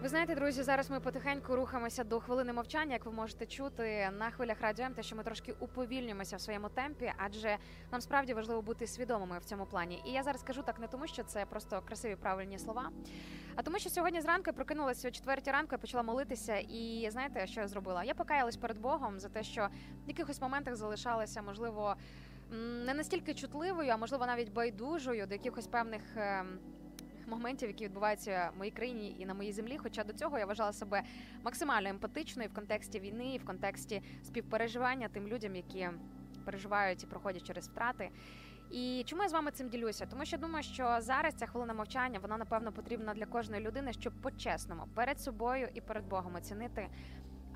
Ви 0.09 0.11
знаєте, 0.11 0.35
друзі, 0.35 0.63
зараз 0.63 0.91
ми 0.91 1.01
потихеньку 1.01 1.57
рухаємося 1.57 2.05
до 2.05 2.21
хвилини 2.21 2.53
мовчання, 2.53 2.93
як 2.93 3.07
ви 3.07 3.13
можете 3.13 3.47
чути 3.47 4.11
на 4.19 4.31
хвилях 4.31 4.61
радіо 4.61 4.87
те, 4.97 5.03
що 5.03 5.17
ми 5.17 5.23
трошки 5.23 5.55
уповільнюємося 5.61 6.37
в 6.37 6.41
своєму 6.41 6.69
темпі, 6.69 7.13
адже 7.17 7.57
нам 7.93 8.01
справді 8.01 8.35
важливо 8.35 8.63
бути 8.63 8.87
свідомими 8.87 9.39
в 9.39 9.45
цьому 9.45 9.67
плані. 9.67 10.03
І 10.07 10.11
я 10.13 10.23
зараз 10.23 10.43
кажу 10.43 10.63
так 10.63 10.79
не 10.79 10.87
тому, 10.87 11.07
що 11.07 11.23
це 11.23 11.47
просто 11.47 11.83
красиві 11.87 12.17
правильні 12.17 12.59
слова, 12.59 12.91
а 13.57 13.63
тому, 13.63 13.79
що 13.79 13.91
сьогодні 13.91 14.21
зранку 14.21 14.45
я 14.47 14.53
прокинулася 14.53 15.09
о 15.09 15.11
четвертій 15.11 15.51
ранку, 15.51 15.69
я 15.73 15.79
почала 15.79 16.03
молитися, 16.03 16.57
і 16.57 17.09
знаєте, 17.11 17.47
що 17.47 17.61
я 17.61 17.69
зробила? 17.69 18.05
Я 18.05 18.15
покаялась 18.15 18.57
перед 18.57 18.79
Богом 18.79 19.21
за 19.21 19.29
те, 19.29 19.43
що 19.43 19.69
в 20.05 20.09
якихось 20.09 20.41
моментах 20.41 20.77
залишалася, 20.77 21.43
можливо, 21.43 21.97
не 22.85 22.95
настільки 22.95 23.35
чутливою, 23.35 23.91
а 23.91 23.97
можливо 23.97 24.27
навіть 24.27 24.53
байдужою 24.53 25.27
до 25.27 25.35
якихось 25.35 25.67
певних. 25.67 26.03
Моментів, 27.29 27.69
які 27.69 27.85
відбуваються 27.85 28.51
в 28.55 28.59
моїй 28.59 28.71
країні 28.71 29.17
і 29.19 29.27
на 29.27 29.35
моїй 29.35 29.53
землі. 29.53 29.79
Хоча 29.79 30.05
до 30.05 30.13
цього 30.13 30.39
я 30.39 30.47
вважала 30.47 30.73
себе 30.73 31.03
максимально 31.43 31.89
емпатичною 31.89 32.49
в 32.49 32.55
контексті 32.55 33.01
війни, 33.01 33.35
і 33.35 33.39
в 33.39 33.45
контексті 33.45 34.03
співпереживання 34.23 35.09
тим 35.09 35.29
людям, 35.29 35.57
які 35.57 35.89
переживають 36.45 37.05
і 37.05 37.07
проходять 37.07 37.43
через 37.43 37.69
втрати. 37.69 38.11
І 38.71 39.03
чому 39.07 39.23
я 39.23 39.29
з 39.29 39.33
вами 39.33 39.51
цим 39.51 39.69
ділюся? 39.69 40.07
Тому 40.07 40.25
що 40.25 40.39
думаю, 40.39 40.63
що 40.63 40.97
зараз 41.01 41.35
ця 41.35 41.47
хвилина 41.47 41.75
мовчання 41.75 42.19
вона 42.19 42.37
напевно 42.37 42.73
потрібна 42.73 43.15
для 43.15 43.27
кожної 43.27 43.63
людини, 43.63 43.93
щоб 43.93 44.13
по-чесному 44.13 44.83
перед 44.95 45.21
собою 45.21 45.69
і 45.75 45.81
перед 45.81 46.09
Богом 46.09 46.35
оцінити. 46.35 46.89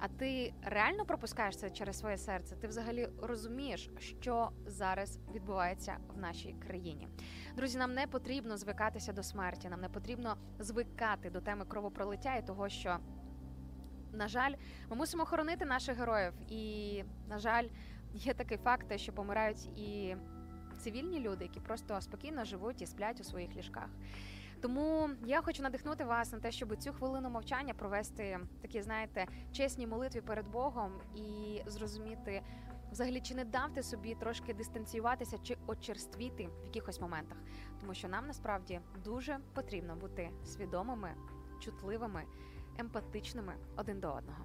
А 0.05 0.09
ти 0.09 0.55
реально 0.63 1.05
пропускаєш 1.05 1.57
це 1.57 1.71
через 1.71 1.99
своє 1.99 2.19
серце? 2.19 2.57
Ти 2.57 2.67
взагалі 2.67 3.09
розумієш, 3.23 3.91
що 3.99 4.51
зараз 4.67 5.19
відбувається 5.35 5.97
в 6.15 6.19
нашій 6.19 6.55
країні? 6.67 7.09
Друзі, 7.57 7.79
нам 7.79 7.95
не 7.95 8.07
потрібно 8.07 8.57
звикатися 8.57 9.13
до 9.13 9.23
смерті, 9.23 9.69
нам 9.69 9.81
не 9.81 9.89
потрібно 9.89 10.37
звикати 10.59 11.31
до 11.31 11.41
теми 11.41 11.65
кровопролиття 11.65 12.37
і 12.37 12.47
того, 12.47 12.69
що, 12.69 12.99
на 14.13 14.29
жаль, 14.29 14.55
ми 14.91 14.97
мусимо 14.97 15.25
хоронити 15.25 15.65
наших 15.65 15.99
героїв. 15.99 16.33
І, 16.49 17.05
на 17.29 17.39
жаль, 17.39 17.69
є 18.15 18.35
такий 18.35 18.59
факт, 18.59 18.99
що 18.99 19.13
помирають 19.13 19.67
і 19.79 20.17
цивільні 20.79 21.21
люди, 21.21 21.45
які 21.45 21.61
просто 21.61 22.01
спокійно 22.01 22.45
живуть 22.45 22.83
і 22.83 22.87
сплять 22.87 23.21
у 23.21 23.25
своїх 23.25 23.57
ліжках. 23.57 23.89
Тому 24.63 25.11
я 25.25 25.43
хочу 25.43 25.63
надихнути 25.63 26.05
вас 26.05 26.33
на 26.33 26.39
те, 26.39 26.53
щоб 26.53 26.77
цю 26.77 26.93
хвилину 26.93 27.31
мовчання 27.31 27.75
провести 27.75 28.39
такі, 28.61 28.83
знаєте, 28.83 29.27
чесні 29.53 29.87
молитві 29.87 30.21
перед 30.21 30.49
Богом 30.49 30.93
і 31.15 31.61
зрозуміти, 31.67 32.43
взагалі, 32.93 33.21
чи 33.21 33.35
не 33.35 33.45
давте 33.45 33.83
собі 33.83 34.15
трошки 34.15 34.55
дистанціюватися 34.55 35.39
чи 35.43 35.57
очерствіти 35.67 36.49
в 36.63 36.65
якихось 36.65 37.01
моментах, 37.01 37.39
тому 37.81 37.95
що 37.95 38.09
нам 38.09 38.27
насправді 38.27 38.81
дуже 39.05 39.39
потрібно 39.55 39.97
бути 39.97 40.31
свідомими, 40.45 41.15
чутливими, 41.61 42.25
емпатичними 42.79 43.55
один 43.77 44.01
до 44.01 44.13
одного. 44.13 44.45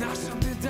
наша 0.00 0.32
біда, 0.40 0.69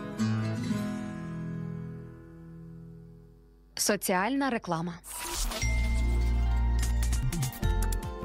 Соціальна 3.91 4.49
реклама. 4.49 4.93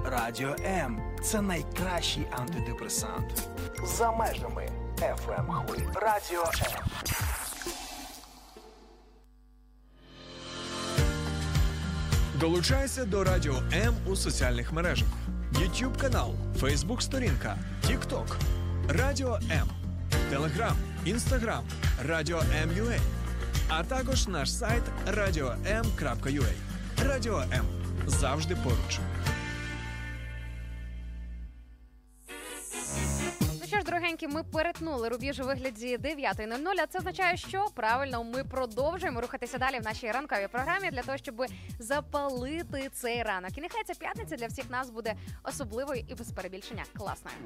Радіо 0.05 0.57
М 0.65 1.01
це 1.23 1.41
найкращий 1.43 2.27
антидепресант. 2.31 3.49
За 3.85 4.13
межами 4.13 4.69
FM 5.01 5.67
хвиль. 5.67 5.87
Радіо 5.95 6.43
М. 6.43 6.85
Долучайся 12.41 13.05
до 13.05 13.25
Радіо 13.25 13.55
М 13.73 13.95
у 14.07 14.17
соціальних 14.17 14.73
мережах: 14.73 15.09
YouTube 15.53 16.01
канал, 16.01 16.35
Facebook 16.61 17.01
сторінка, 17.01 17.59
TikTok, 17.85 18.27
Радіо 18.89 19.39
М, 19.51 19.69
Телеграм, 20.31 20.77
Інстаграм, 21.05 21.65
Радіо 22.05 22.43
М.Ua, 22.63 22.99
а 23.69 23.85
також 23.85 24.27
наш 24.29 24.53
сайт 24.53 24.83
radio.m.ua. 25.07 26.53
Радіо 27.05 27.39
М 27.39 27.67
завжди 28.07 28.57
поруч. 28.57 28.99
Ну 33.73 33.83
дорогенькі, 33.83 34.29
ми 34.29 34.43
перетнули 34.43 35.09
рубіж 35.09 35.41
у 35.41 35.45
вигляді 35.45 35.97
9.00, 35.97 36.75
а 36.83 36.87
це 36.87 36.99
означає, 36.99 37.37
що 37.37 37.67
правильно 37.75 38.25
ми 38.25 38.45
продовжуємо 38.45 39.21
рухатися 39.21 39.59
далі 39.59 39.79
в 39.79 39.85
нашій 39.85 40.11
ранковій 40.11 40.49
програмі 40.53 40.91
для 40.91 41.03
того, 41.03 41.19
щоб 41.19 41.47
запалити 41.79 42.91
цей 42.93 43.23
ранок. 43.23 43.59
І 43.59 43.61
нехай 43.61 43.85
ця 43.87 43.95
п'ятниця 43.95 44.37
для 44.37 44.47
всіх 44.47 44.71
нас 44.71 44.91
буде 44.91 45.15
особливою 45.43 46.05
і 46.09 46.15
без 46.15 46.33
перебільшення 46.33 46.85
класною. 46.99 47.37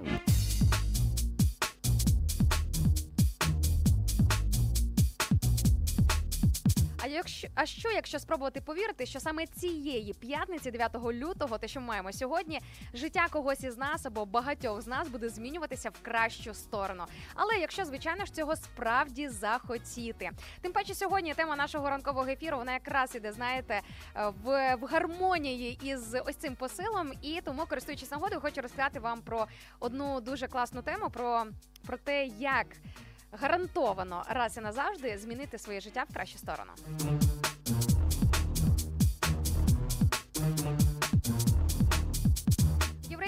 Якщо 7.11 7.49
а 7.55 7.67
що, 7.67 7.91
якщо 7.91 8.19
спробувати 8.19 8.61
повірити, 8.61 9.07
що 9.07 9.21
саме 9.21 9.47
цієї 9.47 10.13
п'ятниці, 10.13 10.71
9 10.71 10.97
лютого, 11.13 11.59
те, 11.59 11.69
що 11.69 11.81
ми 11.81 11.87
маємо 11.87 12.13
сьогодні, 12.13 12.61
життя 12.95 13.27
когось 13.31 13.65
із 13.65 13.79
нас 13.79 14.07
або 14.07 14.27
багатьох 14.27 14.83
з 14.83 14.87
нас 14.87 15.09
буде 15.09 15.29
змінюватися 15.29 15.91
в 15.91 16.03
кращу 16.03 16.55
сторону. 16.55 17.05
Але 17.35 17.55
якщо 17.55 17.85
звичайно 17.85 18.25
ж 18.25 18.35
цього 18.35 18.57
справді 18.57 19.29
захотіти, 19.29 20.31
тим 20.61 20.73
паче 20.73 20.95
сьогодні 20.95 21.35
тема 21.35 21.57
нашого 21.57 21.91
ранкового 21.91 22.29
ефіру 22.29 22.57
вона 22.57 22.73
якраз 22.73 23.15
іде, 23.15 23.33
знаєте, 23.33 23.81
е, 24.17 24.33
в, 24.45 24.75
в 24.75 24.85
гармонії 24.85 25.79
із 25.83 26.17
ось 26.27 26.37
цим 26.37 26.55
посилом. 26.57 27.13
І 27.23 27.41
тому, 27.45 27.67
користуючись 27.67 28.11
нагодою, 28.11 28.41
хочу 28.41 28.61
розказати 28.61 29.01
вам 29.01 29.21
про 29.21 29.47
одну 29.81 30.21
дуже 30.21 30.47
класну 30.47 30.83
тему: 30.83 31.11
про, 31.11 31.47
про 31.87 31.97
те, 31.97 32.27
як 32.27 32.67
гарантовано 33.33 34.25
раз 34.29 34.57
і 34.57 34.61
назавжди 34.61 35.19
змінити 35.19 35.59
своє 35.59 35.81
життя 35.81 36.05
в 36.11 36.15
кращу 36.15 36.39
сторону. 36.39 36.71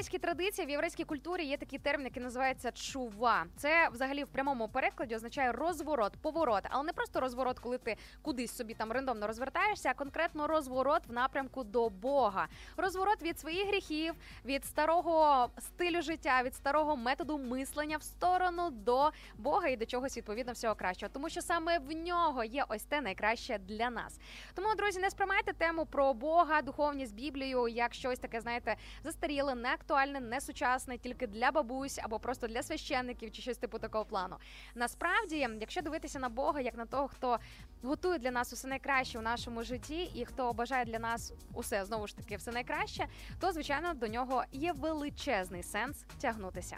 Єврейській 0.03 0.18
традиції, 0.18 0.66
в 0.66 0.70
єврейській 0.70 1.05
культурі 1.05 1.44
є 1.44 1.57
такий 1.57 1.78
термін, 1.78 2.07
який 2.07 2.22
називається 2.22 2.72
чува. 2.72 3.44
Це 3.57 3.88
взагалі 3.92 4.24
в 4.24 4.28
прямому 4.28 4.68
перекладі 4.68 5.16
означає 5.16 5.53
розворот, 5.53 6.12
поворот, 6.22 6.62
але 6.70 6.84
не 6.84 6.92
просто 6.92 7.20
розворот, 7.20 7.59
коли 7.59 7.78
ти 7.78 7.96
кудись 8.22 8.57
собі 8.57 8.74
там 8.74 8.92
рандомно 8.92 9.26
розвертаєшся, 9.26 9.90
а 9.90 9.94
конкретно 9.94 10.46
розворот 10.46 11.07
в 11.07 11.12
напрямку 11.12 11.64
до 11.64 11.88
Бога. 11.88 12.48
Розворот 12.76 13.22
від 13.22 13.38
своїх 13.38 13.68
гріхів, 13.68 14.14
від 14.44 14.64
старого 14.64 15.48
стилю 15.59 16.03
життя, 16.03 16.42
від 16.42 16.55
старого 16.55 16.96
методу 16.96 17.38
мислення 17.38 17.96
в 17.96 18.03
сторону 18.03 18.70
до 18.70 19.11
Бога 19.38 19.68
і 19.68 19.76
до 19.76 19.86
чогось 19.86 20.16
відповідно 20.16 20.53
всього 20.53 20.74
кращого, 20.74 21.11
тому 21.12 21.28
що 21.28 21.42
саме 21.42 21.78
в 21.78 21.92
нього 21.92 22.44
є 22.44 22.64
ось 22.68 22.82
те 22.82 23.00
найкраще 23.00 23.59
для 23.59 23.90
нас. 23.90 24.18
Тому, 24.55 24.74
друзі, 24.74 25.00
не 25.00 25.11
сприймайте 25.11 25.53
тему 25.53 25.86
про 25.86 26.14
Бога, 26.14 26.62
духовність 26.62 27.14
Біблію 27.14 27.68
як 27.68 27.94
щось 27.94 28.18
таке, 28.18 28.40
знаєте, 28.40 28.76
застаріле, 29.05 29.55
не 29.55 29.76
актуальне, 29.93 30.20
не 30.20 30.40
сучасне, 30.40 30.99
тільки 30.99 31.26
для 31.26 31.51
бабусь 31.51 31.99
або 32.03 32.18
просто 32.18 32.47
для 32.47 32.62
священників 32.62 33.32
чи 33.32 33.43
щось 33.43 33.59
типу 33.59 33.78
такого 33.78 34.05
плану. 34.05 34.36
Насправді, 34.74 35.49
якщо 35.61 35.82
дивитися 35.82 36.18
на 36.18 36.28
Бога 36.28 36.61
як 36.61 36.76
на 36.76 36.86
того, 36.86 37.09
хто 37.09 37.38
готує 37.82 38.18
для 38.18 38.30
нас 38.30 38.53
усе 38.53 38.68
найкраще 38.68 39.18
у 39.18 39.22
нашому 39.22 39.62
житті, 39.62 40.11
і 40.14 40.24
хто 40.24 40.53
бажає 40.53 40.84
для 40.84 40.99
нас 40.99 41.32
усе 41.55 41.84
знову 41.84 42.07
ж 42.07 42.16
таки 42.16 42.36
все 42.36 42.53
найкраще, 42.53 43.07
то 43.40 43.53
звичайно 43.53 43.95
до 43.95 44.09
нього 44.09 44.45
є 44.53 44.72
величезний 44.72 45.62
сенс 45.62 46.05
тягнутися. 46.20 46.76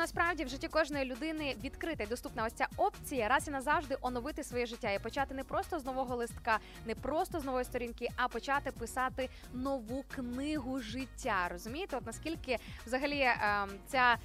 Насправді 0.00 0.44
в 0.44 0.48
житті 0.48 0.68
кожної 0.68 1.04
людини 1.04 1.56
відкрита 1.64 2.04
і 2.04 2.06
доступна 2.06 2.44
ось 2.44 2.52
ця 2.52 2.66
опція 2.76 3.28
раз 3.28 3.48
і 3.48 3.50
назавжди 3.50 3.96
оновити 4.00 4.44
своє 4.44 4.66
життя 4.66 4.92
і 4.92 4.98
почати 4.98 5.34
не 5.34 5.44
просто 5.44 5.78
з 5.78 5.84
нового 5.84 6.16
листка, 6.16 6.58
не 6.86 6.94
просто 6.94 7.40
з 7.40 7.44
нової 7.44 7.64
сторінки, 7.64 8.08
а 8.16 8.28
почати 8.28 8.72
писати 8.72 9.28
нову 9.52 10.04
книгу 10.14 10.80
життя. 10.80 11.48
Розумієте, 11.50 11.96
от 11.96 12.06
наскільки 12.06 12.58
взагалі 12.86 13.20
ем, 13.20 13.70
ця. 13.86 14.16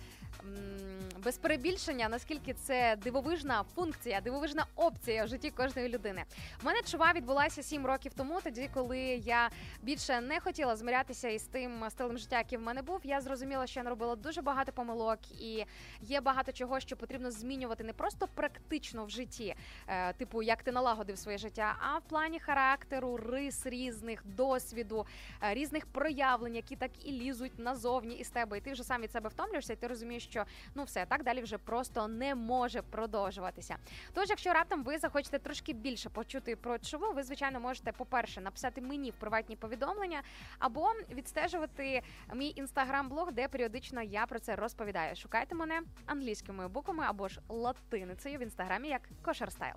Без 1.25 1.37
перебільшення, 1.37 2.09
наскільки 2.09 2.53
це 2.53 2.95
дивовижна 3.03 3.63
функція, 3.75 4.21
дивовижна 4.21 4.65
опція 4.75 5.25
в 5.25 5.27
житті 5.27 5.51
кожної 5.51 5.89
людини. 5.89 6.23
У 6.63 6.65
мене 6.65 6.81
чува 6.81 7.13
відбулася 7.13 7.63
сім 7.63 7.85
років 7.85 8.13
тому, 8.13 8.41
тоді, 8.43 8.69
коли 8.73 8.99
я 8.99 9.49
більше 9.81 10.21
не 10.21 10.39
хотіла 10.39 10.75
змирятися 10.75 11.29
із 11.29 11.43
тим 11.43 11.71
стилем 11.89 12.17
життя, 12.17 12.37
який 12.37 12.57
в 12.57 12.61
мене 12.61 12.81
був. 12.81 12.99
Я 13.03 13.21
зрозуміла, 13.21 13.67
що 13.67 13.79
я 13.79 13.83
наробила 13.83 14.15
дуже 14.15 14.41
багато 14.41 14.71
помилок, 14.71 15.19
і 15.41 15.65
є 16.01 16.21
багато 16.21 16.51
чого, 16.51 16.79
що 16.79 16.95
потрібно 16.95 17.31
змінювати 17.31 17.83
не 17.83 17.93
просто 17.93 18.27
практично 18.27 19.05
в 19.05 19.09
житті, 19.09 19.55
е, 19.87 20.13
типу 20.13 20.41
як 20.41 20.63
ти 20.63 20.71
налагодив 20.71 21.17
своє 21.17 21.37
життя, 21.37 21.75
а 21.79 21.97
в 21.97 22.01
плані 22.01 22.39
характеру, 22.39 23.17
рис 23.17 23.65
різних, 23.65 24.21
досвіду, 24.25 25.05
е, 25.43 25.53
різних 25.53 25.85
проявлень, 25.85 26.55
які 26.55 26.75
так 26.75 26.91
і 27.03 27.11
лізуть 27.11 27.59
назовні 27.59 28.15
із 28.15 28.29
тебе. 28.29 28.57
І 28.57 28.61
ти 28.61 28.71
вже 28.71 28.83
сам 28.83 29.01
від 29.01 29.11
себе 29.11 29.29
втомлюєшся, 29.29 29.73
і 29.73 29.75
ти 29.75 29.87
розумієш, 29.87 30.24
що 30.25 30.45
ну 30.75 30.83
все 30.83 31.05
так 31.05 31.23
далі 31.23 31.41
вже 31.41 31.57
просто 31.57 32.07
не 32.07 32.35
може 32.35 32.81
продовжуватися. 32.81 33.75
Тож, 34.13 34.29
якщо 34.29 34.53
раптом 34.53 34.83
ви 34.83 34.97
захочете 34.97 35.39
трошки 35.39 35.73
більше 35.73 36.09
почути 36.09 36.55
про 36.55 36.79
чого, 36.79 37.11
ви 37.11 37.23
звичайно 37.23 37.59
можете, 37.59 37.91
по-перше, 37.91 38.41
написати 38.41 38.81
мені 38.81 39.11
в 39.11 39.13
приватні 39.13 39.55
повідомлення 39.55 40.21
або 40.59 40.91
відстежувати 41.11 42.01
мій 42.33 42.53
інстаграм-блог, 42.55 43.31
де 43.31 43.47
періодично 43.47 44.01
я 44.01 44.25
про 44.25 44.39
це 44.39 44.55
розповідаю. 44.55 45.15
Шукайте 45.15 45.55
мене 45.55 45.81
англійськими 46.05 46.67
буквами 46.67 47.03
або 47.07 47.27
ж 47.27 47.41
латиницею 47.49 48.39
в 48.39 48.41
інстаграмі 48.41 48.89
як 48.89 49.01
Кошерстайл. 49.21 49.75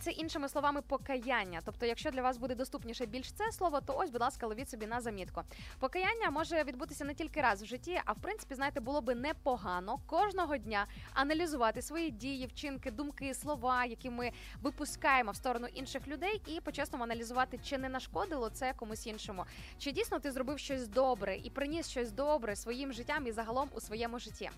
Це 0.00 0.10
іншими 0.10 0.48
словами 0.48 0.82
покаяння. 0.82 1.60
Тобто, 1.64 1.86
якщо 1.86 2.10
для 2.10 2.22
вас 2.22 2.36
буде 2.36 2.54
доступніше 2.54 3.06
більш 3.06 3.32
це 3.32 3.52
слово, 3.52 3.80
то 3.80 3.96
ось, 3.96 4.10
будь 4.10 4.20
ласка, 4.20 4.46
ловіть 4.46 4.70
собі 4.70 4.86
на 4.86 5.00
замітку. 5.00 5.42
Покаяння 5.78 6.30
може 6.30 6.64
відбутися 6.64 7.04
не 7.04 7.14
тільки 7.14 7.40
раз 7.40 7.62
в 7.62 7.66
житті, 7.66 8.00
а 8.04 8.12
в 8.12 8.16
принципі, 8.16 8.54
знаєте, 8.54 8.80
було 8.80 9.00
би 9.00 9.14
непогано 9.14 9.98
кожного 10.06 10.56
дня 10.56 10.86
аналізувати 11.14 11.82
свої 11.82 12.10
дії, 12.10 12.46
вчинки, 12.46 12.90
думки, 12.90 13.34
слова, 13.34 13.84
які 13.84 14.10
ми 14.10 14.32
випускаємо 14.62 15.30
в 15.30 15.36
сторону 15.36 15.66
інших 15.74 16.08
людей, 16.08 16.42
і 16.46 16.60
по-чесному 16.60 17.04
аналізувати, 17.04 17.58
чи 17.64 17.78
не 17.78 17.88
нашкодило 17.88 18.50
це 18.50 18.72
комусь 18.72 19.06
іншому, 19.06 19.44
чи 19.78 19.92
дійсно 19.92 20.18
ти 20.18 20.32
зробив 20.32 20.58
щось 20.58 20.88
добре 20.88 21.36
і 21.36 21.50
приніс 21.50 21.88
щось 21.88 22.12
добре 22.12 22.56
своїм 22.56 22.92
життям 22.92 23.26
і 23.26 23.32
загалом 23.32 23.68
у 23.74 23.80
своєму 23.80 24.18
житті. 24.18 24.50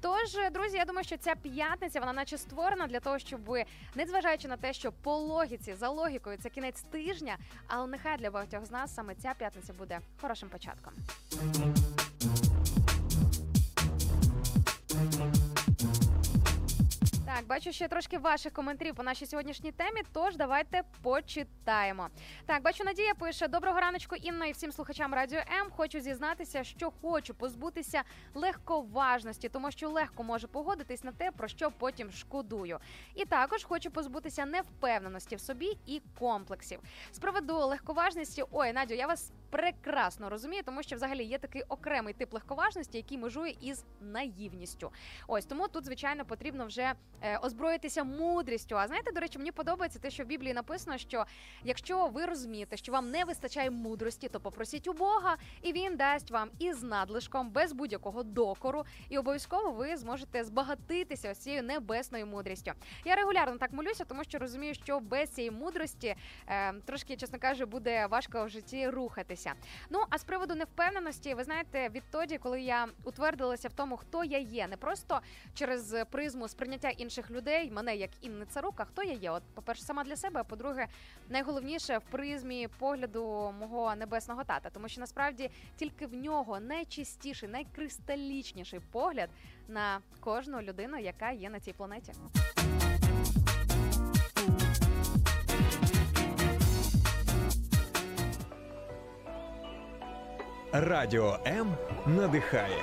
Тож, 0.00 0.36
друзі, 0.52 0.76
я 0.76 0.84
думаю, 0.84 1.04
що 1.04 1.16
ця 1.16 1.34
п'ятниця 1.34 2.00
вона 2.00 2.12
наче 2.12 2.38
створена 2.38 2.86
для 2.86 3.00
того, 3.00 3.18
щоб 3.18 3.44
ви, 3.44 3.64
незважаючи 3.94 4.48
на 4.48 4.56
те, 4.60 4.72
що 4.72 4.92
по 4.92 5.16
логіці 5.16 5.74
за 5.74 5.88
логікою 5.88 6.36
це 6.36 6.48
кінець 6.48 6.82
тижня, 6.82 7.38
але 7.66 7.86
нехай 7.86 8.16
для 8.16 8.30
багатьох 8.30 8.64
з 8.64 8.70
нас 8.70 8.94
саме 8.94 9.14
ця 9.14 9.34
п'ятниця 9.38 9.72
буде 9.72 10.00
хорошим 10.20 10.48
початком. 10.48 10.92
Так, 17.36 17.46
бачу 17.46 17.72
ще 17.72 17.88
трошки 17.88 18.18
ваших 18.18 18.52
коментарів 18.52 18.94
по 18.94 19.02
нашій 19.02 19.26
сьогоднішній 19.26 19.72
темі. 19.72 20.02
Тож 20.12 20.36
давайте 20.36 20.82
почитаємо. 21.02 22.08
Так, 22.46 22.62
бачу, 22.62 22.84
Надія 22.84 23.14
пише: 23.14 23.48
Доброго 23.48 23.80
раночку, 23.80 24.16
Інна 24.16 24.46
і 24.46 24.52
всім 24.52 24.72
слухачам 24.72 25.14
Радіо 25.14 25.38
М. 25.38 25.70
Хочу 25.76 26.00
зізнатися, 26.00 26.64
що 26.64 26.92
хочу 27.02 27.34
позбутися 27.34 28.02
легковажності, 28.34 29.48
тому 29.48 29.70
що 29.70 29.88
легко 29.88 30.22
можу 30.22 30.48
погодитись 30.48 31.04
на 31.04 31.12
те, 31.12 31.30
про 31.30 31.48
що 31.48 31.70
потім 31.70 32.12
шкодую. 32.12 32.78
І 33.14 33.24
також 33.24 33.64
хочу 33.64 33.90
позбутися 33.90 34.46
невпевненості 34.46 35.36
в 35.36 35.40
собі 35.40 35.78
і 35.86 36.02
комплексів. 36.18 36.80
З 37.12 37.18
приводу 37.18 37.58
легковажності, 37.58 38.44
ой, 38.50 38.72
Надю, 38.72 38.94
я 38.94 39.06
вас 39.06 39.32
прекрасно 39.50 40.30
розумію, 40.30 40.62
тому 40.62 40.82
що 40.82 40.96
взагалі 40.96 41.24
є 41.24 41.38
такий 41.38 41.62
окремий 41.62 42.14
тип 42.14 42.32
легковажності, 42.32 42.96
який 42.98 43.18
межує 43.18 43.56
із 43.60 43.84
наївністю. 44.00 44.92
Ось 45.26 45.44
тому 45.44 45.68
тут, 45.68 45.84
звичайно, 45.84 46.24
потрібно 46.24 46.66
вже 46.66 46.92
е, 47.22 47.29
озброїтися 47.38 48.04
мудрістю. 48.04 48.76
А 48.78 48.86
знаєте, 48.86 49.12
до 49.12 49.20
речі, 49.20 49.38
мені 49.38 49.52
подобається 49.52 49.98
те, 49.98 50.10
що 50.10 50.24
в 50.24 50.26
Біблії 50.26 50.54
написано, 50.54 50.98
що 50.98 51.24
якщо 51.64 52.06
ви 52.06 52.26
розумієте, 52.26 52.76
що 52.76 52.92
вам 52.92 53.10
не 53.10 53.24
вистачає 53.24 53.70
мудрості, 53.70 54.28
то 54.28 54.40
попросіть 54.40 54.88
у 54.88 54.92
Бога, 54.92 55.36
і 55.62 55.72
він 55.72 55.96
дасть 55.96 56.30
вам 56.30 56.50
із 56.58 56.82
надлишком, 56.82 57.50
без 57.50 57.72
будь-якого 57.72 58.22
докору, 58.22 58.84
і 59.08 59.18
обов'язково 59.18 59.70
ви 59.70 59.96
зможете 59.96 60.44
збагатитися 60.44 61.34
цією 61.40 61.62
небесною 61.62 62.26
мудрістю. 62.26 62.72
Я 63.04 63.16
регулярно 63.16 63.58
так 63.58 63.72
молюся, 63.72 64.04
тому 64.04 64.24
що 64.24 64.38
розумію, 64.38 64.74
що 64.74 65.00
без 65.00 65.30
цієї 65.30 65.50
мудрості 65.50 66.16
е, 66.46 66.72
трошки, 66.72 67.16
чесно 67.16 67.38
кажучи, 67.38 67.64
буде 67.64 68.06
важко 68.06 68.44
в 68.44 68.48
житті 68.48 68.88
рухатися. 68.88 69.52
Ну 69.90 70.04
а 70.10 70.18
з 70.18 70.24
приводу 70.24 70.54
невпевненості, 70.54 71.34
ви 71.34 71.44
знаєте, 71.44 71.88
відтоді, 71.88 72.38
коли 72.38 72.60
я 72.60 72.88
утвердилася 73.04 73.68
в 73.68 73.72
тому, 73.72 73.96
хто 73.96 74.24
я 74.24 74.38
є, 74.38 74.66
не 74.66 74.76
просто 74.76 75.20
через 75.54 75.96
призму 76.10 76.48
сприйняття 76.48 76.88
інших 76.88 77.09
людей, 77.30 77.70
мене 77.70 77.96
як 77.96 78.10
Інни 78.20 78.46
Царук, 78.46 78.74
а 78.76 78.84
хто 78.84 79.02
я 79.02 79.12
є. 79.12 79.30
От, 79.30 79.42
по-перше, 79.54 79.82
сама 79.82 80.04
для 80.04 80.16
себе, 80.16 80.40
а 80.40 80.44
по-друге, 80.44 80.86
найголовніше 81.28 81.98
в 81.98 82.02
призмі 82.10 82.68
погляду 82.78 83.54
мого 83.60 83.94
небесного 83.96 84.44
тата, 84.44 84.70
тому 84.70 84.88
що 84.88 85.00
насправді 85.00 85.50
тільки 85.76 86.06
в 86.06 86.14
нього 86.14 86.60
найчистіший, 86.60 87.48
найкристалічніший 87.48 88.80
погляд 88.92 89.30
на 89.68 90.00
кожну 90.20 90.60
людину, 90.60 90.98
яка 90.98 91.30
є 91.30 91.50
на 91.50 91.60
цій 91.60 91.72
планеті. 91.72 92.12
Радіо 100.72 101.38
М 101.46 101.74
надихає. 102.06 102.82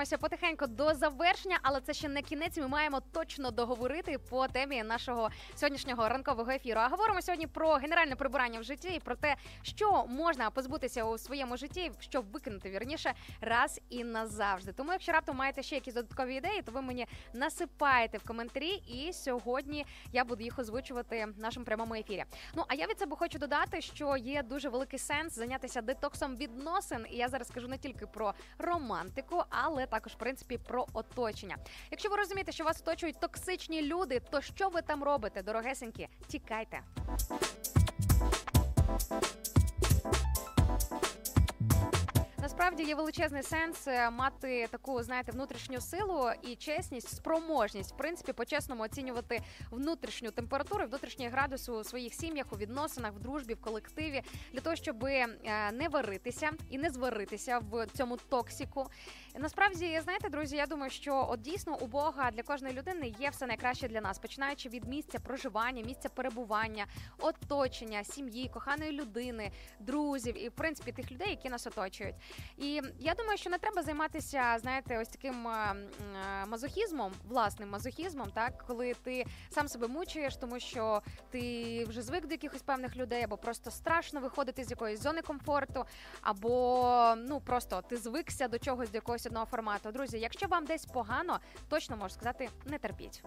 Ми 0.00 0.06
рухаємося 0.06 0.18
потихеньку 0.56 0.66
до 0.66 0.94
завершення, 0.94 1.58
але 1.62 1.80
це 1.80 1.92
ще 1.92 2.08
не 2.08 2.22
кінець. 2.22 2.56
Ми 2.56 2.68
маємо 2.68 3.00
точно 3.12 3.50
договорити 3.50 4.18
по 4.18 4.48
темі 4.48 4.82
нашого 4.82 5.30
сьогоднішнього 5.54 6.08
ранкового 6.08 6.50
ефіру. 6.50 6.80
А 6.80 6.88
говоримо 6.88 7.22
сьогодні 7.22 7.46
про 7.46 7.74
генеральне 7.74 8.16
прибирання 8.16 8.60
в 8.60 8.62
житті 8.62 8.88
і 8.88 9.00
про 9.00 9.16
те, 9.16 9.36
що 9.62 10.04
можна 10.08 10.50
позбутися 10.50 11.04
у 11.04 11.18
своєму 11.18 11.56
житті, 11.56 11.92
щоб 11.98 12.30
викинути 12.32 12.70
вірніше 12.70 13.12
раз 13.40 13.80
і 13.90 14.04
назавжди. 14.04 14.72
Тому, 14.72 14.92
якщо 14.92 15.12
раптом 15.12 15.36
маєте 15.36 15.62
ще 15.62 15.74
якісь 15.74 15.94
додаткові 15.94 16.34
ідеї, 16.34 16.62
то 16.62 16.72
ви 16.72 16.82
мені 16.82 17.06
насипаєте 17.32 18.18
в 18.18 18.26
коментарі, 18.26 18.82
і 18.88 19.12
сьогодні 19.12 19.86
я 20.12 20.24
буду 20.24 20.44
їх 20.44 20.58
озвучувати 20.58 21.26
в 21.36 21.40
нашому 21.40 21.66
прямому 21.66 21.94
ефірі. 21.94 22.24
Ну 22.54 22.64
а 22.68 22.74
я 22.74 22.86
від 22.86 22.98
себе 22.98 23.16
хочу 23.16 23.38
додати, 23.38 23.80
що 23.80 24.16
є 24.16 24.42
дуже 24.42 24.68
великий 24.68 24.98
сенс 24.98 25.34
зайнятися 25.34 25.80
детоксом 25.82 26.36
відносин. 26.36 27.06
І 27.10 27.16
я 27.16 27.28
зараз 27.28 27.48
скажу 27.48 27.68
не 27.68 27.78
тільки 27.78 28.06
про 28.06 28.34
романтику, 28.58 29.42
але 29.50 29.86
також 29.86 30.12
в 30.12 30.16
принципі 30.16 30.39
про 30.58 30.86
оточення. 30.92 31.56
Якщо 31.90 32.08
ви 32.08 32.16
розумієте, 32.16 32.52
що 32.52 32.64
вас 32.64 32.80
оточують 32.80 33.20
токсичні 33.20 33.82
люди, 33.82 34.20
то 34.30 34.40
що 34.40 34.68
ви 34.68 34.82
там 34.82 35.04
робите, 35.04 35.42
дорогесенькі? 35.42 36.08
Тікайте. 36.28 36.80
Насправді 42.50 42.82
є 42.82 42.94
величезний 42.94 43.42
сенс 43.42 43.88
е, 43.88 44.10
мати 44.10 44.66
таку, 44.70 45.02
знаєте, 45.02 45.32
внутрішню 45.32 45.80
силу 45.80 46.30
і 46.42 46.56
чесність, 46.56 47.16
спроможність, 47.16 47.92
в 47.92 47.96
принципі, 47.96 48.32
по-чесному 48.32 48.82
оцінювати 48.82 49.42
внутрішню 49.70 50.30
температуру, 50.30 50.86
внутрішній 50.86 51.28
градус 51.28 51.68
у 51.68 51.84
своїх 51.84 52.14
сім'ях, 52.14 52.46
у 52.52 52.56
відносинах, 52.56 53.12
в 53.12 53.18
дружбі, 53.18 53.54
в 53.54 53.60
колективі, 53.60 54.22
для 54.52 54.60
того, 54.60 54.76
щоб 54.76 55.04
е, 55.04 55.26
не 55.72 55.88
варитися 55.88 56.50
і 56.70 56.78
не 56.78 56.90
зваритися 56.90 57.58
в 57.58 57.86
цьому 57.86 58.16
токсіку. 58.16 58.86
Насправді, 59.38 60.00
знаєте, 60.04 60.28
друзі, 60.28 60.56
я 60.56 60.66
думаю, 60.66 60.90
що 60.90 61.26
от 61.30 61.40
дійсно 61.40 61.78
у 61.80 61.86
Бога 61.86 62.30
для 62.30 62.42
кожної 62.42 62.74
людини 62.74 63.14
є 63.18 63.30
все 63.30 63.46
найкраще 63.46 63.88
для 63.88 64.00
нас, 64.00 64.18
починаючи 64.18 64.68
від 64.68 64.84
місця 64.84 65.18
проживання, 65.18 65.82
місця 65.82 66.08
перебування, 66.08 66.86
оточення, 67.18 68.04
сім'ї, 68.04 68.48
коханої 68.48 68.92
людини, 68.92 69.50
друзів 69.80 70.44
і 70.44 70.48
в 70.48 70.52
принципі 70.52 70.92
тих 70.92 71.12
людей, 71.12 71.30
які 71.30 71.48
нас 71.48 71.66
оточують. 71.66 72.14
І 72.58 72.82
я 72.98 73.14
думаю, 73.14 73.38
що 73.38 73.50
не 73.50 73.58
треба 73.58 73.82
займатися, 73.82 74.58
знаєте, 74.60 74.98
ось 74.98 75.08
таким 75.08 75.48
е, 75.48 75.50
е, 75.52 76.46
мазохізмом, 76.46 77.12
власним 77.28 77.68
мазохізмом, 77.68 78.30
так 78.34 78.64
коли 78.66 78.94
ти 78.94 79.24
сам 79.50 79.68
себе 79.68 79.88
мучуєш, 79.88 80.36
тому 80.36 80.60
що 80.60 81.02
ти 81.30 81.84
вже 81.84 82.02
звик 82.02 82.26
до 82.26 82.34
якихось 82.34 82.62
певних 82.62 82.96
людей, 82.96 83.22
або 83.22 83.36
просто 83.36 83.70
страшно 83.70 84.20
виходити 84.20 84.64
з 84.64 84.70
якоїсь 84.70 85.00
зони 85.00 85.22
комфорту, 85.22 85.84
або 86.20 87.14
ну 87.16 87.40
просто 87.40 87.82
ти 87.88 87.96
звикся 87.96 88.48
до 88.48 88.58
чогось, 88.58 88.90
до 88.90 88.96
якогось 88.96 89.26
одного 89.26 89.46
формату. 89.46 89.92
Друзі, 89.92 90.18
якщо 90.18 90.46
вам 90.46 90.64
десь 90.64 90.84
погано, 90.84 91.38
точно 91.68 91.96
можу 91.96 92.14
сказати, 92.14 92.48
не 92.66 92.78
терпіть. 92.78 93.22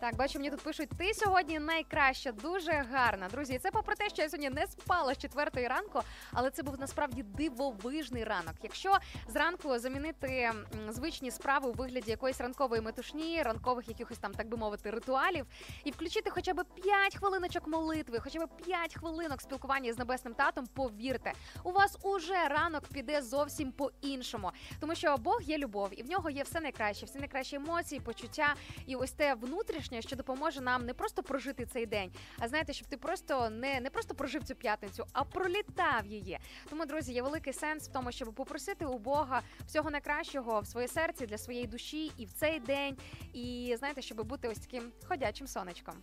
Так, 0.00 0.16
бачу, 0.16 0.38
мені 0.38 0.50
тут 0.50 0.60
пишуть, 0.60 0.88
ти 0.98 1.14
сьогодні 1.14 1.58
найкраща, 1.58 2.32
дуже 2.32 2.72
гарна. 2.72 3.28
Друзі, 3.28 3.54
і 3.54 3.58
це 3.58 3.70
попри 3.70 3.94
те, 3.94 4.08
що 4.08 4.22
я 4.22 4.28
сьогодні 4.28 4.50
не 4.50 4.66
спала 4.66 5.14
з 5.14 5.18
четвертої 5.18 5.68
ранку, 5.68 6.00
але 6.32 6.50
це 6.50 6.62
був 6.62 6.80
насправді 6.80 7.22
дивовижний 7.22 8.24
ранок. 8.24 8.54
Якщо 8.62 8.98
зранку 9.28 9.78
замінити 9.78 10.52
звичні 10.88 11.30
справи 11.30 11.68
у 11.68 11.72
вигляді 11.72 12.10
якоїсь 12.10 12.40
ранкової 12.40 12.82
метушні, 12.82 13.42
ранкових 13.42 13.88
якихось 13.88 14.18
там, 14.18 14.34
так 14.34 14.48
би 14.48 14.56
мовити, 14.56 14.90
ритуалів, 14.90 15.46
і 15.84 15.90
включити 15.90 16.30
хоча 16.30 16.54
б 16.54 16.64
5 16.74 17.16
хвилиночок 17.16 17.66
молитви, 17.66 18.18
хоча 18.20 18.46
б 18.46 18.48
5 18.64 18.94
хвилинок 18.94 19.40
спілкування 19.40 19.92
з 19.92 19.98
небесним 19.98 20.34
татом, 20.34 20.66
повірте, 20.66 21.32
у 21.62 21.72
вас 21.72 21.98
уже 22.02 22.48
ранок 22.48 22.88
піде 22.88 23.22
зовсім 23.22 23.72
по-іншому, 23.72 24.50
тому 24.80 24.94
що 24.94 25.16
Бог 25.16 25.42
є 25.42 25.58
любов, 25.58 25.88
і 25.92 26.02
в 26.02 26.10
нього 26.10 26.30
є 26.30 26.42
все 26.42 26.60
найкраще, 26.60 27.06
всі 27.06 27.18
найкращі 27.18 27.56
емоції, 27.56 28.00
почуття, 28.00 28.54
і 28.86 28.96
ось 28.96 29.12
те 29.12 29.34
внутрішнє, 29.34 29.89
що 29.98 30.16
допоможе 30.16 30.60
нам 30.60 30.86
не 30.86 30.94
просто 30.94 31.22
прожити 31.22 31.66
цей 31.66 31.86
день, 31.86 32.10
а 32.38 32.48
знаєте, 32.48 32.72
щоб 32.72 32.88
ти 32.88 32.96
просто 32.96 33.50
не, 33.50 33.80
не 33.80 33.90
просто 33.90 34.14
прожив 34.14 34.44
цю 34.44 34.54
п'ятницю, 34.54 35.04
а 35.12 35.24
пролітав 35.24 36.06
її. 36.06 36.38
Тому, 36.70 36.86
друзі, 36.86 37.12
є 37.12 37.22
великий 37.22 37.52
сенс 37.52 37.88
в 37.88 37.92
тому, 37.92 38.12
щоб 38.12 38.34
попросити 38.34 38.86
у 38.86 38.98
Бога 38.98 39.42
всього 39.66 39.90
найкращого 39.90 40.60
в 40.60 40.66
своє 40.66 40.88
серце 40.88 41.26
для 41.26 41.38
своєї 41.38 41.66
душі 41.66 42.12
і 42.16 42.24
в 42.24 42.32
цей 42.32 42.60
день. 42.60 42.96
І 43.32 43.74
знаєте, 43.78 44.02
щоб 44.02 44.26
бути 44.26 44.48
ось 44.48 44.58
таким 44.58 44.92
ходячим 45.08 45.46
сонечком. 45.46 45.94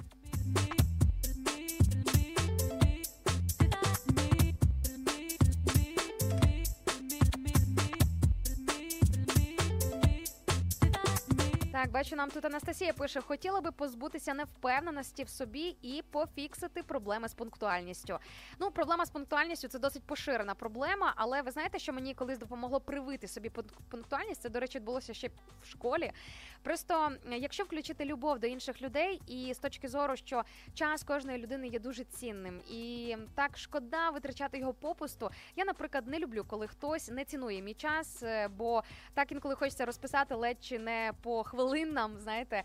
Так, 11.78 11.92
бачу, 11.92 12.16
нам 12.16 12.30
тут 12.30 12.46
Анастасія 12.46 12.94
пише: 12.94 13.22
хотіла 13.22 13.62
би 13.62 13.72
позбутися 13.72 14.34
невпевненості 14.34 15.24
в 15.24 15.30
собі 15.30 15.78
і 15.82 16.04
пофіксити 16.12 16.84
проблеми 16.84 17.30
з 17.30 17.34
пунктуальністю. 17.34 18.20
Ну, 18.60 18.72
проблема 18.72 19.06
з 19.06 19.10
пунктуальністю 19.10 19.68
це 19.68 19.80
досить 19.80 20.04
поширена 20.04 20.56
проблема, 20.56 21.14
але 21.16 21.42
ви 21.42 21.52
знаєте, 21.52 21.80
що 21.80 21.94
мені 21.94 22.14
колись 22.14 22.38
допомогло 22.38 22.80
привити 22.80 23.28
собі 23.28 23.52
пунктуальність? 23.90 24.42
Це, 24.42 24.50
до 24.50 24.60
речі, 24.60 24.78
відбулося 24.78 25.14
ще 25.14 25.30
в 25.62 25.68
школі. 25.68 26.12
Просто 26.64 27.12
якщо 27.32 27.64
включити 27.64 28.06
любов 28.06 28.40
до 28.40 28.48
інших 28.48 28.82
людей, 28.82 29.22
і 29.28 29.54
з 29.54 29.58
точки 29.58 29.88
зору, 29.88 30.16
що 30.16 30.44
час 30.74 31.04
кожної 31.04 31.38
людини 31.38 31.68
є 31.68 31.80
дуже 31.80 32.04
цінним, 32.04 32.62
і 32.72 33.16
так 33.36 33.58
шкода 33.58 34.10
витрачати 34.10 34.58
його 34.58 34.74
попусту. 34.74 35.30
Я, 35.56 35.66
наприклад, 35.66 36.08
не 36.08 36.20
люблю, 36.20 36.46
коли 36.48 36.68
хтось 36.68 37.10
не 37.10 37.26
цінує 37.26 37.62
мій 37.62 37.74
час, 37.74 38.24
е, 38.24 38.48
бо 38.48 38.84
так 39.14 39.32
інколи 39.32 39.56
хочеться 39.56 39.86
розписати 39.86 40.36
ледь 40.36 40.64
чи 40.64 40.80
не 40.80 41.12
по 41.22 41.44
хвилинам, 41.68 42.20
знаєте, 42.20 42.64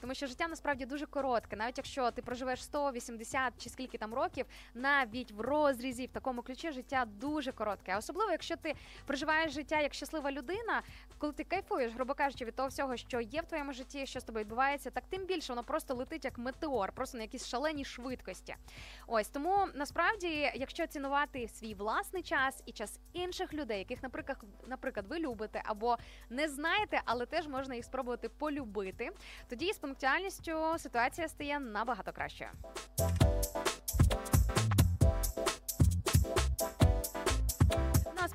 тому 0.00 0.14
що 0.14 0.26
життя 0.26 0.48
насправді 0.48 0.86
дуже 0.86 1.06
коротке. 1.06 1.56
Навіть 1.56 1.78
якщо 1.78 2.10
ти 2.10 2.22
проживеш 2.22 2.64
100, 2.64 2.92
80 2.92 3.52
чи 3.58 3.70
скільки 3.70 3.98
там 3.98 4.14
років, 4.14 4.46
навіть 4.74 5.32
в 5.32 5.40
розрізі 5.40 6.06
в 6.06 6.10
такому 6.10 6.42
ключі 6.42 6.72
життя 6.72 7.04
дуже 7.04 7.52
коротке. 7.52 7.92
А 7.92 7.98
особливо, 7.98 8.30
якщо 8.30 8.56
ти 8.56 8.74
проживаєш 9.06 9.52
життя 9.52 9.80
як 9.80 9.94
щаслива 9.94 10.32
людина, 10.32 10.82
коли 11.18 11.32
ти 11.32 11.44
кайфуєш, 11.44 11.92
грубо 11.92 12.14
кажучи, 12.14 12.44
від 12.44 12.54
того 12.54 12.68
всього, 12.68 12.96
що 12.96 13.20
є 13.20 13.40
в 13.40 13.46
твоєму 13.46 13.72
житті, 13.72 14.06
що 14.06 14.20
з 14.20 14.24
тобою 14.24 14.44
відбувається, 14.44 14.90
так 14.90 15.04
тим 15.08 15.24
більше 15.24 15.52
воно 15.52 15.64
просто 15.64 15.94
летить 15.94 16.24
як 16.24 16.38
метеор, 16.38 16.92
просто 16.92 17.18
на 17.18 17.24
якійсь 17.24 17.46
шаленій 17.46 17.84
швидкості. 17.84 18.56
Ось 19.06 19.28
тому 19.28 19.66
насправді, 19.74 20.52
якщо 20.54 20.86
цінувати 20.86 21.48
свій 21.48 21.74
власний 21.74 22.22
час 22.22 22.62
і 22.66 22.72
час 22.72 23.00
інших 23.12 23.54
людей, 23.54 23.78
яких, 23.78 24.02
наприклад, 24.02 24.38
наприклад, 24.66 25.06
ви 25.08 25.18
любите 25.18 25.62
або 25.64 25.96
не 26.30 26.48
знаєте, 26.48 27.00
але 27.04 27.26
теж 27.26 27.48
можна 27.48 27.74
їх 27.74 27.84
спробувати 27.84 28.28
полюбити, 28.38 29.10
тоді 29.48 29.72
з 29.72 29.78
пунктуальністю 29.78 30.52
ситуація 30.78 31.28
стає 31.28 31.60
набагато 31.60 32.12
кращою. 32.12 32.50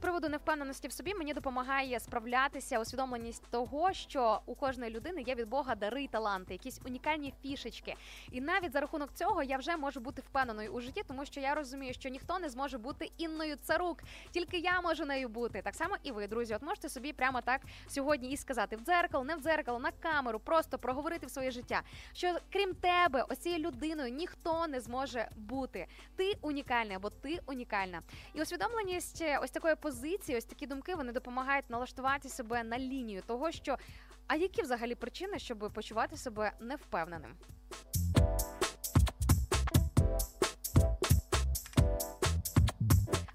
Приводу 0.01 0.29
невпевненості 0.29 0.87
в 0.87 0.91
собі 0.91 1.13
мені 1.13 1.33
допомагає 1.33 1.99
справлятися 1.99 2.79
усвідомленість 2.79 3.43
того, 3.51 3.93
що 3.93 4.41
у 4.45 4.55
кожної 4.55 4.91
людини 4.91 5.21
є 5.21 5.35
від 5.35 5.49
Бога 5.49 5.75
дари 5.75 6.07
таланти, 6.07 6.53
якісь 6.53 6.81
унікальні 6.85 7.33
фішечки. 7.41 7.95
І 8.31 8.41
навіть 8.41 8.73
за 8.73 8.79
рахунок 8.79 9.13
цього 9.13 9.43
я 9.43 9.57
вже 9.57 9.77
можу 9.77 9.99
бути 9.99 10.21
впевненою 10.21 10.71
у 10.71 10.81
житті, 10.81 11.03
тому 11.07 11.25
що 11.25 11.39
я 11.39 11.55
розумію, 11.55 11.93
що 11.93 12.09
ніхто 12.09 12.39
не 12.39 12.49
зможе 12.49 12.77
бути 12.77 13.11
інною 13.17 13.55
царук, 13.61 14.03
тільки 14.31 14.57
я 14.57 14.81
можу 14.81 15.05
нею 15.05 15.29
бути. 15.29 15.61
Так 15.61 15.75
само 15.75 15.95
і 16.03 16.11
ви, 16.11 16.27
друзі. 16.27 16.55
От 16.55 16.61
можете 16.61 16.89
собі 16.89 17.13
прямо 17.13 17.41
так 17.41 17.61
сьогодні 17.87 18.29
і 18.29 18.37
сказати 18.37 18.75
в 18.75 18.79
дзеркало, 18.79 19.23
не 19.23 19.35
в 19.35 19.41
дзеркало, 19.41 19.79
на 19.79 19.91
камеру, 19.91 20.39
просто 20.39 20.77
проговорити 20.77 21.25
в 21.25 21.29
своє 21.29 21.51
життя. 21.51 21.81
Що 22.13 22.37
крім 22.53 22.73
тебе, 22.73 23.25
ось 23.29 23.37
цією 23.37 23.61
людиною 23.67 24.11
ніхто 24.11 24.67
не 24.67 24.79
зможе 24.79 25.29
бути. 25.35 25.87
Ти 26.15 26.33
унікальний 26.41 26.95
або 26.95 27.09
ти 27.09 27.39
унікальна. 27.45 28.01
І 28.33 28.41
усвідомленість 28.41 29.21
е, 29.21 29.39
ось 29.43 29.51
такої 29.51 29.75
позиції, 29.75 29.90
ось 30.37 30.45
такі 30.45 30.67
думки 30.67 30.95
вони 30.95 31.11
допомагають 31.11 31.69
налаштувати 31.69 32.29
себе 32.29 32.63
на 32.63 32.79
лінію 32.79 33.21
того, 33.27 33.51
що 33.51 33.77
а 34.27 34.35
які 34.35 34.61
взагалі 34.61 34.95
причини, 34.95 35.39
щоб 35.39 35.71
почувати 35.73 36.17
себе 36.17 36.51
невпевненим. 36.59 37.35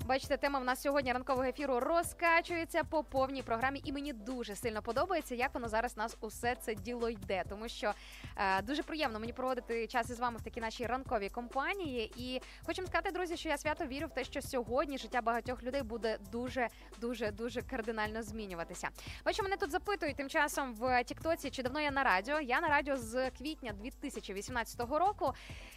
Бачите, 0.07 0.37
тема 0.37 0.59
в 0.59 0.65
нас 0.65 0.83
сьогодні 0.83 1.13
ранкового 1.13 1.49
ефіру 1.49 1.81
розкачується 1.81 2.85
по 2.85 3.05
повній 3.05 3.43
програмі, 3.43 3.81
і 3.85 3.93
мені 3.93 4.13
дуже 4.13 4.57
сильно 4.57 4.83
подобається, 4.83 5.35
як 5.35 5.55
воно 5.55 5.69
зараз 5.69 5.97
нас 5.97 6.17
усе 6.21 6.57
це 6.61 6.75
діло 6.75 7.09
йде. 7.09 7.45
Тому 7.49 7.69
що 7.69 7.93
е, 8.37 8.63
дуже 8.63 8.83
приємно 8.83 9.21
мені 9.21 9.33
проводити 9.33 9.87
час 9.87 10.11
із 10.11 10.21
вами 10.21 10.39
в 10.39 10.43
такій 10.43 10.61
нашій 10.61 10.87
ранковій 10.87 11.29
компанії. 11.29 12.13
І 12.17 12.41
хочемо 12.67 12.89
сказати, 12.89 13.11
друзі, 13.11 13.37
що 13.37 13.49
я 13.49 13.59
свято 13.59 13.87
вірю 13.87 14.07
в 14.07 14.11
те, 14.11 14.25
що 14.25 14.43
сьогодні 14.43 14.99
життя 14.99 15.21
багатьох 15.21 15.63
людей 15.63 15.83
буде 15.83 16.19
дуже, 16.33 16.69
дуже, 17.01 17.31
дуже 17.31 17.63
кардинально 17.63 18.23
змінюватися. 18.23 18.89
Бачу, 19.25 19.43
мене 19.43 19.57
тут 19.57 19.71
запитують 19.71 20.17
тим 20.17 20.29
часом 20.29 20.75
в 20.75 21.05
Тіктоці, 21.05 21.51
чи 21.51 21.63
давно 21.63 21.81
я 21.81 21.91
на 21.91 22.03
радіо. 22.03 22.41
Я 22.41 22.61
на 22.61 22.69
радіо 22.69 22.97
з 22.97 23.31
квітня 23.31 23.73
2018 23.73 24.81
року. 24.81 25.33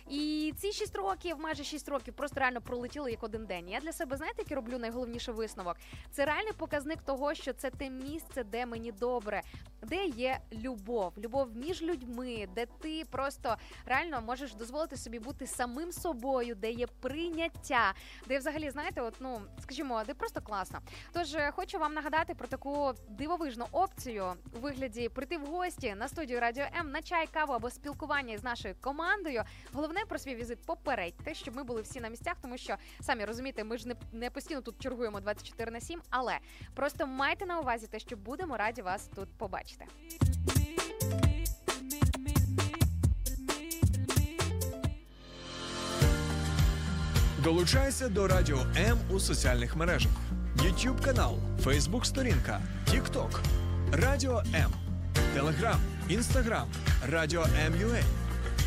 І 0.09 0.53
ці 0.57 0.71
6 0.71 0.95
років, 0.95 1.39
майже 1.39 1.63
6 1.63 1.89
років, 1.89 2.13
просто 2.13 2.39
реально 2.39 2.61
пролетіли 2.61 3.11
як 3.11 3.23
один 3.23 3.45
день. 3.45 3.69
Я 3.69 3.79
для 3.79 3.91
себе 3.91 4.18
знаєте, 4.19 4.41
який 4.41 4.55
роблю 4.55 4.77
найголовніший 4.77 5.33
висновок? 5.33 5.77
Це 6.11 6.25
реальний 6.25 6.53
показник 6.53 7.01
того, 7.01 7.33
що 7.33 7.53
це 7.53 7.69
те 7.69 7.89
місце, 7.89 8.43
де 8.43 8.65
мені 8.65 8.91
добре, 8.91 9.41
де 9.81 10.05
є 10.05 10.39
любов, 10.51 11.13
любов 11.17 11.55
між 11.55 11.81
людьми, 11.81 12.47
де 12.55 12.65
ти 12.65 13.03
просто 13.11 13.55
реально 13.85 14.21
можеш 14.21 14.53
дозволити 14.53 14.97
собі 14.97 15.19
бути 15.19 15.47
самим 15.47 15.91
собою, 15.91 16.55
де 16.55 16.71
є 16.71 16.87
прийняття, 16.87 17.93
де 18.27 18.37
взагалі 18.37 18.69
знаєте, 18.69 19.01
от 19.01 19.13
ну 19.19 19.41
скажімо, 19.61 20.03
де 20.07 20.13
просто 20.13 20.41
класно. 20.41 20.79
Тож 21.13 21.35
е, 21.35 21.51
хочу 21.55 21.79
вам 21.79 21.93
нагадати 21.93 22.35
про 22.35 22.47
таку 22.47 22.93
дивовижну 23.09 23.65
опцію 23.71 24.33
у 24.55 24.59
вигляді 24.59 25.09
прийти 25.09 25.37
в 25.37 25.45
гості 25.45 25.95
на 25.97 26.07
студію 26.07 26.39
Радіо 26.39 26.65
М 26.79 26.91
на 26.91 27.01
чай, 27.01 27.27
каву 27.27 27.53
або 27.53 27.69
спілкування 27.69 28.37
з 28.37 28.43
нашою 28.43 28.75
командою. 28.81 29.43
Головне 29.73 29.99
про 30.09 30.19
свій 30.19 30.35
візит 30.35 30.59
попередьте, 30.65 31.33
щоб 31.33 31.55
ми 31.55 31.63
були 31.63 31.81
всі 31.81 32.01
на 32.01 32.09
місцях, 32.09 32.35
тому 32.41 32.57
що 32.57 32.75
самі 33.01 33.25
розумієте, 33.25 33.63
ми 33.63 33.77
ж 33.77 33.87
не, 33.87 33.95
не 34.11 34.29
постійно 34.29 34.61
тут 34.61 34.75
чергуємо 34.79 35.19
24 35.19 35.71
на 35.71 35.81
7, 35.81 36.01
але 36.09 36.37
просто 36.73 37.07
майте 37.07 37.45
на 37.45 37.59
увазі 37.59 37.87
те, 37.87 37.99
що 37.99 38.17
будемо 38.17 38.57
раді 38.57 38.81
вас 38.81 39.09
тут 39.15 39.29
побачити. 39.37 39.85
Долучайся 47.43 48.09
до 48.09 48.27
Радіо 48.27 48.59
М 48.77 48.97
у 49.09 49.19
соціальних 49.19 49.75
мережах: 49.75 50.11
YouTube 50.57 51.01
канал, 51.05 51.37
Facebook 51.63 52.03
сторінка, 52.03 52.61
TikTok, 52.87 53.39
Радіо 53.91 54.43
М, 54.55 54.71
Телеграм, 55.33 55.79
Інстаграм, 56.09 56.67
Радіо 57.07 57.45
М.Ua, 57.65 58.03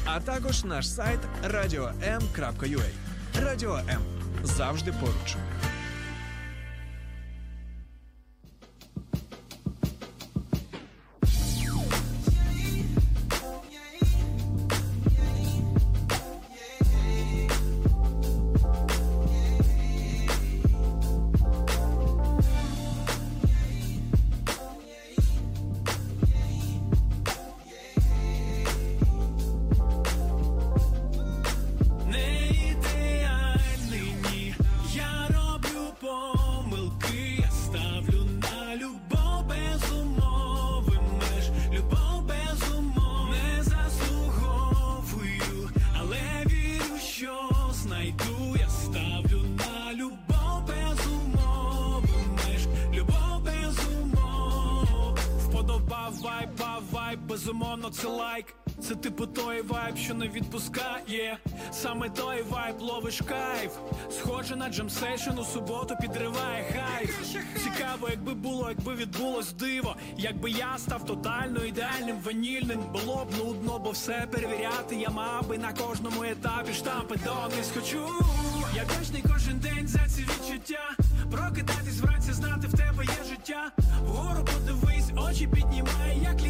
а 0.04 0.20
також 0.20 0.64
наш 0.64 0.88
сайт 0.88 1.20
radio.m.ua. 1.44 2.90
Радіо 3.42 3.76
М 3.76 4.21
завжди 4.44 4.92
поруч. 4.92 5.36
Джемсейшн 64.72 65.38
у 65.38 65.44
суботу 65.44 65.94
підриває 66.00 66.64
хайп. 66.72 67.10
Цікаво, 67.56 68.08
якби 68.10 68.34
було, 68.34 68.68
якби 68.68 68.94
відбулось 68.94 69.52
диво. 69.52 69.96
Якби 70.16 70.50
я 70.50 70.78
став 70.78 71.06
тотально 71.06 71.64
ідеальним, 71.64 72.16
ванільним, 72.24 72.80
було 72.92 73.24
б 73.24 73.38
нудно, 73.38 73.78
бо 73.78 73.90
все 73.90 74.28
перевіряти. 74.30 74.96
Я 74.96 75.08
мав 75.08 75.48
би 75.48 75.58
на 75.58 75.72
кожному 75.72 76.24
етапі 76.24 76.72
штампи 76.72 77.14
донись 77.24 77.70
хочу. 77.74 78.08
Я 78.76 78.84
вдячний 78.84 79.24
кожен 79.32 79.58
день 79.58 79.88
за 79.88 80.08
ці 80.08 80.22
відчуття. 80.22 80.90
Прокидатись 81.30 82.00
вранці, 82.00 82.32
знати 82.32 82.66
в 82.66 82.72
тебе 82.72 83.04
є 83.04 83.24
життя. 83.30 83.70
Вгору 84.04 84.44
подивись, 84.44 85.10
очі 85.28 85.46
піднімай, 85.46 86.18
як 86.22 86.41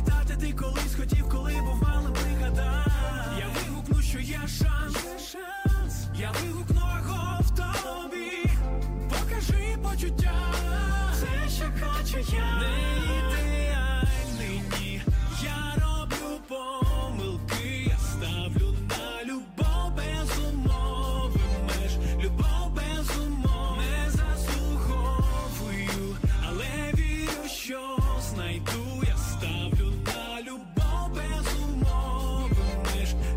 я. 12.33 12.61
Не 12.61 12.73
ідеальний, 13.19 14.63
ні. 14.81 15.03
Я 15.45 15.75
роблю 15.77 16.41
помилки, 16.49 17.85
я 17.87 17.99
ставлю 17.99 18.75
на 18.89 19.25
любов 19.25 19.93
без 19.97 20.39
умови 20.49 21.41
меж, 21.67 21.93
любов 22.25 22.73
без 22.75 23.17
умов 23.19 23.77
не 23.79 24.11
заслуговую, 24.11 26.17
але 26.49 26.93
вірю, 26.95 27.49
що 27.49 27.99
знайду, 28.21 29.03
я 29.09 29.17
ставлю 29.17 29.93
на 30.07 30.41
любов 30.43 31.11
без 31.15 31.47
умови 31.65 32.57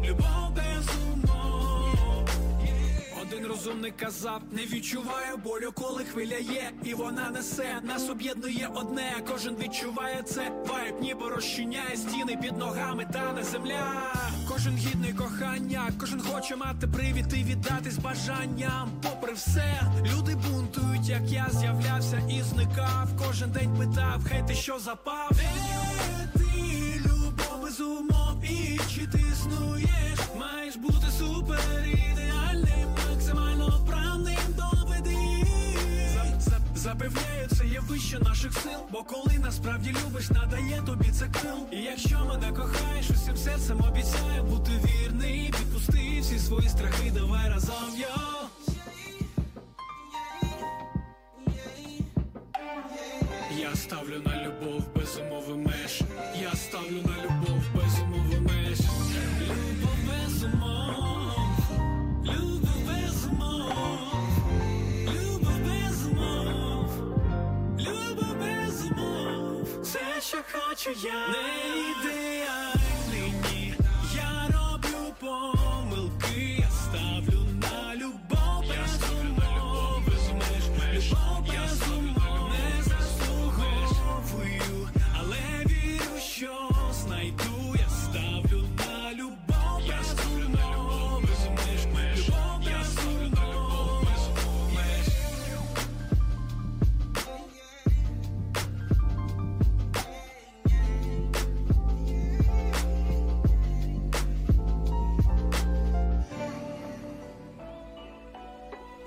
любов 0.03 0.52
без 0.56 0.86
умов. 1.14 2.30
Один 3.22 3.45
розумний 3.48 3.91
казав, 3.91 4.41
не 4.52 4.66
відчуваю 4.66 5.38
болю, 5.38 5.72
коли 5.76 6.03
хвиля 6.03 6.38
є, 6.38 6.72
і 6.86 6.94
вона 6.94 7.30
несе. 7.30 7.80
Нас 7.84 8.10
об'єднує 8.10 8.70
одне, 8.76 9.14
кожен 9.32 9.56
відчуває 9.56 10.24
це. 10.26 10.52
Вайб 10.68 10.95
ніби 11.02 11.30
розчиняє 11.30 11.95
стіни 11.95 12.38
під 12.41 12.57
ногами, 12.57 13.07
та 13.14 13.34
не 13.34 13.44
земля. 13.44 14.14
Кожен 14.49 14.78
гідний 14.78 15.14
кохання, 15.14 15.91
кожен 15.99 16.22
хоче 16.22 16.56
мати 16.56 16.88
привід 16.88 17.34
і 17.34 17.44
віддатись 17.44 17.98
бажанням. 17.98 18.90
Попри 19.02 19.34
все, 19.34 19.82
люди 20.14 20.36
бунтують, 20.36 21.10
як 21.10 21.22
я 21.32 21.48
з'являвся 21.52 22.22
і 22.30 22.41
зникав. 22.41 23.07
Кожен 23.28 23.52
день 23.52 23.76
питав, 23.78 24.22
хей, 24.30 24.44
ти 24.48 24.53
що 24.53 24.80
запав? 24.80 25.30
Де 25.32 25.49
ти 26.40 26.99
любов 26.99 27.64
без 27.64 27.82
умов 27.82 28.44
і 28.44 28.80
чи 28.95 29.07
ти 29.07 29.24
існуєш? 29.34 30.20
Маєш 30.40 30.76
бути 30.76 31.07
вище 38.16 38.30
наших 38.30 38.54
сил. 38.54 38.80
Бо 38.92 39.04
коли 39.04 39.40
насправді 39.40 39.96
любиш, 40.06 40.30
надає 40.30 40.84
тобі 40.86 41.12
це 41.12 41.26
крил. 41.26 41.68
І 41.72 41.78
якщо 41.78 42.26
мене 42.26 42.52
кохаєш, 42.52 43.10
усім 43.10 43.38
серцем 43.38 43.82
обіцяю 43.90 44.44
бути 44.44 44.72
вірний. 44.86 45.54
Відпусти 45.60 46.20
всі 46.22 46.40
свої 46.40 46.70
страхи, 46.70 47.12
давай 47.12 47.50
разом 47.50 47.94
я. 47.98 48.16
Я 53.60 53.76
ставлю 53.76 54.22
на 54.26 54.44
любов 54.44 54.85
що 70.36 70.60
хочу 70.60 70.91
я. 71.07 71.28
Не 71.28 71.80
ідеальний, 71.80 72.75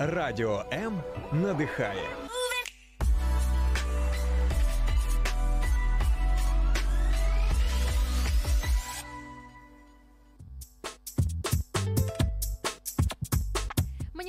Радіо 0.01 0.65
М 0.73 1.03
надихає. 1.33 2.28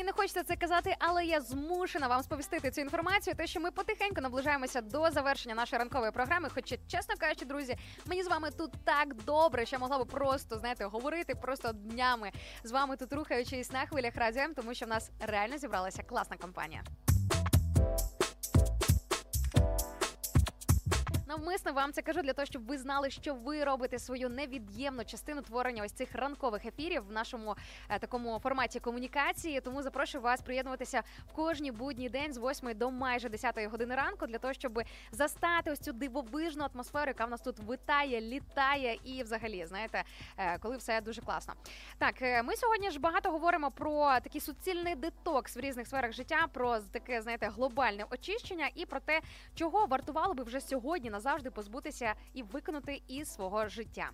Не 0.09 0.13
хочеться 0.13 0.43
це 0.43 0.55
казати, 0.55 0.95
але 0.99 1.25
я 1.25 1.41
змушена 1.41 2.07
вам 2.07 2.23
сповістити 2.23 2.71
цю 2.71 2.81
інформацію, 2.81 3.35
те, 3.35 3.47
що 3.47 3.59
ми 3.59 3.71
потихеньку 3.71 4.21
наближаємося 4.21 4.81
до 4.81 5.11
завершення 5.11 5.55
нашої 5.55 5.79
ранкової 5.79 6.11
програми. 6.11 6.49
Хоча, 6.53 6.75
чесно 6.87 7.15
кажучи, 7.19 7.45
друзі, 7.45 7.75
мені 8.05 8.23
з 8.23 8.27
вами 8.27 8.49
тут 8.57 8.71
так 8.83 9.15
добре, 9.15 9.65
що 9.65 9.75
я 9.75 9.79
могла 9.79 9.97
би 9.97 10.05
просто 10.05 10.59
знаєте, 10.59 10.85
говорити 10.85 11.35
просто 11.35 11.71
днями 11.73 12.31
з 12.63 12.71
вами 12.71 12.95
тут 12.95 13.13
рухаючись 13.13 13.71
на 13.71 13.85
хвилях 13.85 14.15
радіо 14.15 14.53
тому 14.55 14.73
що 14.73 14.85
в 14.85 14.89
нас 14.89 15.11
реально 15.19 15.57
зібралася 15.57 16.03
класна 16.03 16.37
компанія. 16.37 16.83
Навмисно 21.29 21.73
вам 21.73 21.93
це 21.93 22.01
кажу 22.01 22.21
для 22.21 22.33
того, 22.33 22.45
щоб 22.45 22.65
ви 22.65 22.77
знали, 22.77 23.09
що 23.09 23.33
ви 23.33 23.63
робите 23.63 23.99
свою 23.99 24.29
невід'ємну 24.29 25.05
частину 25.05 25.41
творення 25.41 25.83
ось 25.83 25.91
цих 25.91 26.15
ранкових 26.15 26.65
ефірів 26.65 27.07
в 27.07 27.11
нашому 27.11 27.55
е, 27.89 27.99
такому 27.99 28.39
форматі 28.39 28.79
комунікації. 28.79 29.61
Тому 29.61 29.83
запрошую 29.83 30.21
вас 30.21 30.41
приєднуватися 30.41 31.03
в 31.27 31.33
кожні 31.33 31.71
будній 31.71 32.09
день 32.09 32.33
з 32.33 32.37
8 32.37 32.77
до 32.77 32.91
майже 32.91 33.29
10 33.29 33.71
години 33.71 33.95
ранку, 33.95 34.27
для 34.27 34.37
того, 34.37 34.53
щоб 34.53 34.81
застати 35.11 35.71
ось 35.71 35.79
цю 35.79 35.93
дивовижну 35.93 36.67
атмосферу, 36.73 37.07
яка 37.07 37.25
в 37.25 37.29
нас 37.29 37.41
тут 37.41 37.59
витає, 37.59 38.21
літає, 38.21 38.99
і 39.03 39.23
взагалі, 39.23 39.65
знаєте, 39.65 40.03
е, 40.37 40.57
коли 40.57 40.77
все 40.77 41.01
дуже 41.01 41.21
класно. 41.21 41.53
Так, 41.97 42.21
е, 42.21 42.43
ми 42.43 42.55
сьогодні 42.55 42.91
ж 42.91 42.99
багато 42.99 43.31
говоримо 43.31 43.71
про 43.71 44.19
такий 44.23 44.41
суцільний 44.41 44.95
детокс 44.95 45.57
в 45.57 45.59
різних 45.59 45.87
сферах 45.87 46.11
життя, 46.13 46.47
про 46.53 46.79
таке, 46.79 47.21
знаєте, 47.21 47.47
глобальне 47.47 48.05
очищення 48.11 48.69
і 48.75 48.85
про 48.85 48.99
те, 48.99 49.21
чого 49.55 49.85
вартувало 49.85 50.33
би 50.33 50.43
вже 50.43 50.61
сьогодні 50.61 51.09
назавжди 51.19 51.51
позбутися 51.51 52.13
і 52.33 52.43
викинути 52.43 53.01
із 53.07 53.33
свого 53.33 53.67
життя. 53.67 54.09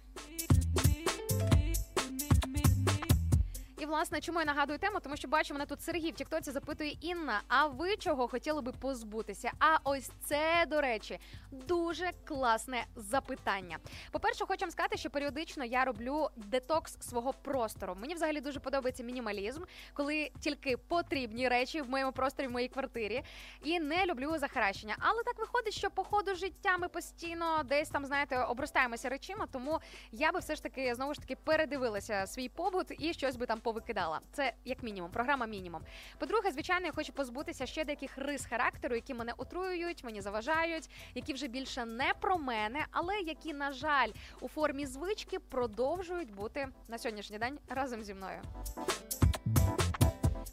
Власне, 3.85 4.21
чому 4.21 4.39
я 4.39 4.45
нагадую 4.45 4.79
тему? 4.79 4.99
Тому 4.99 5.17
що 5.17 5.27
бачу, 5.27 5.53
мене 5.53 5.65
тут 5.65 5.81
Сергій 5.81 6.11
в 6.11 6.15
Тіктоці 6.15 6.51
запитує 6.51 6.97
Інна. 7.01 7.41
А 7.47 7.67
ви 7.67 7.97
чого 7.97 8.27
хотіли 8.27 8.61
би 8.61 8.71
позбутися? 8.71 9.51
А 9.59 9.77
ось 9.83 10.11
це, 10.23 10.65
до 10.67 10.81
речі, 10.81 11.19
дуже 11.51 12.11
класне 12.25 12.85
запитання. 12.95 13.77
По-перше, 14.11 14.45
хочу 14.45 14.61
вам 14.61 14.71
сказати, 14.71 14.97
що 14.97 15.09
періодично 15.09 15.65
я 15.65 15.85
роблю 15.85 16.29
детокс 16.35 16.97
свого 16.99 17.33
простору. 17.33 17.95
Мені 18.01 18.13
взагалі 18.13 18.41
дуже 18.41 18.59
подобається 18.59 19.03
мінімалізм, 19.03 19.63
коли 19.93 20.31
тільки 20.39 20.77
потрібні 20.77 21.47
речі 21.47 21.81
в 21.81 21.89
моєму 21.89 22.11
просторі, 22.11 22.47
в 22.47 22.51
моїй 22.51 22.67
квартирі. 22.67 23.23
І 23.63 23.79
не 23.79 24.05
люблю 24.05 24.37
захаращення. 24.37 24.95
Але 24.99 25.23
так 25.23 25.39
виходить, 25.39 25.73
що 25.73 25.89
по 25.89 26.03
ходу 26.03 26.35
життя 26.35 26.77
ми 26.77 26.87
постійно 26.87 27.63
десь 27.63 27.89
там, 27.89 28.05
знаєте, 28.05 28.37
обростаємося 28.37 29.09
речима. 29.09 29.47
Тому 29.51 29.79
я 30.11 30.31
би 30.31 30.39
все 30.39 30.55
ж 30.55 30.63
таки 30.63 30.95
знову 30.95 31.13
ж 31.13 31.19
таки 31.19 31.35
передивилася 31.35 32.27
свій 32.27 32.49
побут 32.49 32.87
і 32.99 33.13
щось 33.13 33.35
би 33.35 33.45
там 33.45 33.59
повикидала. 33.75 34.19
Це 34.31 34.53
як 34.65 34.83
мінімум, 34.83 35.11
програма 35.11 35.45
мінімум. 35.45 35.81
По-друге, 36.19 36.51
звичайно, 36.51 36.85
я 36.85 36.91
хочу 36.91 37.13
позбутися 37.13 37.65
ще 37.65 37.85
деяких 37.85 38.17
рис 38.17 38.45
характеру, 38.45 38.95
які 38.95 39.13
мене 39.13 39.33
отруюють, 39.37 40.03
мені 40.03 40.21
заважають, 40.21 40.89
які 41.15 41.33
вже 41.33 41.47
більше 41.47 41.85
не 41.85 42.13
про 42.19 42.37
мене, 42.37 42.85
але 42.91 43.19
які, 43.19 43.53
на 43.53 43.71
жаль, 43.71 44.09
у 44.41 44.47
формі 44.47 44.85
звички 44.85 45.39
продовжують 45.39 46.33
бути 46.33 46.67
на 46.87 46.97
сьогоднішній 46.97 47.37
день 47.37 47.59
разом 47.69 48.03
зі 48.03 48.13
мною. 48.13 48.41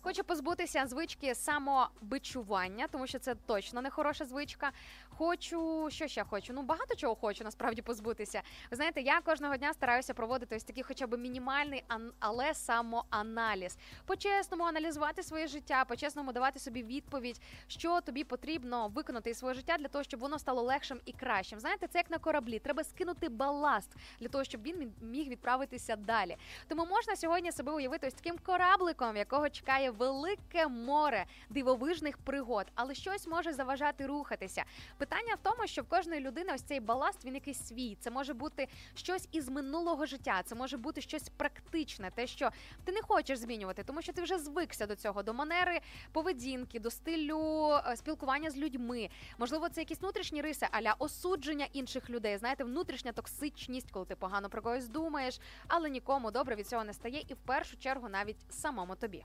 Хочу 0.05 0.25
позбутися 0.25 0.87
звички 0.87 1.35
самобичування, 1.35 2.87
тому 2.89 3.07
що 3.07 3.19
це 3.19 3.35
точно 3.35 3.83
не 3.83 3.91
хороша 3.91 4.25
звичка. 4.25 4.73
Хочу, 5.09 5.89
що 5.91 6.09
ще 6.09 6.25
хочу? 6.25 6.53
Ну 6.53 6.63
багато 6.63 6.95
чого 6.95 7.15
хочу 7.15 7.45
насправді 7.45 7.83
позбутися. 7.83 8.43
Ви 8.71 8.77
знаєте, 8.77 9.01
я 9.01 9.21
кожного 9.21 9.57
дня 9.57 9.73
стараюся 9.73 10.15
проводити 10.15 10.57
ось 10.57 10.65
такий, 10.65 10.83
хоча 10.83 11.07
б 11.07 11.19
мінімальний, 11.19 11.85
але 12.19 12.55
самоаналіз. 12.55 13.79
По-чесному 14.07 14.65
аналізувати 14.65 15.23
своє 15.23 15.47
життя, 15.47 15.85
по-чесному 15.85 16.33
давати 16.33 16.59
собі 16.59 16.83
відповідь, 16.83 17.41
що 17.69 18.01
тобі 18.01 18.25
потрібно 18.25 18.89
виконати 18.89 19.31
із 19.31 19.39
свого 19.39 19.55
життя 19.55 19.77
для 19.79 19.89
того, 19.89 20.05
щоб 20.05 20.21
воно 20.21 20.39
стало 20.39 20.63
легшим 20.63 21.01
і 21.05 21.13
кращим. 21.13 21.61
Знаєте, 21.61 21.87
це 21.87 21.99
як 21.99 22.11
на 22.11 22.19
кораблі. 22.19 22.59
Треба 22.59 22.85
скинути 22.85 23.29
баласт 23.29 23.91
для 24.21 24.29
того, 24.29 24.45
щоб 24.45 24.63
він 24.63 24.93
міг 25.01 25.29
відправитися 25.29 25.97
далі. 25.97 26.37
Тому 26.69 26.87
можна 26.87 27.17
сьогодні 27.17 27.53
себе 27.53 27.73
уявити 27.73 28.07
ось 28.07 28.15
таким 28.15 28.39
корабликом, 28.39 29.17
якого 29.17 29.51
чекає 29.51 29.92
велике 29.93 30.69
море 30.69 31.27
дивовижних 31.51 32.19
пригод, 32.19 32.67
але 32.75 32.95
щось 32.95 33.27
може 33.27 33.53
заважати 33.53 34.07
рухатися. 34.07 34.65
Питання 34.99 35.35
в 35.35 35.39
тому, 35.43 35.67
що 35.67 35.83
в 35.83 35.89
кожної 35.89 36.21
людини 36.21 36.53
ось 36.55 36.63
цей 36.63 36.81
баласт 36.81 37.25
він 37.25 37.35
якийсь 37.35 37.67
свій. 37.67 37.97
Це 38.01 38.11
може 38.11 38.35
бути 38.35 38.69
щось 38.95 39.29
із 39.33 39.49
минулого 39.49 40.07
життя, 40.07 40.43
це 40.45 40.55
може 40.55 40.77
бути 40.77 41.01
щось 41.01 41.29
практичне, 41.29 42.11
те, 42.11 42.27
що 42.27 42.51
ти 42.85 42.93
не 42.93 43.03
хочеш 43.03 43.39
змінювати, 43.39 43.85
тому 43.85 44.03
що 44.03 44.13
ти 44.13 44.23
вже 44.23 44.39
звикся 44.39 44.87
до 44.87 44.97
цього, 44.97 45.23
до 45.23 45.35
манери 45.35 45.81
поведінки, 46.13 46.81
до 46.81 46.91
стилю 46.91 47.71
е, 47.87 47.97
спілкування 47.97 48.51
з 48.51 48.57
людьми. 48.57 49.09
Можливо, 49.39 49.69
це 49.69 49.81
якісь 49.81 50.01
внутрішні 50.01 50.43
риси, 50.43 50.67
аля 50.71 50.95
осудження 50.99 51.67
інших 51.73 52.11
людей. 52.11 52.39
Знаєте, 52.39 52.65
внутрішня 52.65 53.13
токсичність, 53.13 53.91
коли 53.91 54.07
ти 54.07 54.17
погано 54.17 54.49
про 54.49 54.63
когось 54.63 54.89
думаєш, 54.89 55.41
але 55.69 55.91
нікому 55.91 56.31
добре 56.31 56.57
від 56.57 56.69
цього 56.69 56.85
не 56.85 56.95
стає, 56.95 57.25
і 57.29 57.35
в 57.35 57.39
першу 57.47 57.77
чергу 57.77 58.09
навіть 58.09 58.37
самому 58.51 58.97
тобі. 58.97 59.25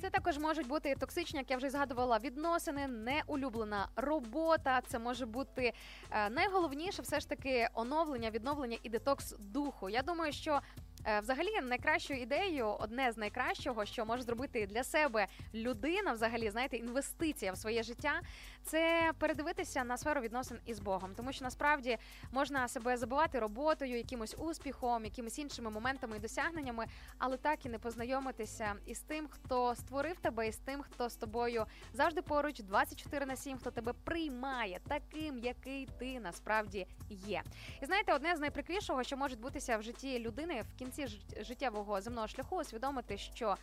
Це 0.00 0.10
також 0.10 0.38
можуть 0.38 0.66
бути 0.66 0.94
токсичні, 0.94 1.38
як 1.38 1.50
я 1.50 1.56
вже 1.56 1.70
згадувала, 1.70 2.18
відносини, 2.18 2.86
неулюблена 2.86 3.88
робота. 3.96 4.80
Це 4.86 4.98
може 4.98 5.26
бути 5.26 5.72
е, 6.10 6.30
найголовніше, 6.30 7.02
все 7.02 7.20
ж 7.20 7.28
таки 7.28 7.68
оновлення, 7.74 8.30
відновлення 8.30 8.78
і 8.82 8.88
детокс 8.88 9.34
духу. 9.38 9.88
Я 9.88 10.02
думаю, 10.02 10.32
що 10.32 10.60
е, 11.06 11.20
взагалі 11.20 11.48
найкращою 11.62 12.20
ідеєю, 12.20 12.66
одне 12.66 13.12
з 13.12 13.16
найкращого, 13.16 13.84
що 13.84 14.06
може 14.06 14.22
зробити 14.22 14.66
для 14.66 14.84
себе 14.84 15.26
людина, 15.54 16.12
взагалі, 16.12 16.50
знаєте, 16.50 16.76
інвестиція 16.76 17.52
в 17.52 17.56
своє 17.56 17.82
життя, 17.82 18.20
це 18.64 19.12
передивитися 19.18 19.84
на 19.84 19.96
сферу 19.96 20.20
відносин 20.20 20.58
із 20.66 20.80
Богом, 20.80 21.10
тому 21.16 21.32
що 21.32 21.44
насправді 21.44 21.98
можна 22.32 22.68
себе 22.68 22.96
забивати 22.96 23.38
роботою, 23.38 23.96
якимось 23.96 24.36
успіхом, 24.38 25.04
якимись 25.04 25.38
іншими 25.38 25.70
моментами 25.70 26.16
і 26.16 26.20
досягненнями, 26.20 26.86
але 27.18 27.36
так 27.36 27.66
і 27.66 27.68
не 27.68 27.78
познайомитися 27.78 28.74
із 28.86 29.00
тим, 29.00 29.28
хто 29.28 29.74
створив 29.74 30.16
тебе, 30.20 30.48
і 30.48 30.52
з 30.52 30.56
тим, 30.56 30.82
хто 30.82 31.08
з 31.08 31.16
тобою 31.16 31.66
завжди 31.92 32.22
поруч 32.22 32.60
24 32.60 33.26
на 33.26 33.36
7, 33.36 33.58
хто 33.58 33.70
тебе 33.70 33.92
приймає 34.04 34.80
таким, 34.88 35.38
який 35.38 35.88
ти 35.98 36.20
насправді 36.20 36.86
є. 37.08 37.42
І 37.82 37.86
знаєте, 37.86 38.12
одне 38.14 38.36
з 38.36 38.40
найприкрішого, 38.40 39.02
що 39.02 39.16
може 39.16 39.36
бутися 39.36 39.76
в 39.76 39.82
житті 39.82 40.18
людини 40.18 40.62
в 40.74 40.78
кінці 40.78 41.02
жит- 41.06 41.44
життєвого 41.44 42.00
земного 42.00 42.28
шляху, 42.28 42.56
усвідомити, 42.56 43.18
що 43.18 43.56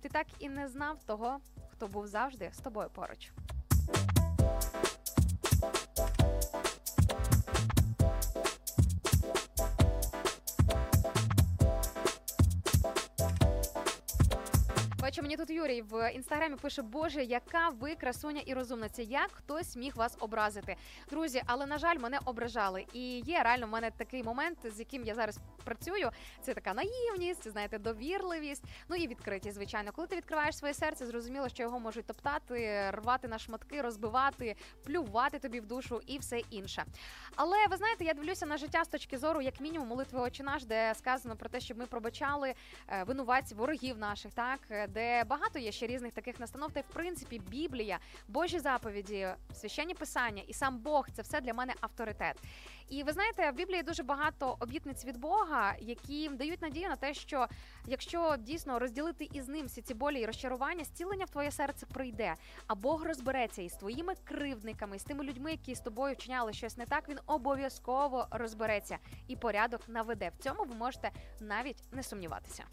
ти 0.00 0.08
так 0.08 0.26
і 0.38 0.48
не 0.48 0.68
знав 0.68 1.04
того, 1.06 1.38
хто 1.72 1.88
був 1.88 2.06
завжди 2.06 2.50
з 2.52 2.58
тобою 2.58 2.90
поруч. 2.90 3.32
Тут 15.40 15.50
Юрій 15.50 15.82
в 15.82 16.12
інстаграмі 16.12 16.56
пише: 16.56 16.82
Боже, 16.82 17.24
яка 17.24 17.68
ви 17.68 17.94
красуня 17.94 18.40
і 18.46 18.54
розумниця, 18.54 19.02
як 19.02 19.30
хтось 19.32 19.76
міг 19.76 19.96
вас 19.96 20.16
образити. 20.20 20.76
Друзі, 21.10 21.42
але 21.46 21.66
на 21.66 21.78
жаль, 21.78 21.98
мене 21.98 22.18
ображали. 22.24 22.86
І 22.92 23.18
є 23.18 23.42
реально 23.42 23.66
в 23.66 23.70
мене 23.70 23.90
такий 23.90 24.22
момент, 24.22 24.58
з 24.64 24.78
яким 24.78 25.04
я 25.04 25.14
зараз 25.14 25.38
працюю. 25.64 26.10
Це 26.42 26.54
така 26.54 26.74
наївність, 26.74 27.50
знаєте, 27.50 27.78
довірливість. 27.78 28.64
Ну 28.88 28.96
і 28.96 29.06
відкритість, 29.06 29.54
звичайно. 29.54 29.92
Коли 29.92 30.08
ти 30.08 30.16
відкриваєш 30.16 30.56
своє 30.56 30.74
серце, 30.74 31.06
зрозуміло, 31.06 31.48
що 31.48 31.62
його 31.62 31.80
можуть 31.80 32.06
топтати, 32.06 32.90
рвати 32.90 33.28
на 33.28 33.38
шматки, 33.38 33.82
розбивати, 33.82 34.56
плювати 34.84 35.38
тобі 35.38 35.60
в 35.60 35.66
душу 35.66 36.00
і 36.06 36.18
все 36.18 36.38
інше. 36.50 36.84
Але 37.36 37.56
ви 37.70 37.76
знаєте, 37.76 38.04
я 38.04 38.14
дивлюся 38.14 38.46
на 38.46 38.56
життя 38.56 38.84
з 38.84 38.88
точки 38.88 39.18
зору, 39.18 39.40
як 39.40 39.60
мінімум, 39.60 39.88
молитви 39.88 40.20
«Отче 40.20 40.42
наш, 40.42 40.64
де 40.64 40.94
сказано 40.94 41.36
про 41.36 41.48
те, 41.48 41.60
щоб 41.60 41.78
ми 41.78 41.86
пробачали 41.86 42.54
е, 42.88 43.04
винуватців, 43.04 43.58
ворогів 43.58 43.98
наших, 43.98 44.32
так 44.32 44.60
е, 44.70 44.86
де 44.88 45.24
багато 45.30 45.58
є 45.58 45.72
ще 45.72 45.86
різних 45.86 46.12
таких 46.12 46.40
настанов. 46.40 46.72
Та 46.72 46.80
в 46.80 46.92
принципі 46.92 47.40
Біблія, 47.50 47.98
Божі 48.28 48.58
заповіді, 48.58 49.28
священні 49.54 49.94
писання 49.94 50.42
і 50.46 50.52
сам 50.52 50.78
Бог 50.78 51.08
це 51.10 51.22
все 51.22 51.40
для 51.40 51.54
мене 51.54 51.74
авторитет. 51.80 52.36
І 52.88 53.02
ви 53.02 53.12
знаєте, 53.12 53.50
в 53.50 53.54
Біблії 53.54 53.82
дуже 53.82 54.02
багато 54.02 54.56
обітниць 54.60 55.04
від 55.04 55.16
Бога, 55.16 55.74
які 55.80 56.28
дають 56.28 56.62
надію 56.62 56.88
на 56.88 56.96
те, 56.96 57.14
що 57.14 57.46
якщо 57.86 58.36
дійсно 58.38 58.78
розділити 58.78 59.28
із 59.32 59.48
ним 59.48 59.66
всі 59.66 59.82
ці 59.82 59.94
болі 59.94 60.20
і 60.20 60.26
розчарування, 60.26 60.84
зцілення 60.84 61.24
в 61.24 61.30
твоє 61.30 61.50
серце 61.50 61.86
прийде. 61.86 62.34
А 62.66 62.74
Бог 62.74 63.04
розбереться 63.04 63.62
із 63.62 63.72
твоїми 63.72 64.14
кривдниками, 64.24 64.98
з 64.98 65.04
тими 65.04 65.24
людьми, 65.24 65.50
які 65.50 65.74
з 65.74 65.80
тобою 65.80 66.14
вчиняли 66.14 66.52
щось 66.52 66.76
не 66.76 66.86
так. 66.86 67.08
Він 67.08 67.18
обов'язково 67.26 68.26
розбереться 68.30 68.98
і 69.28 69.36
порядок 69.36 69.80
наведе. 69.88 70.30
В 70.38 70.42
цьому 70.42 70.64
ви 70.64 70.74
можете 70.74 71.10
навіть 71.40 71.82
не 71.92 72.02
сумніватися. 72.02 72.64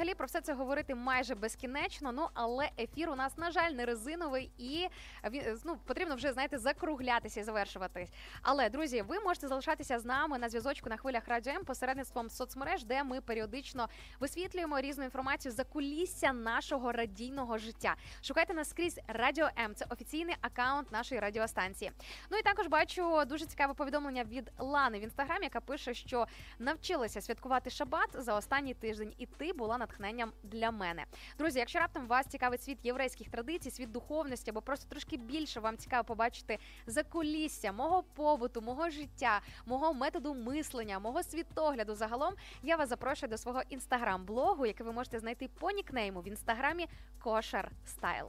Взагалі 0.00 0.14
про 0.14 0.26
все 0.26 0.40
це 0.40 0.54
говорити 0.54 0.94
майже 0.94 1.34
безкінечно. 1.34 2.12
Ну 2.12 2.28
але 2.34 2.70
ефір 2.78 3.10
у 3.10 3.14
нас 3.14 3.38
на 3.38 3.50
жаль 3.50 3.70
не 3.70 3.86
резиновий, 3.86 4.50
і 4.58 4.88
він 5.30 5.42
ну 5.64 5.76
потрібно 5.76 6.14
вже 6.14 6.32
знаєте 6.32 6.58
закруглятися 6.58 7.40
і 7.40 7.42
завершуватись. 7.42 8.10
Але 8.42 8.68
друзі, 8.68 9.02
ви 9.02 9.20
можете 9.20 9.48
залишатися 9.48 9.98
з 9.98 10.04
нами 10.04 10.38
на 10.38 10.48
зв'язочку 10.48 10.90
на 10.90 10.96
хвилях 10.96 11.28
радіо 11.28 11.52
М 11.52 11.64
посередництвом 11.64 12.30
соцмереж, 12.30 12.84
де 12.84 13.04
ми 13.04 13.20
періодично 13.20 13.88
висвітлюємо 14.20 14.80
різну 14.80 15.04
інформацію 15.04 15.52
за 15.52 15.64
кулісся 15.64 16.32
нашого 16.32 16.92
радійного 16.92 17.58
життя. 17.58 17.96
Шукайте 18.22 18.54
нас 18.54 18.70
скрізь 18.70 19.00
Радіо 19.08 19.48
М. 19.58 19.74
Це 19.74 19.86
офіційний 19.90 20.36
акаунт 20.40 20.92
нашої 20.92 21.20
радіостанції. 21.20 21.92
Ну 22.30 22.38
і 22.38 22.42
також 22.42 22.66
бачу 22.66 23.24
дуже 23.24 23.46
цікаве 23.46 23.74
повідомлення 23.74 24.24
від 24.24 24.52
Лани 24.58 24.98
в 24.98 25.02
інстаграмі, 25.02 25.44
яка 25.44 25.60
пише, 25.60 25.94
що 25.94 26.26
навчилася 26.58 27.20
святкувати 27.20 27.70
шабат 27.70 28.10
за 28.14 28.34
останній 28.34 28.74
тиждень, 28.74 29.14
і 29.18 29.26
ти 29.26 29.52
була 29.52 29.78
натхненням 29.90 30.32
для 30.42 30.70
мене. 30.70 31.04
Друзі, 31.38 31.58
якщо 31.58 31.78
раптом 31.78 32.06
вас 32.06 32.26
цікавить 32.26 32.62
світ 32.62 32.78
єврейських 32.82 33.28
традицій, 33.28 33.70
світ 33.70 33.92
духовності, 33.92 34.50
або 34.50 34.62
просто 34.62 34.86
трошки 34.88 35.16
більше 35.16 35.60
вам 35.60 35.76
цікаво 35.76 36.04
побачити 36.04 36.58
закулісся 36.86 37.72
мого 37.72 38.02
побуту, 38.02 38.60
мого 38.60 38.90
життя, 38.90 39.40
мого 39.66 39.94
методу 39.94 40.34
мислення, 40.34 40.98
мого 40.98 41.22
світогляду 41.22 41.94
загалом, 41.94 42.34
я 42.62 42.76
вас 42.76 42.88
запрошую 42.88 43.30
до 43.30 43.38
свого 43.38 43.62
інстаграм-блогу, 43.68 44.66
який 44.66 44.86
ви 44.86 44.92
можете 44.92 45.18
знайти 45.18 45.48
по 45.48 45.70
нікнейму 45.70 46.20
в 46.20 46.28
інстаграмі 46.28 46.88
Kosher 47.24 47.64
Style. 47.86 48.28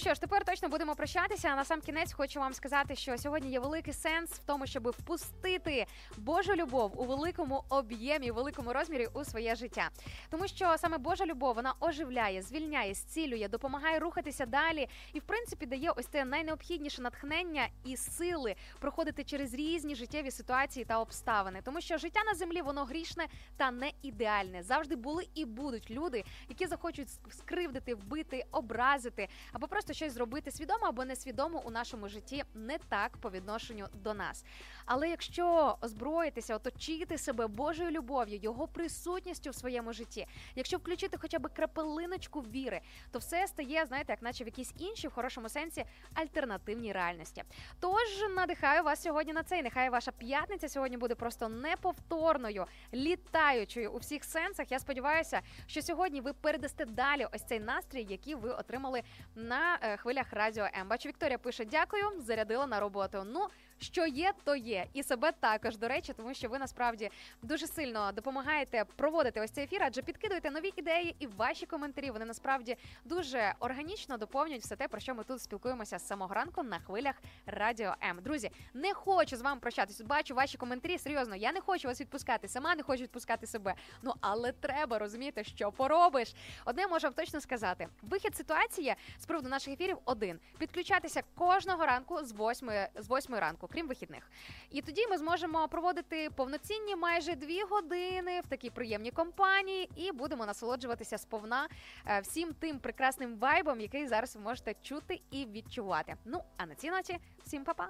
Що 0.00 0.14
ж, 0.14 0.20
тепер 0.20 0.44
точно 0.44 0.68
будемо 0.68 0.94
прощатися. 0.94 1.48
А 1.48 1.56
на 1.56 1.64
сам 1.64 1.80
кінець 1.80 2.12
хочу 2.12 2.40
вам 2.40 2.54
сказати, 2.54 2.96
що 2.96 3.18
сьогодні 3.18 3.50
є 3.50 3.60
великий 3.60 3.92
сенс 3.92 4.30
в 4.30 4.44
тому, 4.44 4.66
щоб 4.66 4.88
впустити 4.88 5.86
Божу 6.16 6.54
любов 6.54 7.00
у 7.00 7.04
великому 7.04 7.64
об'ємі, 7.68 8.30
у 8.30 8.34
великому 8.34 8.72
розмірі 8.72 9.08
у 9.12 9.24
своє 9.24 9.54
життя. 9.54 9.90
Тому 10.30 10.48
що 10.48 10.78
саме 10.78 10.98
Божа 10.98 11.26
любов 11.26 11.54
вона 11.54 11.74
оживляє, 11.80 12.42
звільняє, 12.42 12.94
зцілює, 12.94 13.48
допомагає 13.48 13.98
рухатися 13.98 14.46
далі 14.46 14.88
і, 15.12 15.18
в 15.18 15.22
принципі, 15.22 15.66
дає 15.66 15.90
ось 15.90 16.06
це 16.06 16.24
найнеобхідніше 16.24 17.02
натхнення 17.02 17.68
і 17.84 17.96
сили 17.96 18.54
проходити 18.78 19.24
через 19.24 19.54
різні 19.54 19.94
життєві 19.94 20.30
ситуації 20.30 20.84
та 20.84 20.98
обставини. 20.98 21.60
Тому 21.64 21.80
що 21.80 21.98
життя 21.98 22.20
на 22.26 22.34
землі 22.34 22.62
воно 22.62 22.84
грішне 22.84 23.26
та 23.56 23.70
не 23.70 23.92
ідеальне. 24.02 24.62
Завжди 24.62 24.96
були 24.96 25.28
і 25.34 25.44
будуть 25.44 25.90
люди, 25.90 26.24
які 26.48 26.66
захочуть 26.66 27.08
скривдити, 27.30 27.94
вбити, 27.94 28.44
образити 28.52 29.28
або 29.52 29.68
просто 29.68 29.89
щось 29.94 30.12
зробити 30.12 30.50
свідомо 30.50 30.86
або 30.86 31.04
несвідомо 31.04 31.62
у 31.64 31.70
нашому 31.70 32.08
житті 32.08 32.44
не 32.54 32.78
так 32.78 33.16
по 33.16 33.30
відношенню 33.30 33.86
до 33.94 34.14
нас. 34.14 34.44
Але 34.84 35.08
якщо 35.08 35.76
озброїтися, 35.80 36.56
оточити 36.56 37.18
себе 37.18 37.46
Божою 37.46 37.90
любов'ю, 37.90 38.38
його 38.42 38.68
присутністю 38.68 39.50
в 39.50 39.54
своєму 39.54 39.92
житті, 39.92 40.26
якщо 40.54 40.76
включити 40.76 41.18
хоча 41.20 41.38
б 41.38 41.48
крапелиночку 41.48 42.40
віри, 42.40 42.80
то 43.10 43.18
все 43.18 43.46
стає, 43.46 43.86
знаєте, 43.86 44.12
як 44.12 44.22
наче 44.22 44.44
в 44.44 44.46
якійсь 44.46 44.72
іншій, 44.78 45.08
в 45.08 45.12
хорошому 45.12 45.48
сенсі, 45.48 45.84
альтернативній 46.14 46.92
реальності. 46.92 47.42
Тож 47.80 48.24
надихаю 48.36 48.82
вас 48.82 49.02
сьогодні 49.02 49.32
на 49.32 49.42
це. 49.42 49.58
І 49.58 49.62
Нехай 49.62 49.90
ваша 49.90 50.12
п'ятниця 50.12 50.68
сьогодні 50.68 50.96
буде 50.96 51.14
просто 51.14 51.48
неповторною, 51.48 52.66
літаючою 52.94 53.92
у 53.92 53.98
всіх 53.98 54.24
сенсах. 54.24 54.72
Я 54.72 54.78
сподіваюся, 54.78 55.40
що 55.66 55.82
сьогодні 55.82 56.20
ви 56.20 56.32
передасте 56.32 56.84
далі 56.84 57.26
ось 57.32 57.42
цей 57.42 57.60
настрій, 57.60 58.06
який 58.08 58.34
ви 58.34 58.50
отримали 58.50 59.02
на 59.34 59.78
хвилях 59.96 60.26
радіо 60.32 60.68
М. 60.80 60.88
Бачу, 60.88 61.08
Вікторія 61.08 61.38
пише: 61.38 61.64
дякую, 61.64 62.04
зарядила 62.20 62.66
на 62.66 62.80
роботу. 62.80 63.22
Ну. 63.26 63.48
Що 63.82 64.06
є, 64.06 64.32
то 64.44 64.56
є, 64.56 64.86
і 64.92 65.02
себе 65.02 65.32
також 65.32 65.76
до 65.76 65.88
речі, 65.88 66.12
тому 66.12 66.34
що 66.34 66.48
ви 66.48 66.58
насправді 66.58 67.10
дуже 67.42 67.66
сильно 67.66 68.12
допомагаєте 68.12 68.84
проводити 68.96 69.40
ось 69.40 69.50
цей 69.50 69.64
ефір, 69.64 69.82
адже 69.82 70.02
підкидуєте 70.02 70.50
нові 70.50 70.72
ідеї 70.76 71.16
і 71.18 71.26
ваші 71.26 71.66
коментарі. 71.66 72.10
Вони 72.10 72.24
насправді 72.24 72.76
дуже 73.04 73.54
органічно 73.60 74.16
доповнюють 74.16 74.62
все 74.62 74.76
те, 74.76 74.88
про 74.88 75.00
що 75.00 75.14
ми 75.14 75.24
тут 75.24 75.42
спілкуємося 75.42 75.98
з 75.98 76.06
самого 76.06 76.34
ранку 76.34 76.62
на 76.62 76.78
хвилях 76.78 77.14
радіо 77.46 77.94
М. 78.02 78.18
Друзі, 78.22 78.50
не 78.74 78.94
хочу 78.94 79.36
з 79.36 79.42
вами 79.42 79.60
прощатись. 79.60 80.00
Бачу 80.00 80.34
ваші 80.34 80.58
коментарі. 80.58 80.98
Серйозно, 80.98 81.36
я 81.36 81.52
не 81.52 81.60
хочу 81.60 81.88
вас 81.88 82.00
відпускати. 82.00 82.48
Сама 82.48 82.74
не 82.74 82.82
хочу 82.82 83.02
відпускати 83.02 83.46
себе. 83.46 83.74
Ну 84.02 84.14
але 84.20 84.52
треба 84.52 84.98
розуміти, 84.98 85.44
що 85.44 85.72
поробиш. 85.72 86.34
Одне 86.64 86.86
можу 86.86 87.10
точно 87.10 87.40
сказати: 87.40 87.88
вихід 88.02 88.36
ситуації 88.36 88.94
з 89.18 89.26
приводу 89.26 89.48
наших 89.48 89.74
ефірів 89.74 89.98
один: 90.04 90.38
підключатися 90.58 91.22
кожного 91.34 91.86
ранку 91.86 92.24
з 92.24 92.32
8, 92.32 92.70
з 92.96 93.10
8 93.10 93.34
ранку 93.34 93.66
крім 93.72 93.88
вихідних. 93.88 94.30
І 94.70 94.82
тоді 94.82 95.06
ми 95.06 95.18
зможемо 95.18 95.68
проводити 95.68 96.30
повноцінні 96.36 96.96
майже 96.96 97.34
дві 97.34 97.62
години 97.62 98.40
в 98.40 98.46
такій 98.46 98.70
приємній 98.70 99.10
компанії 99.10 99.90
і 99.96 100.12
будемо 100.12 100.46
насолоджуватися 100.46 101.18
сповна 101.18 101.68
е, 102.06 102.20
всім 102.20 102.54
тим 102.58 102.78
прекрасним 102.78 103.36
вайбом, 103.38 103.80
який 103.80 104.06
зараз 104.06 104.36
ви 104.36 104.42
можете 104.42 104.74
чути 104.82 105.20
і 105.30 105.46
відчувати. 105.46 106.14
Ну 106.24 106.42
а 106.56 106.66
на 106.66 106.74
цій 106.74 106.90
ноті 106.90 107.18
всім 107.44 107.64
па-па! 107.64 107.88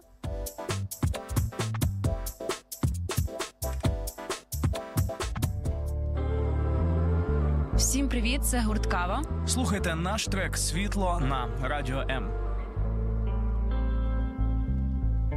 Всім 7.80 8.08
привіт, 8.08 8.44
це 8.44 8.60
гурт 8.60 8.86
Кава. 8.86 9.22
Слухайте 9.46 9.94
наш 9.94 10.24
трек 10.24 10.56
Світло 10.56 11.20
на 11.20 11.48
Радіо 11.62 12.00
М. 12.00 12.49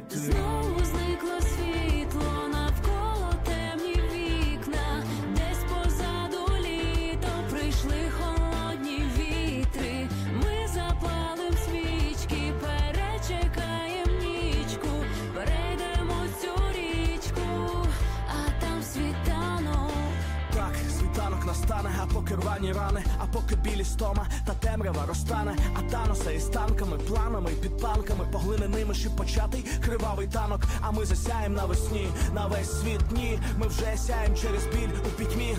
йти 0.00 0.16
Знову 0.18 0.84
зникло 0.84 1.40
поки 22.30 22.72
рани, 22.72 23.04
а 23.18 23.26
поки 23.26 23.56
білі 23.56 23.84
стома 23.84 24.26
та 24.46 24.52
темрява 24.52 25.06
розтане, 25.08 25.56
а 25.74 25.90
таноса 25.90 26.30
із 26.30 26.44
танками, 26.44 26.98
планами, 26.98 27.50
під 27.50 27.76
танками 27.76 28.24
поглиненими 28.32 28.94
початий 29.16 29.64
кривавий 29.84 30.26
танок, 30.26 30.60
а 30.80 30.90
ми 30.90 31.04
засяєм 31.04 31.54
навесні, 31.54 32.08
на 32.34 32.46
весь 32.46 32.80
світ 32.80 33.00
ні. 33.12 33.38
Ми 33.58 33.66
вже 33.66 33.96
сяєм 33.96 34.36
через 34.36 34.66
біль 34.66 34.96
у 35.06 35.10
пітьмі, 35.18 35.56